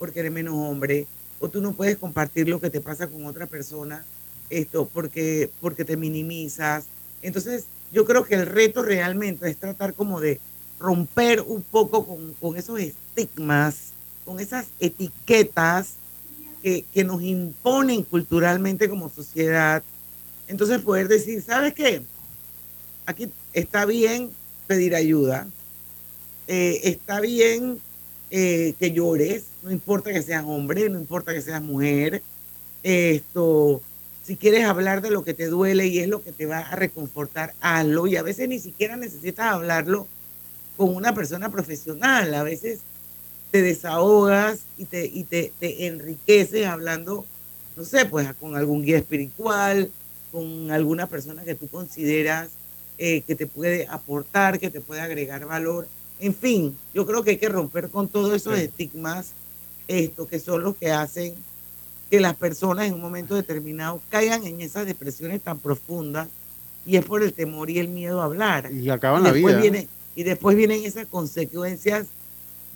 porque 0.01 0.21
eres 0.21 0.33
menos 0.33 0.55
hombre, 0.55 1.07
o 1.39 1.51
tú 1.51 1.61
no 1.61 1.73
puedes 1.73 1.99
compartir 1.99 2.49
lo 2.49 2.59
que 2.59 2.71
te 2.71 2.81
pasa 2.81 3.07
con 3.07 3.27
otra 3.27 3.47
persona, 3.47 4.03
esto, 4.49 4.89
porque, 4.91 5.51
porque 5.61 5.85
te 5.85 5.97
minimizas. 5.97 6.87
Entonces, 7.21 7.65
yo 7.93 8.07
creo 8.07 8.25
que 8.25 8.35
el 8.35 8.47
reto 8.47 8.83
realmente 8.83 9.49
es 9.49 9.59
tratar 9.59 9.93
como 9.93 10.19
de 10.19 10.41
romper 10.79 11.43
un 11.43 11.63
poco 11.63 12.07
con, 12.07 12.33
con 12.41 12.57
esos 12.57 12.81
estigmas, 12.81 13.93
con 14.25 14.41
esas 14.41 14.69
etiquetas 14.81 15.97
que, 16.63 17.05
nos 17.05 17.23
imponen 17.23 18.03
culturalmente 18.03 18.89
como 18.89 19.09
sociedad. 19.09 19.83
Entonces 20.49 20.81
poder 20.81 21.09
decir, 21.09 21.43
¿sabes 21.43 21.75
qué? 21.75 22.03
Aquí 23.07 23.31
está 23.53 23.87
bien 23.87 24.31
pedir 24.67 24.95
ayuda, 24.95 25.49
eh, 26.47 26.81
está 26.85 27.21
bien 27.21 27.81
eh, 28.31 28.75
que 28.79 28.93
llores, 28.93 29.45
no 29.63 29.71
importa 29.71 30.13
que 30.13 30.23
seas 30.23 30.45
hombre, 30.47 30.89
no 30.89 30.99
importa 30.99 31.33
que 31.35 31.41
seas 31.41 31.63
mujer, 31.63 32.23
esto, 32.83 33.83
si 34.25 34.37
quieres 34.37 34.65
hablar 34.65 35.03
de 35.03 35.11
lo 35.11 35.25
que 35.25 35.35
te 35.35 35.47
duele 35.47 35.87
y 35.87 35.99
es 35.99 36.09
lo 36.09 36.23
que 36.23 36.33
te 36.33 36.47
va 36.47 36.59
a 36.59 36.77
reconfortar, 36.77 37.55
hazlo. 37.61 38.07
Y 38.07 38.17
a 38.17 38.23
veces 38.23 38.49
ni 38.49 38.59
siquiera 38.59 38.97
necesitas 38.97 39.53
hablarlo 39.53 40.07
con 40.77 40.95
una 40.95 41.13
persona 41.13 41.51
profesional, 41.51 42.33
a 42.35 42.43
veces 42.43 42.81
te 43.51 43.63
desahogas 43.63 44.61
y 44.79 44.85
te, 44.85 45.07
y 45.07 45.25
te, 45.25 45.53
te 45.59 45.87
enriqueces 45.87 46.67
hablando, 46.67 47.25
no 47.77 47.85
sé, 47.85 48.07
pues 48.07 48.33
con 48.35 48.57
algún 48.57 48.83
guía 48.85 48.99
espiritual, 48.99 49.91
con 50.33 50.71
alguna 50.71 51.07
persona 51.09 51.43
que 51.43 51.55
tú 51.55 51.69
consideras 51.69 52.49
eh, 52.99 53.23
que 53.23 53.35
te 53.35 53.47
puede 53.47 53.87
aportar, 53.89 54.59
que 54.59 54.71
te 54.71 54.81
puede 54.81 55.01
agregar 55.01 55.47
valor. 55.47 55.89
En 56.21 56.35
fin, 56.35 56.77
yo 56.95 57.07
creo 57.07 57.25
que 57.25 57.31
hay 57.31 57.37
que 57.39 57.49
romper 57.49 57.89
con 57.89 58.09
todos 58.09 58.35
esos 58.35 58.57
Sí. 58.59 58.65
estigmas, 58.65 59.29
esto 59.89 60.29
que 60.29 60.39
son 60.39 60.63
los 60.63 60.77
que 60.77 60.91
hacen 60.93 61.35
que 62.11 62.21
las 62.21 62.37
personas 62.37 62.87
en 62.87 62.95
un 62.95 63.01
momento 63.01 63.35
determinado 63.35 64.01
caigan 64.11 64.45
en 64.45 64.61
esas 64.61 64.85
depresiones 64.87 65.41
tan 65.41 65.59
profundas 65.59 66.29
y 66.87 66.97
es 66.97 67.05
por 67.05 67.23
el 67.23 67.33
temor 67.33 67.71
y 67.71 67.79
el 67.79 67.89
miedo 67.89 68.21
a 68.21 68.25
hablar. 68.27 68.71
Y 68.73 68.91
acaban 68.91 69.23
Y 69.23 69.25
la 69.27 69.33
vida. 69.33 69.61
viene- 69.61 69.89
y 70.15 70.23
después 70.25 70.57
vienen 70.57 70.85
esas 70.85 71.07
consecuencias 71.07 72.07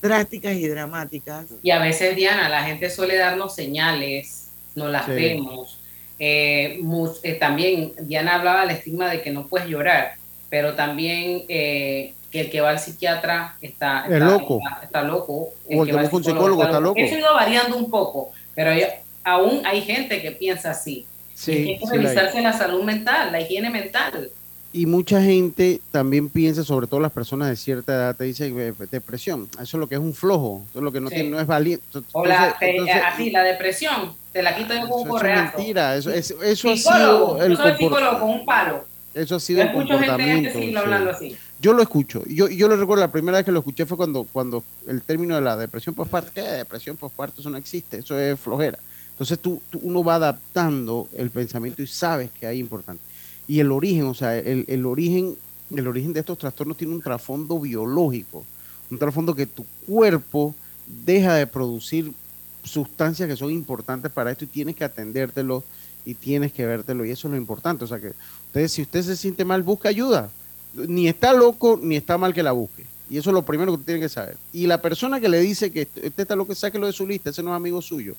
drásticas 0.08 0.52
y 0.54 0.68
dramáticas. 0.68 1.46
Y 1.62 1.70
a 1.70 1.78
veces, 1.78 2.14
Diana, 2.14 2.48
la 2.50 2.62
gente 2.62 2.90
suele 2.90 3.16
darnos 3.16 3.54
señales, 3.54 4.48
no 4.74 4.88
las 4.88 5.06
Sí. 5.06 5.12
vemos. 5.12 5.80
Eh, 6.18 6.80
eh, 7.22 7.32
también 7.34 7.92
Diana 8.02 8.36
hablaba 8.36 8.60
del 8.60 8.70
estigma 8.76 9.08
de 9.10 9.22
que 9.22 9.30
no 9.30 9.46
puedes 9.48 9.66
llorar, 9.66 10.12
pero 10.50 10.74
también 10.74 11.44
eh, 11.48 12.12
que 12.30 12.42
el 12.42 12.50
que 12.50 12.60
va 12.60 12.70
al 12.70 12.78
psiquiatra 12.78 13.56
está, 13.62 14.04
Es 14.06 14.12
está 14.12 14.18
loco. 14.26 14.58
Está, 14.62 14.80
está 14.84 15.02
loco. 15.02 15.32
O 15.34 15.82
el 15.82 15.86
que 15.86 15.92
va 15.92 16.00
al 16.00 16.08
busca 16.08 16.16
un 16.18 16.24
psicólogo 16.24 16.62
está 16.64 16.80
loco. 16.80 16.94
Eso 17.00 17.14
ha 17.14 17.18
ido 17.18 17.32
variando 17.34 17.76
un 17.76 17.90
poco, 17.90 18.30
pero 18.54 18.70
hay- 18.70 18.84
aún 19.24 19.62
hay 19.64 19.80
gente 19.80 20.20
que 20.20 20.32
piensa 20.32 20.70
así. 20.72 21.06
Sí, 21.34 21.52
Y 21.52 21.54
hay 21.70 21.78
que 21.78 21.86
sí 21.86 21.86
la 21.86 21.92
hay. 21.92 21.98
revisarse 22.06 22.42
la 22.42 22.52
salud 22.52 22.82
mental, 22.84 23.32
la 23.32 23.40
higiene 23.40 23.70
mental. 23.70 24.30
Y 24.76 24.86
mucha 24.86 25.22
gente 25.22 25.80
también 25.92 26.28
piensa, 26.28 26.64
sobre 26.64 26.88
todo 26.88 26.98
las 26.98 27.12
personas 27.12 27.48
de 27.48 27.54
cierta 27.54 27.94
edad, 27.94 28.16
te 28.16 28.24
dicen 28.24 28.56
depresión. 28.90 29.48
Eso 29.54 29.62
es 29.62 29.74
lo 29.74 29.88
que 29.88 29.94
es 29.94 30.00
un 30.00 30.12
flojo, 30.12 30.64
eso 30.68 30.80
es 30.80 30.84
lo 30.84 30.90
que 30.90 31.00
no, 31.00 31.08
Sí. 31.10 31.14
tiene, 31.14 31.30
no 31.30 31.38
es 31.38 31.46
valiente. 31.46 31.84
O 32.10 32.26
la, 32.26 32.34
Entonces- 32.34 32.58
te- 32.58 32.70
entonces, 32.72 32.96
así, 33.06 33.30
la 33.30 33.42
depresión, 33.44 34.12
te 34.32 34.42
la 34.42 34.56
quito 34.56 34.74
yo 34.74 34.88
con 34.88 35.00
un 35.02 35.06
eso 35.06 35.26
es 35.26 35.54
mentira, 35.56 35.94
eso, 35.96 36.10
es- 36.10 36.34
eso 36.42 36.70
ha 36.72 36.76
Psicólogo, 36.76 37.34
sido 37.34 37.42
el 37.46 37.50
yo 37.52 37.62
soy 37.62 37.72
picólogo 37.74 38.18
con 38.18 38.30
un 38.30 38.44
palo. 38.44 38.84
Eso 39.14 39.36
ha 39.36 39.38
Yo 39.38 39.40
sido 39.40 39.62
el 39.62 39.68
gente 39.68 39.78
en 39.78 39.82
este 39.84 39.94
comportamiento. 40.06 40.58
siglo 40.58 40.80
sí. 40.80 40.84
hablando 40.84 41.10
así. 41.12 41.36
Yo 41.60 41.72
lo 41.72 41.80
escucho. 41.82 42.24
Yo, 42.26 42.48
yo 42.48 42.66
lo 42.66 42.76
recuerdo, 42.76 43.00
la 43.02 43.12
primera 43.12 43.38
vez 43.38 43.44
que 43.44 43.52
lo 43.52 43.60
escuché 43.60 43.86
fue 43.86 43.96
cuando, 43.96 44.24
cuando 44.24 44.64
el 44.88 45.02
término 45.02 45.36
de 45.36 45.40
la 45.40 45.56
depresión 45.56 45.94
postparto, 45.94 46.32
¿qué? 46.34 46.42
Depresión 46.42 46.96
postparto, 46.96 47.40
eso 47.40 47.48
no 47.48 47.56
existe, 47.58 47.98
eso 47.98 48.18
es 48.18 48.40
flojera. 48.40 48.80
Entonces 49.12 49.38
tú, 49.38 49.62
tú- 49.70 49.78
uno 49.84 50.02
va 50.02 50.16
adaptando 50.16 51.06
el 51.16 51.30
pensamiento 51.30 51.80
y 51.80 51.86
sabes 51.86 52.30
que 52.32 52.48
hay 52.48 52.58
importante. 52.58 53.00
Y 53.46 53.60
el 53.60 53.72
origen, 53.72 54.04
o 54.04 54.14
sea, 54.14 54.36
el, 54.36 54.64
el 54.68 54.86
origen, 54.86 55.36
el 55.74 55.86
origen 55.86 56.12
de 56.12 56.20
estos 56.20 56.38
trastornos 56.38 56.76
tiene 56.76 56.94
un 56.94 57.02
trasfondo 57.02 57.60
biológico, 57.60 58.44
un 58.90 58.98
trasfondo 58.98 59.34
que 59.34 59.46
tu 59.46 59.64
cuerpo 59.86 60.54
deja 61.04 61.34
de 61.34 61.46
producir 61.46 62.12
sustancias 62.62 63.28
que 63.28 63.36
son 63.36 63.50
importantes 63.50 64.10
para 64.10 64.30
esto 64.30 64.44
y 64.44 64.48
tienes 64.48 64.76
que 64.76 64.84
atendértelo 64.84 65.62
y 66.04 66.14
tienes 66.14 66.52
que 66.52 66.66
vértelo 66.66 67.04
y 67.04 67.10
eso 67.10 67.28
es 67.28 67.32
lo 67.32 67.36
importante. 67.36 67.84
O 67.84 67.86
sea 67.86 68.00
que 68.00 68.12
usted, 68.46 68.68
si 68.68 68.82
usted 68.82 69.02
se 69.02 69.16
siente 69.16 69.44
mal, 69.44 69.62
busca 69.62 69.88
ayuda. 69.88 70.30
Ni 70.74 71.08
está 71.08 71.32
loco, 71.32 71.78
ni 71.80 71.96
está 71.96 72.18
mal 72.18 72.34
que 72.34 72.42
la 72.42 72.52
busque. 72.52 72.84
Y 73.08 73.18
eso 73.18 73.30
es 73.30 73.34
lo 73.34 73.42
primero 73.42 73.72
que 73.72 73.74
usted 73.76 73.86
tiene 73.86 74.00
que 74.00 74.08
saber. 74.08 74.36
Y 74.52 74.66
la 74.66 74.80
persona 74.80 75.20
que 75.20 75.28
le 75.28 75.40
dice 75.40 75.70
que 75.70 75.82
usted 75.82 76.20
está 76.20 76.34
loco, 76.34 76.54
sáquelo 76.54 76.86
de 76.86 76.92
su 76.92 77.06
lista, 77.06 77.30
ese 77.30 77.42
no 77.42 77.50
es 77.50 77.56
amigo 77.56 77.80
suyo. 77.80 78.14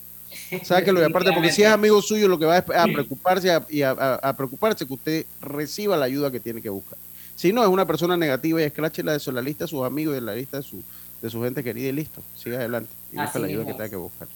Sáquelo 0.63 0.99
y 1.01 1.03
aparte, 1.03 1.31
porque 1.33 1.51
si 1.51 1.63
es 1.63 1.69
amigo 1.69 2.01
suyo, 2.01 2.27
lo 2.27 2.37
que 2.39 2.45
va 2.45 2.57
es 2.57 2.63
a 2.69 2.83
preocuparse 2.85 3.51
a- 3.51 3.65
y 3.69 3.81
a, 3.81 3.91
a- 3.91 4.33
preocuparse 4.35 4.85
que 4.85 4.93
usted 4.93 5.25
reciba 5.41 5.97
la 5.97 6.05
ayuda 6.05 6.31
que 6.31 6.39
tiene 6.39 6.61
que 6.61 6.69
buscar. 6.69 6.97
Si 7.35 7.51
no, 7.51 7.61
es 7.63 7.69
una 7.69 7.85
persona 7.85 8.15
negativa 8.15 8.61
y 8.61 8.63
escráchela 8.65 9.11
de 9.13 9.19
su- 9.19 9.31
la 9.31 9.41
lista 9.41 9.65
de 9.65 9.69
sus 9.69 9.83
amigos 9.85 10.13
y 10.13 10.15
de 10.15 10.21
la 10.21 10.35
lista 10.35 10.57
de 10.57 10.63
su, 10.63 10.81
de 11.21 11.29
su 11.29 11.41
gente 11.43 11.63
querida 11.63 11.89
y 11.89 11.91
listo. 11.91 12.21
Siga 12.35 12.57
adelante 12.57 12.89
y 13.11 13.17
busca 13.17 13.39
la 13.39 13.47
ayuda 13.47 13.59
mismo 13.59 13.65
que 13.73 13.77
tenga 13.77 13.89
que 13.89 13.95
buscar. 13.97 14.27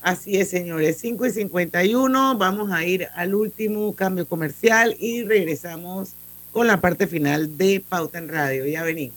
Así 0.00 0.36
es, 0.36 0.48
señores. 0.50 0.98
5 1.00 1.26
y 1.26 1.30
51. 1.30 2.38
Vamos 2.38 2.70
a 2.70 2.84
ir 2.84 3.08
al 3.16 3.34
último 3.34 3.92
cambio 3.94 4.26
comercial 4.26 4.94
y 5.00 5.24
regresamos 5.24 6.10
con 6.52 6.66
la 6.68 6.80
parte 6.80 7.06
final 7.08 7.58
de 7.58 7.82
Pauta 7.86 8.18
en 8.18 8.28
Radio. 8.28 8.64
Ya 8.66 8.84
venimos. 8.84 9.16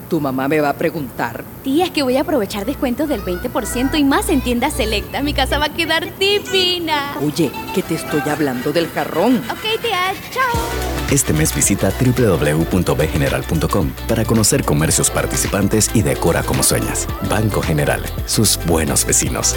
Tu 0.11 0.19
mamá 0.19 0.49
me 0.49 0.59
va 0.59 0.71
a 0.71 0.73
preguntar. 0.73 1.45
Tía, 1.63 1.85
es 1.85 1.91
que 1.91 2.03
voy 2.03 2.17
a 2.17 2.21
aprovechar 2.23 2.65
descuentos 2.65 3.07
del 3.07 3.23
20% 3.23 3.97
y 3.97 4.03
más 4.03 4.27
en 4.27 4.41
tiendas 4.41 4.73
selectas. 4.73 5.23
Mi 5.23 5.33
casa 5.33 5.57
va 5.57 5.67
a 5.67 5.73
quedar 5.73 6.19
divina. 6.19 7.13
Oye, 7.25 7.49
que 7.73 7.81
te 7.81 7.95
estoy 7.95 8.19
hablando 8.29 8.73
del 8.73 8.89
jarrón. 8.89 9.37
Ok, 9.49 9.81
tía, 9.81 10.13
chao. 10.29 10.61
Este 11.09 11.31
mes 11.31 11.55
visita 11.55 11.93
www.bgeneral.com 11.97 13.91
para 14.09 14.25
conocer 14.25 14.65
comercios 14.65 15.09
participantes 15.09 15.89
y 15.93 16.01
decora 16.01 16.43
como 16.43 16.61
sueñas. 16.61 17.07
Banco 17.29 17.61
General, 17.61 18.03
sus 18.25 18.59
buenos 18.65 19.05
vecinos. 19.05 19.55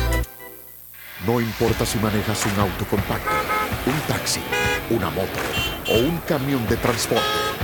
No 1.27 1.41
importa 1.41 1.85
si 1.85 1.99
manejas 1.99 2.47
un 2.47 2.61
auto 2.61 2.85
compacto, 2.89 3.29
un 3.87 4.01
taxi, 4.07 4.39
una 4.89 5.11
moto 5.11 5.41
o 5.91 5.99
un 5.99 6.19
camión 6.19 6.65
de 6.69 6.77
transporte. 6.77 7.64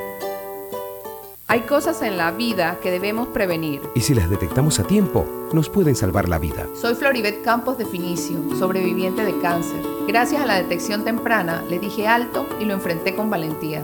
Hay 1.51 1.63
cosas 1.63 2.01
en 2.01 2.15
la 2.15 2.31
vida 2.31 2.79
que 2.81 2.91
debemos 2.91 3.27
prevenir. 3.27 3.81
Y 3.93 3.99
si 3.99 4.13
las 4.13 4.29
detectamos 4.29 4.79
a 4.79 4.85
tiempo, 4.85 5.27
nos 5.51 5.67
pueden 5.67 5.97
salvar 5.97 6.29
la 6.29 6.39
vida. 6.39 6.65
Soy 6.73 6.95
Floribet 6.95 7.43
Campos 7.43 7.77
de 7.77 7.85
Finicio, 7.85 8.37
sobreviviente 8.57 9.25
de 9.25 9.37
cáncer. 9.41 9.81
Gracias 10.07 10.41
a 10.41 10.45
la 10.45 10.55
detección 10.55 11.03
temprana, 11.03 11.61
le 11.69 11.77
dije 11.77 12.07
alto 12.07 12.47
y 12.61 12.63
lo 12.63 12.73
enfrenté 12.73 13.17
con 13.17 13.29
valentía. 13.29 13.83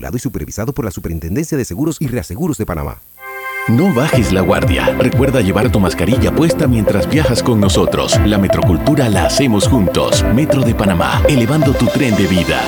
Regulado 0.01 0.17
y 0.17 0.19
supervisado 0.19 0.73
por 0.73 0.83
la 0.83 0.89
Superintendencia 0.89 1.55
de 1.55 1.63
Seguros 1.63 1.97
y 1.99 2.07
Reaseguros 2.07 2.57
de 2.57 2.65
Panamá. 2.65 3.03
No 3.67 3.93
bajes 3.93 4.33
la 4.33 4.41
guardia. 4.41 4.87
Recuerda 4.97 5.41
llevar 5.41 5.71
tu 5.71 5.79
mascarilla 5.79 6.35
puesta 6.35 6.65
mientras 6.65 7.07
viajas 7.07 7.43
con 7.43 7.59
nosotros. 7.59 8.19
La 8.25 8.39
metrocultura 8.39 9.09
la 9.09 9.27
hacemos 9.27 9.67
juntos. 9.67 10.25
Metro 10.33 10.63
de 10.63 10.73
Panamá, 10.73 11.21
elevando 11.29 11.71
tu 11.73 11.85
tren 11.85 12.15
de 12.15 12.25
vida. 12.25 12.59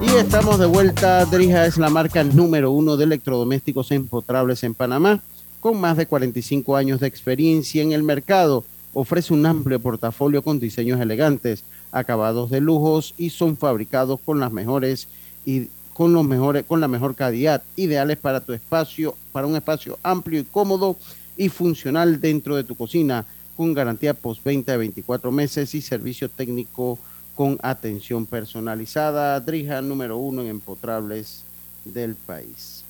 Y 0.00 0.16
estamos 0.16 0.58
de 0.58 0.66
vuelta. 0.66 1.24
Drija 1.26 1.64
es 1.64 1.78
la 1.78 1.90
marca 1.90 2.24
número 2.24 2.72
uno 2.72 2.96
de 2.96 3.04
electrodomésticos 3.04 3.92
empotrables 3.92 4.64
en 4.64 4.74
Panamá, 4.74 5.20
con 5.60 5.80
más 5.80 5.96
de 5.96 6.06
45 6.06 6.76
años 6.76 7.00
de 7.00 7.06
experiencia 7.06 7.82
en 7.82 7.92
el 7.92 8.02
mercado. 8.02 8.64
Ofrece 8.94 9.34
un 9.34 9.46
amplio 9.46 9.80
portafolio 9.80 10.42
con 10.42 10.58
diseños 10.58 11.00
elegantes, 11.00 11.64
acabados 11.92 12.50
de 12.50 12.60
lujos 12.60 13.14
y 13.18 13.30
son 13.30 13.56
fabricados 13.56 14.20
con 14.24 14.40
las 14.40 14.52
mejores 14.52 15.08
y 15.44 15.68
con 15.92 16.12
los 16.12 16.24
mejores, 16.24 16.64
con 16.64 16.80
la 16.80 16.88
mejor 16.88 17.14
calidad, 17.14 17.62
ideales 17.76 18.18
para 18.18 18.40
tu 18.40 18.52
espacio, 18.52 19.16
para 19.32 19.46
un 19.46 19.56
espacio 19.56 19.98
amplio 20.02 20.40
y 20.40 20.44
cómodo 20.44 20.96
y 21.36 21.48
funcional 21.48 22.20
dentro 22.20 22.56
de 22.56 22.64
tu 22.64 22.74
cocina. 22.74 23.24
con 23.56 23.74
garantía 23.74 24.14
postventa 24.14 24.70
de 24.70 24.78
24 24.78 25.32
meses 25.32 25.74
y 25.74 25.82
servicio 25.82 26.28
técnico 26.28 26.96
con 27.34 27.58
atención 27.60 28.24
personalizada. 28.24 29.40
Drija 29.40 29.82
número 29.82 30.16
uno 30.16 30.42
en 30.42 30.48
empotrables 30.48 31.42
del 31.84 32.14
país. 32.14 32.84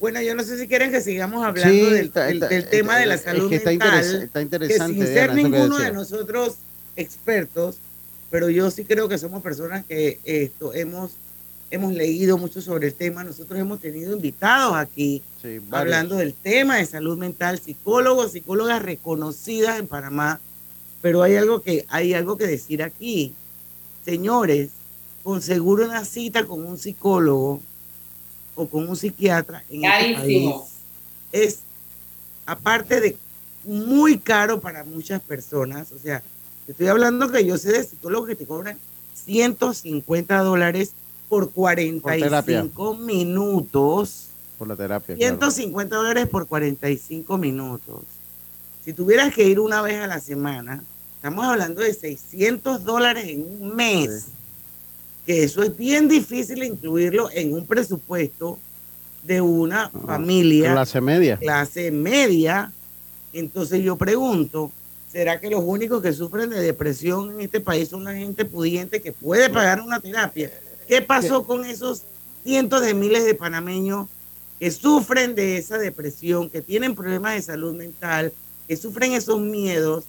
Bueno, 0.00 0.22
yo 0.22 0.34
no 0.34 0.44
sé 0.44 0.58
si 0.58 0.68
quieren 0.68 0.90
que 0.92 1.00
sigamos 1.00 1.44
hablando 1.44 1.72
Sí, 1.74 1.80
del, 1.92 2.06
está- 2.06 2.24
del- 2.26 2.34
está- 2.34 2.48
del 2.48 2.68
tema 2.68 2.98
de 2.98 3.06
la 3.06 3.14
es 3.14 3.20
que 3.22 3.26
salud 3.30 3.50
mental. 3.50 4.22
está 4.22 4.42
interesante, 4.42 4.98
Que 4.98 5.04
sin 5.06 5.14
ser 5.14 5.34
ninguno 5.34 5.78
de 5.78 5.92
nosotros 5.92 6.54
expertos, 6.96 7.76
pero 8.30 8.48
yo 8.50 8.70
sí 8.70 8.84
creo 8.84 9.08
que 9.08 9.18
somos 9.18 9.42
personas 9.42 9.84
que 9.86 10.20
esto 10.24 10.72
hemos 10.74 11.12
hemos 11.70 11.92
leído 11.92 12.38
mucho 12.38 12.62
sobre 12.62 12.86
el 12.86 12.94
tema. 12.94 13.24
Nosotros 13.24 13.58
hemos 13.60 13.78
tenido 13.80 14.14
invitados 14.14 14.74
aquí 14.74 15.22
Sí, 15.42 15.60
hablando 15.70 16.16
del 16.16 16.32
tema 16.32 16.76
de 16.78 16.86
salud 16.86 17.18
mental, 17.18 17.58
psicólogos, 17.58 18.32
psicólogas 18.32 18.80
reconocidas 18.80 19.78
en 19.78 19.86
Panamá. 19.86 20.40
Pero 21.02 21.22
hay 21.22 21.36
algo 21.36 21.60
que 21.60 21.84
hay 21.90 22.14
algo 22.14 22.38
que 22.38 22.46
decir 22.46 22.82
aquí, 22.82 23.34
señores. 24.04 24.70
Conseguro 25.22 25.84
una 25.84 26.06
cita 26.06 26.46
con 26.46 26.64
un 26.64 26.78
psicólogo 26.78 27.60
o 28.58 28.68
con 28.68 28.88
un 28.88 28.96
psiquiatra 28.96 29.62
en 29.70 29.84
este 29.84 30.14
Carísimo. 30.14 30.58
país 30.58 30.72
es 31.30 31.60
aparte 32.44 33.00
de 33.00 33.16
muy 33.62 34.18
caro 34.18 34.60
para 34.60 34.82
muchas 34.82 35.20
personas. 35.22 35.92
O 35.92 35.98
sea, 35.98 36.22
te 36.66 36.72
estoy 36.72 36.88
hablando 36.88 37.30
que 37.30 37.44
yo 37.46 37.56
sé 37.56 37.72
de 37.72 37.84
psicólogos 37.84 38.28
que 38.28 38.34
te 38.34 38.46
cobran 38.46 38.76
150 39.14 40.38
dólares 40.42 40.92
por 41.28 41.50
45 41.50 42.94
minutos. 42.96 44.28
Por 44.58 44.66
la 44.66 44.76
terapia. 44.76 45.14
claro. 45.14 45.36
150 45.36 45.96
dólares 45.96 46.26
por 46.26 46.46
45 46.48 47.38
minutos. 47.38 48.02
Si 48.84 48.92
tuvieras 48.92 49.32
que 49.32 49.46
ir 49.46 49.60
una 49.60 49.82
vez 49.82 50.00
a 50.00 50.08
la 50.08 50.18
semana, 50.18 50.82
estamos 51.14 51.44
hablando 51.44 51.82
de 51.82 51.94
600 51.94 52.84
dólares 52.84 53.28
en 53.28 53.42
un 53.42 53.76
mes. 53.76 54.26
Que 55.28 55.42
eso 55.42 55.62
es 55.62 55.76
bien 55.76 56.08
difícil 56.08 56.62
incluirlo 56.62 57.28
en 57.30 57.52
un 57.52 57.66
presupuesto 57.66 58.58
de 59.22 59.42
una 59.42 59.90
familia 59.90 60.72
Clase 60.72 61.02
media. 61.02 61.36
clase 61.36 61.90
media. 61.90 62.72
Entonces 63.34 63.82
yo 63.82 63.96
pregunto, 63.96 64.72
¿será 65.12 65.38
que 65.38 65.50
los 65.50 65.60
únicos 65.62 66.00
que 66.00 66.14
sufren 66.14 66.48
de 66.48 66.62
depresión 66.62 67.32
en 67.32 67.42
este 67.42 67.60
país 67.60 67.90
son 67.90 68.04
la 68.04 68.14
gente 68.14 68.46
pudiente 68.46 69.02
que 69.02 69.12
puede 69.12 69.50
pagar 69.50 69.82
una 69.82 70.00
terapia? 70.00 70.50
¿Qué 70.88 71.02
pasó 71.02 71.44
con 71.44 71.66
esos 71.66 72.04
cientos 72.42 72.80
de 72.80 72.94
miles 72.94 73.26
de 73.26 73.34
panameños 73.34 74.06
que 74.58 74.70
sufren 74.70 75.34
de 75.34 75.58
esa 75.58 75.76
depresión, 75.76 76.48
que 76.48 76.62
tienen 76.62 76.94
problemas 76.94 77.34
de 77.34 77.42
salud 77.42 77.74
mental, 77.74 78.32
que 78.66 78.78
sufren 78.78 79.12
esos 79.12 79.38
miedos 79.38 80.04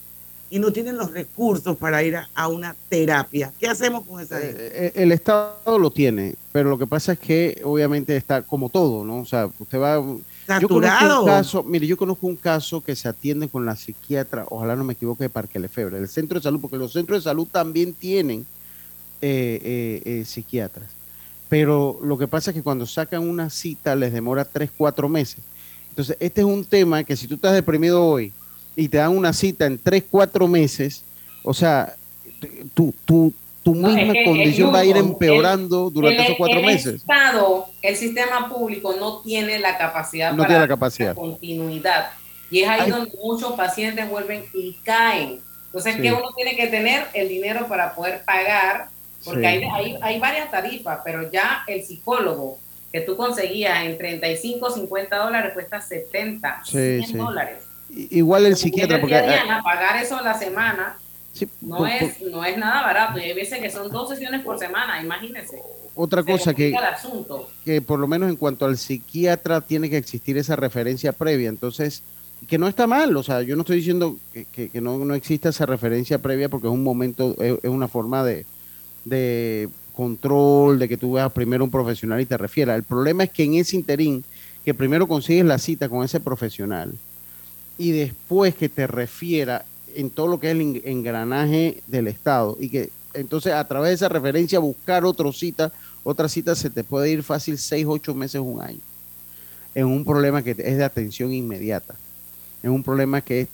y 0.50 0.60
no 0.60 0.72
tienen 0.72 0.98
los 0.98 1.12
recursos 1.12 1.78
para 1.78 2.04
ir 2.04 2.16
a, 2.16 2.30
a 2.34 2.48
una 2.48 2.76
terapia? 2.90 3.52
¿Qué 3.60 3.68
hacemos 3.68 4.06
con 4.06 4.20
esa 4.20 4.40
gente? 4.40 4.88
Eh, 4.88 4.92
El 4.96 5.12
Estado 5.12 5.78
lo 5.78 5.92
tiene, 5.92 6.36
pero 6.52 6.70
lo 6.70 6.78
que 6.78 6.88
pasa 6.88 7.14
es 7.14 7.20
que 7.20 7.62
obviamente 7.64 8.16
está 8.16 8.42
como 8.42 8.70
todo, 8.70 9.06
¿no? 9.06 9.20
O 9.20 9.26
sea, 9.26 9.50
usted 9.60 9.80
va... 9.80 9.96
Yo 10.60 10.68
conozco 10.68 10.98
Saturado. 10.98 11.22
un 11.22 11.28
caso, 11.28 11.64
mire, 11.64 11.86
yo 11.86 11.96
conozco 11.96 12.26
un 12.26 12.36
caso 12.36 12.82
que 12.82 12.96
se 12.96 13.08
atiende 13.08 13.48
con 13.50 13.68
la 13.68 13.76
psiquiatra, 13.76 14.46
ojalá 14.50 14.76
no 14.76 14.84
me 14.84 14.94
equivoque, 14.94 15.26
de 15.26 15.30
Parque 15.30 15.60
Lefebvre, 15.60 16.00
el 16.00 16.08
centro 16.08 16.40
de 16.40 16.44
salud, 16.44 16.60
porque 16.60 16.78
los 16.78 16.92
centros 16.92 17.20
de 17.20 17.30
salud 17.30 17.48
también 17.52 17.94
tienen 17.94 18.48
eh, 19.22 19.60
eh, 19.64 20.02
eh, 20.06 20.26
psiquiatras. 20.26 20.90
Pero 21.50 22.00
lo 22.02 22.18
que 22.18 22.28
pasa 22.28 22.50
es 22.50 22.56
que 22.56 22.64
cuando 22.64 22.88
sacan 22.88 23.28
una 23.28 23.50
cita 23.50 23.96
les 23.96 24.12
demora 24.12 24.46
tres, 24.46 24.72
cuatro 24.76 25.08
meses. 25.08 25.40
Entonces, 25.90 26.16
este 26.20 26.42
es 26.42 26.48
un 26.48 26.64
tema 26.64 27.04
que 27.04 27.18
si 27.18 27.28
tú 27.28 27.36
estás 27.36 27.54
deprimido 27.54 28.04
hoy 28.06 28.32
y 28.76 28.88
te 28.90 28.98
dan 28.98 29.16
una 29.18 29.34
cita 29.34 29.66
en 29.66 29.78
tres, 29.78 30.04
cuatro 30.10 30.48
meses, 30.48 31.04
o 31.44 31.54
sea, 31.54 31.94
tu, 32.74 32.94
tu, 33.06 33.34
tu 33.64 33.76
No, 33.76 33.88
misma 33.90 34.14
es 34.14 34.14
que- 34.14 34.24
condición 34.26 34.74
va 34.74 34.80
a 34.80 34.86
ir 34.86 34.98
empeorando 34.98 35.88
El- 35.88 35.94
durante 35.94 36.18
el- 36.20 36.24
esos 36.26 36.38
cuatro 36.38 36.60
el 36.60 36.66
meses. 36.66 36.96
Estado, 36.96 37.66
el 37.82 37.96
sistema 37.96 38.48
público 38.50 38.96
no 39.00 39.20
tiene 39.22 39.60
la 39.60 39.78
capacidad 39.78 40.32
No 40.32 40.38
para 40.38 40.48
tiene 40.48 40.62
la 40.62 40.68
capacidad. 40.68 41.14
continuidad. 41.16 42.12
Y 42.52 42.62
es 42.62 42.70
ahí 42.70 42.82
Ay. 42.86 42.92
donde 42.92 43.12
muchos 43.22 43.54
pacientes 43.54 44.10
vuelven 44.10 44.44
y 44.54 44.74
caen. 44.84 45.40
Entonces, 45.68 45.96
Sí. 45.96 46.02
que 46.02 46.12
uno 46.14 46.32
tiene 46.36 46.56
que 46.56 46.68
tener 46.68 47.06
el 47.14 47.28
dinero 47.30 47.68
para 47.68 47.94
poder 47.94 48.24
pagar, 48.24 48.88
porque 49.24 49.42
Sí. 49.42 49.46
hay, 49.46 49.64
hay, 49.64 49.96
hay 50.02 50.20
varias 50.20 50.50
tarifas, 50.50 51.00
pero 51.04 51.30
ya 51.32 51.64
el 51.68 51.84
psicólogo 51.84 52.58
que 52.92 53.02
tú 53.02 53.16
conseguías 53.16 53.84
en 53.86 53.98
35, 54.00 54.72
50 54.72 55.18
dólares 55.18 55.54
cuesta 55.54 55.80
70, 55.80 56.62
Sí, 56.66 56.72
100 56.72 57.06
sí. 57.06 57.14
dólares. 57.18 57.58
Igual 57.90 58.46
el 58.46 58.56
psiquiatra, 58.56 59.00
Porque 59.02 59.22
Diana, 59.22 59.62
pagar 59.64 60.02
eso 60.04 60.18
a 60.18 60.22
la 60.22 60.38
semana 60.38 60.98
no, 61.62 61.78
por- 61.78 61.90
es, 61.90 62.22
no 62.22 62.44
es 62.44 62.58
nada 62.58 62.82
barato. 62.82 63.20
Y 63.20 63.24
hay 63.24 63.34
veces 63.34 63.60
que 63.60 63.70
son 63.72 63.90
dos 63.90 64.10
sesiones 64.10 64.42
por 64.44 64.60
semana, 64.60 65.02
imagínense. 65.02 65.58
otra 65.96 66.22
Se 66.24 66.32
cosa 66.32 66.54
que, 66.54 66.76
que 67.66 67.82
por 67.82 68.00
lo 68.00 68.08
menos 68.08 68.30
en 68.30 68.36
cuanto 68.36 68.66
al 68.66 68.78
psiquiatra 68.78 69.62
tiene 69.62 69.90
que 69.90 69.98
existir 69.98 70.38
esa 70.38 70.56
referencia 70.56 71.12
previa. 71.14 71.50
Entonces, 71.50 72.04
que 72.48 72.58
no 72.58 72.68
está 72.68 72.88
mal, 72.88 73.16
o 73.18 73.24
sea, 73.24 73.42
yo 73.42 73.56
no 73.56 73.62
estoy 73.62 73.78
diciendo 73.78 74.18
que, 74.34 74.46
que- 74.46 74.70
que 74.70 74.82
no, 74.82 74.98
no 75.00 75.14
exista 75.16 75.50
esa 75.50 75.66
referencia 75.66 76.20
previa 76.20 76.48
porque 76.50 76.68
es 76.68 76.74
un 76.74 76.84
momento, 76.84 77.36
es, 77.40 77.58
es 77.64 77.70
una 77.70 77.88
forma 77.88 78.24
de, 78.24 78.46
de 79.06 79.68
control, 79.94 80.80
de 80.80 80.88
que 80.88 80.98
tú 80.98 81.14
veas 81.14 81.32
primero 81.32 81.64
un 81.64 81.72
profesional 81.72 82.22
y 82.22 82.26
te 82.26 82.38
refiera. 82.38 82.76
El 82.76 82.84
problema 82.84 83.24
es 83.24 83.30
que 83.32 83.44
en 83.44 83.56
ese 83.56 83.76
interín, 83.76 84.24
que 84.64 84.74
primero 84.74 85.08
consigues 85.08 85.46
la 85.46 85.58
cita 85.58 85.90
con 85.90 86.04
ese 86.06 86.20
profesional 86.20 86.94
y 87.80 87.92
después 87.94 88.54
que 88.56 88.68
te 88.70 88.86
refiera 88.86 89.66
en 89.96 90.12
todo 90.12 90.28
lo 90.28 90.40
que 90.40 90.48
es 90.48 90.52
el 90.52 90.62
en- 90.62 90.82
engranaje 90.86 91.82
del 91.88 92.08
Estado 92.10 92.56
y 92.60 92.70
que 92.70 92.90
entonces 93.16 93.54
a 93.54 93.68
través 93.68 93.90
de 93.90 93.96
esa 93.96 94.10
referencia 94.10 94.60
buscar 94.60 95.04
otra 95.06 95.32
cita, 95.32 95.72
otra 96.04 96.28
cita 96.30 96.54
se 96.56 96.70
te 96.70 96.84
puede 96.84 97.10
ir 97.10 97.24
fácil 97.24 97.58
seis, 97.58 97.86
ocho 97.90 98.14
meses, 98.14 98.42
un 98.42 98.62
año, 98.62 98.80
en 99.74 99.86
un 99.88 100.04
problema 100.06 100.44
que 100.44 100.52
es 100.52 100.78
de 100.78 100.84
atención 100.84 101.34
inmediata, 101.34 101.96
en 102.62 102.72
un 102.72 102.84
problema 102.84 103.22
que 103.22 103.42
es 103.42 103.48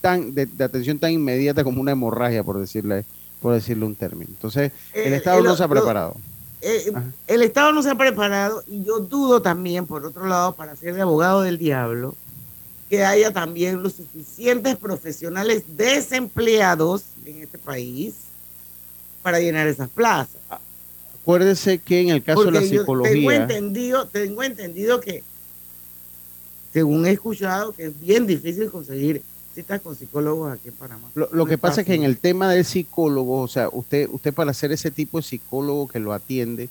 tan 0.00 0.32
de, 0.34 0.46
de 0.46 0.64
atención 0.64 0.98
tan 0.98 1.10
inmediata 1.12 1.62
como 1.64 1.80
una 1.80 1.92
hemorragia, 1.92 2.42
por 2.42 2.58
decirle, 2.58 3.04
por 3.40 3.52
decirle 3.52 3.84
un 3.84 3.94
término. 3.96 4.30
Entonces, 4.30 4.72
el 4.94 5.12
Eh, 5.12 5.16
Estado 5.16 5.40
eh, 5.40 5.42
no 5.42 5.56
se 5.56 5.64
ha 5.64 5.68
preparado. 5.68 6.16
Eh, 6.60 6.92
el 7.26 7.42
Estado 7.42 7.72
no 7.72 7.82
se 7.82 7.90
ha 7.90 7.96
preparado 7.96 8.62
y 8.68 8.84
yo 8.84 9.00
dudo 9.00 9.42
también, 9.42 9.86
por 9.86 10.06
otro 10.06 10.26
lado, 10.26 10.54
para 10.54 10.76
ser 10.76 10.94
de 10.94 11.02
abogado 11.02 11.42
del 11.42 11.58
diablo, 11.58 12.14
que 12.92 13.06
haya 13.06 13.32
también 13.32 13.82
los 13.82 13.94
suficientes 13.94 14.76
profesionales 14.76 15.64
desempleados 15.66 17.04
en 17.24 17.40
este 17.40 17.56
país 17.56 18.12
para 19.22 19.40
llenar 19.40 19.66
esas 19.66 19.88
plazas. 19.88 20.36
Acuérdese 21.22 21.78
que 21.78 22.02
en 22.02 22.10
el 22.10 22.22
caso 22.22 22.44
de 22.44 22.50
la 22.50 22.60
yo 22.60 22.68
tengo 22.68 22.80
psicología, 22.82 23.36
entendido, 23.36 24.06
tengo 24.08 24.42
entendido 24.42 25.00
que, 25.00 25.24
según 26.74 27.06
he 27.06 27.12
escuchado, 27.12 27.72
que 27.72 27.86
es 27.86 27.98
bien 27.98 28.26
difícil 28.26 28.70
conseguir 28.70 29.22
citas 29.54 29.80
con 29.80 29.96
psicólogos 29.96 30.52
aquí 30.52 30.68
en 30.68 30.74
Panamá. 30.74 31.08
Lo, 31.14 31.30
lo 31.32 31.44
No 31.44 31.46
que 31.46 31.54
es 31.54 31.60
pasa 31.60 31.80
es 31.80 31.86
que 31.86 31.94
en 31.94 32.02
el 32.02 32.18
tema 32.18 32.52
del 32.52 32.66
psicólogo, 32.66 33.40
o 33.40 33.48
sea, 33.48 33.70
usted, 33.72 34.06
usted 34.12 34.34
para 34.34 34.52
ser 34.52 34.70
ese 34.70 34.90
tipo 34.90 35.16
de 35.16 35.22
psicólogo 35.22 35.88
que 35.88 35.98
lo 35.98 36.12
atiende, 36.12 36.68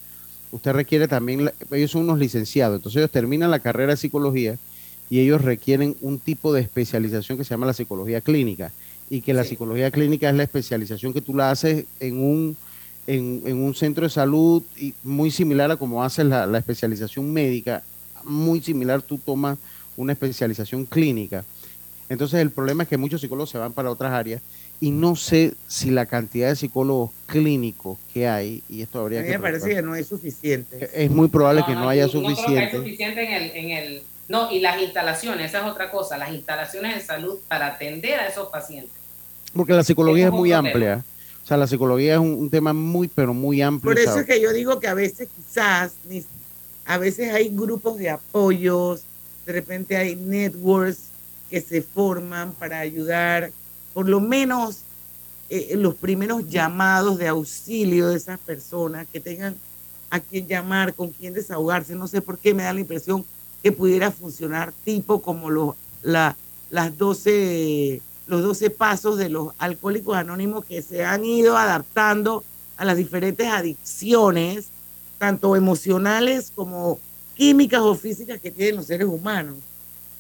usted 0.52 0.72
requiere 0.74 1.08
también, 1.08 1.52
ellos 1.72 1.90
son 1.90 2.04
unos 2.04 2.20
licenciados, 2.20 2.76
entonces 2.76 3.00
ellos 3.00 3.10
terminan 3.10 3.50
la 3.50 3.58
carrera 3.58 3.94
de 3.94 3.98
psicología 3.98 4.60
y 5.12 5.20
ellos 5.20 5.41
requieren 5.41 5.97
un 5.99 6.20
tipo 6.20 6.53
de 6.53 6.62
especialización 6.62 7.38
que 7.38 7.43
se 7.43 7.49
llama 7.49 7.66
la 7.66 7.74
psicología 7.74 8.22
clínica 8.22 8.72
y 9.09 9.20
que 9.20 9.34
la 9.34 9.43
psicología 9.43 9.91
clínica 9.91 10.30
es 10.30 10.36
la 10.36 10.43
especialización 10.43 11.12
que 11.12 11.20
tú 11.20 11.36
la 11.36 11.51
haces 11.51 11.84
en 11.99 12.24
un, 12.24 12.55
en, 13.07 13.41
en 13.45 13.57
un 13.57 13.76
centro 13.76 14.05
de 14.05 14.09
salud 14.09 14.64
y 14.78 14.93
muy 15.03 15.30
similar 15.30 15.70
a 15.70 15.76
como 15.76 16.01
haces 16.01 16.26
la, 16.26 16.45
la 16.45 16.59
especialización 16.59 17.30
médica, 17.32 17.84
muy 18.24 18.62
similar 18.62 19.01
tú 19.01 19.18
tomas 19.18 19.57
una 19.97 20.14
especialización 20.14 20.86
clínica. 20.86 21.43
Entonces 22.07 22.39
el 22.39 22.51
problema 22.51 22.84
es 22.84 22.89
que 22.89 22.95
muchos 22.95 23.20
psicólogos 23.20 23.49
se 23.49 23.57
van 23.57 23.74
para 23.74 23.91
otras 23.91 24.14
áreas 24.14 24.41
y 24.80 24.91
no 24.91 25.18
sé 25.18 25.53
si 25.68 25.91
la 25.91 26.05
cantidad 26.05 26.47
de 26.47 26.55
psicólogos 26.55 27.12
clínicos 27.26 27.97
que 28.14 28.30
hay, 28.30 28.64
y 28.70 28.82
esto 28.82 28.99
A 28.99 29.01
habría 29.01 29.20
mí 29.20 29.28
que... 29.28 29.34
me 29.34 29.39
parece 29.39 29.76
que 29.76 29.82
no 29.82 29.93
es 29.93 30.07
suficiente. 30.07 30.89
Es 30.93 31.12
muy 31.12 31.28
probable 31.28 31.64
que 31.68 31.74
no 31.74 31.89
haya 31.89 32.07
creo 32.07 32.22
que 32.22 32.28
hay 32.30 32.36
suficiente. 32.36 32.78
suficiente 32.78 33.24
en 33.26 33.34
el, 33.34 33.51
en 33.51 33.72
el... 33.72 34.01
No, 34.32 34.50
y 34.50 34.62
las 34.62 34.82
instalaciones, 34.82 35.48
esa 35.50 35.60
es 35.60 35.66
otra 35.72 35.92
cosa, 35.92 36.18
las 36.18 36.32
instalaciones 36.32 36.96
de 36.96 37.02
salud 37.02 37.38
para 37.50 37.68
atender 37.68 38.18
a 38.18 38.28
esos 38.28 38.48
pacientes. 38.48 38.94
Porque 39.54 39.74
la 39.74 39.84
psicología 39.84 40.28
es 40.28 40.34
es 40.34 40.34
muy 40.34 40.54
amplia. 40.54 41.04
O 41.44 41.48
sea, 41.48 41.58
la 41.58 41.68
psicología 41.68 42.14
es 42.14 42.20
un, 42.20 42.34
un 42.36 42.50
tema 42.50 42.72
muy, 42.72 43.10
pero 43.10 43.34
muy 43.34 43.62
amplio. 43.62 43.92
Por 43.94 44.00
eso 44.00 44.20
es 44.20 44.26
que 44.26 44.40
yo 44.40 44.54
digo 44.54 44.80
que 44.80 44.88
a 44.88 44.94
veces 44.94 45.28
quizás, 45.36 45.92
ni- 46.08 46.24
a 46.86 46.98
veces 46.98 47.34
hay 47.34 47.50
grupos 47.50 47.98
de 47.98 48.10
apoyos, 48.10 49.02
de 49.46 49.52
repente 49.52 49.98
hay 49.98 50.16
networks 50.16 51.00
que 51.50 51.60
se 51.60 51.82
forman 51.82 52.54
para 52.54 52.80
ayudar, 52.80 53.52
por 53.94 54.08
lo 54.08 54.22
menos 54.22 54.84
eh, 55.50 55.74
los 55.76 55.96
primeros 55.96 56.48
llamados 56.48 57.18
de 57.18 57.28
auxilio 57.28 58.08
de 58.08 58.16
esas 58.16 58.40
personas, 58.40 59.06
que 59.12 59.20
tengan 59.20 59.58
a 60.10 60.22
quién 60.22 60.48
llamar, 60.48 60.94
con 60.94 61.10
quién 61.10 61.34
desahogarse. 61.34 61.96
No 61.96 62.08
sé 62.08 62.22
por 62.22 62.38
qué 62.38 62.54
me 62.54 62.64
da 62.64 62.72
la 62.72 62.80
impresión 62.80 63.26
que 63.64 63.72
pudiera 63.72 64.12
funcionar 64.12 64.74
tipo 64.84 65.22
como 65.22 65.49
los, 65.49 65.76
la, 66.01 66.36
las 66.70 66.97
12, 66.97 68.01
los 68.28 68.41
12 68.41 68.70
pasos 68.72 69.18
de 69.18 69.30
los 69.30 69.53
alcohólicos 69.57 70.16
anónimos 70.16 70.66
que 70.66 70.82
se 70.82 71.03
han 71.03 71.24
ido 71.26 71.57
adaptando 71.57 72.43
a 72.78 72.86
las 72.86 72.97
diferentes 72.97 73.47
adicciones, 73.47 74.68
tanto 75.20 75.55
emocionales 75.55 76.51
como 76.53 76.99
químicas 77.36 77.82
o 77.82 77.95
físicas 77.95 78.39
que 78.39 78.51
tienen 78.51 78.78
los 78.78 78.88
seres 78.88 79.07
humanos. 79.07 79.57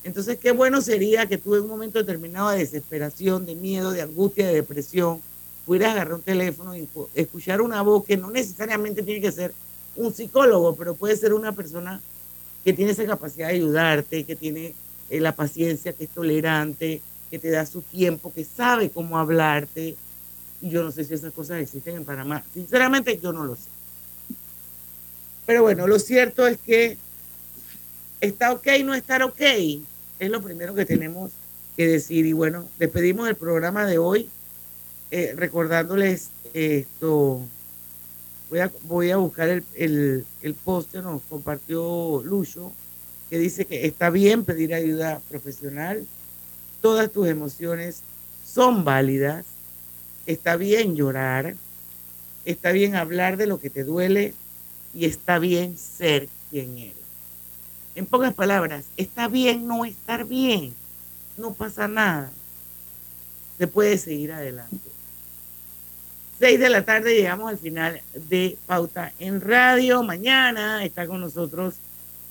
Entonces, 0.03 0.37
qué 0.37 0.51
bueno 0.51 0.81
sería 0.81 1.27
que 1.27 1.37
tú 1.37 1.55
en 1.55 1.63
un 1.63 1.69
momento 1.69 1.99
determinado 1.99 2.49
de 2.49 2.59
desesperación, 2.59 3.45
de 3.45 3.55
miedo, 3.55 3.91
de 3.91 4.01
angustia, 4.01 4.47
de 4.47 4.55
depresión, 4.55 5.21
pudieras 5.65 5.91
agarrar 5.91 6.15
un 6.15 6.21
teléfono 6.21 6.75
y 6.75 6.87
escuchar 7.13 7.61
una 7.61 7.81
voz 7.81 8.03
que 8.05 8.17
no 8.17 8.31
necesariamente 8.31 9.03
tiene 9.03 9.21
que 9.21 9.31
ser 9.31 9.53
un 9.95 10.13
psicólogo, 10.13 10.75
pero 10.75 10.95
puede 10.95 11.15
ser 11.15 11.33
una 11.33 11.51
persona 11.51 12.01
que 12.63 12.73
tiene 12.73 12.91
esa 12.91 13.05
capacidad 13.05 13.47
de 13.47 13.55
ayudarte, 13.55 14.23
que 14.23 14.35
tiene 14.35 14.73
eh, 15.09 15.19
la 15.19 15.35
paciencia, 15.35 15.93
que 15.93 16.05
es 16.05 16.09
tolerante, 16.09 17.01
que 17.29 17.39
te 17.39 17.49
da 17.49 17.65
su 17.65 17.81
tiempo, 17.81 18.31
que 18.33 18.43
sabe 18.43 18.89
cómo 18.89 19.17
hablarte. 19.17 19.95
Y 20.61 20.69
yo 20.69 20.83
no 20.83 20.91
sé 20.91 21.03
si 21.03 21.13
esas 21.13 21.33
cosas 21.33 21.61
existen 21.61 21.95
en 21.95 22.05
Panamá. 22.05 22.43
Sinceramente, 22.53 23.19
yo 23.19 23.33
no 23.33 23.45
lo 23.45 23.55
sé. 23.55 23.69
Pero 25.45 25.63
bueno, 25.63 25.87
lo 25.87 25.97
cierto 25.97 26.45
es 26.47 26.57
que 26.59 26.97
está 28.21 28.53
ok 28.53 28.67
no 28.83 28.93
estar 28.93 29.23
ok. 29.23 29.41
Es 30.19 30.29
lo 30.29 30.41
primero 30.41 30.75
que 30.75 30.85
tenemos 30.85 31.31
que 31.75 31.87
decir. 31.87 32.25
Y 32.25 32.33
bueno, 32.33 32.67
despedimos 32.77 33.27
el 33.27 33.35
programa 33.35 33.85
de 33.85 33.97
hoy 33.97 34.29
eh, 35.09 35.33
recordándoles 35.35 36.29
esto. 36.53 37.41
Voy 38.51 38.59
a, 38.59 38.71
voy 38.83 39.11
a 39.11 39.15
buscar 39.15 39.47
el, 39.47 39.63
el, 39.75 40.25
el 40.41 40.53
post 40.55 40.91
que 40.91 41.01
nos 41.01 41.21
compartió 41.29 42.21
Lucho, 42.25 42.73
que 43.29 43.39
dice 43.39 43.63
que 43.63 43.85
está 43.85 44.09
bien 44.09 44.43
pedir 44.43 44.73
ayuda 44.73 45.21
profesional, 45.29 46.05
todas 46.81 47.09
tus 47.09 47.29
emociones 47.29 48.01
son 48.45 48.83
válidas, 48.83 49.45
está 50.25 50.57
bien 50.57 50.97
llorar, 50.97 51.55
está 52.43 52.73
bien 52.73 52.95
hablar 52.95 53.37
de 53.37 53.47
lo 53.47 53.57
que 53.57 53.69
te 53.69 53.85
duele 53.85 54.33
y 54.93 55.05
está 55.05 55.39
bien 55.39 55.77
ser 55.77 56.27
quien 56.49 56.77
eres. 56.77 56.95
En 57.95 58.05
pocas 58.05 58.33
palabras, 58.33 58.83
está 58.97 59.29
bien 59.29 59.65
no 59.65 59.85
estar 59.85 60.25
bien, 60.25 60.73
no 61.37 61.53
pasa 61.53 61.87
nada, 61.87 62.29
se 63.57 63.65
puede 63.67 63.97
seguir 63.97 64.33
adelante. 64.33 64.90
6 66.41 66.59
de 66.59 66.69
la 66.69 66.81
tarde 66.81 67.13
llegamos 67.13 67.51
al 67.51 67.59
final 67.59 68.01
de 68.15 68.57
Pauta 68.65 69.13
en 69.19 69.41
Radio. 69.41 70.01
Mañana 70.01 70.83
está 70.83 71.05
con 71.05 71.21
nosotros 71.21 71.75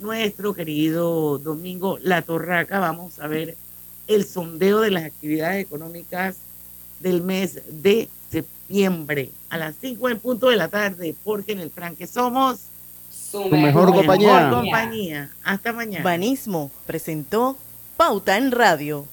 nuestro 0.00 0.52
querido 0.52 1.38
Domingo 1.38 1.96
La 2.02 2.22
Torraca. 2.22 2.80
Vamos 2.80 3.20
a 3.20 3.28
ver 3.28 3.56
el 4.08 4.24
sondeo 4.24 4.80
de 4.80 4.90
las 4.90 5.04
actividades 5.04 5.64
económicas 5.64 6.38
del 6.98 7.22
mes 7.22 7.60
de 7.70 8.08
septiembre 8.32 9.30
a 9.48 9.58
las 9.58 9.76
5 9.80 10.08
en 10.08 10.18
punto 10.18 10.48
de 10.48 10.56
la 10.56 10.66
tarde, 10.66 11.14
porque 11.22 11.52
en 11.52 11.60
el 11.60 11.70
tranque 11.70 12.08
somos 12.08 12.58
su 13.12 13.48
mejor, 13.48 13.94
compañía. 13.94 14.50
compañía. 14.50 15.30
Hasta 15.44 15.72
mañana. 15.72 16.02
Banismo 16.02 16.72
presentó 16.84 17.56
Pauta 17.96 18.36
en 18.38 18.50
Radio. 18.50 19.06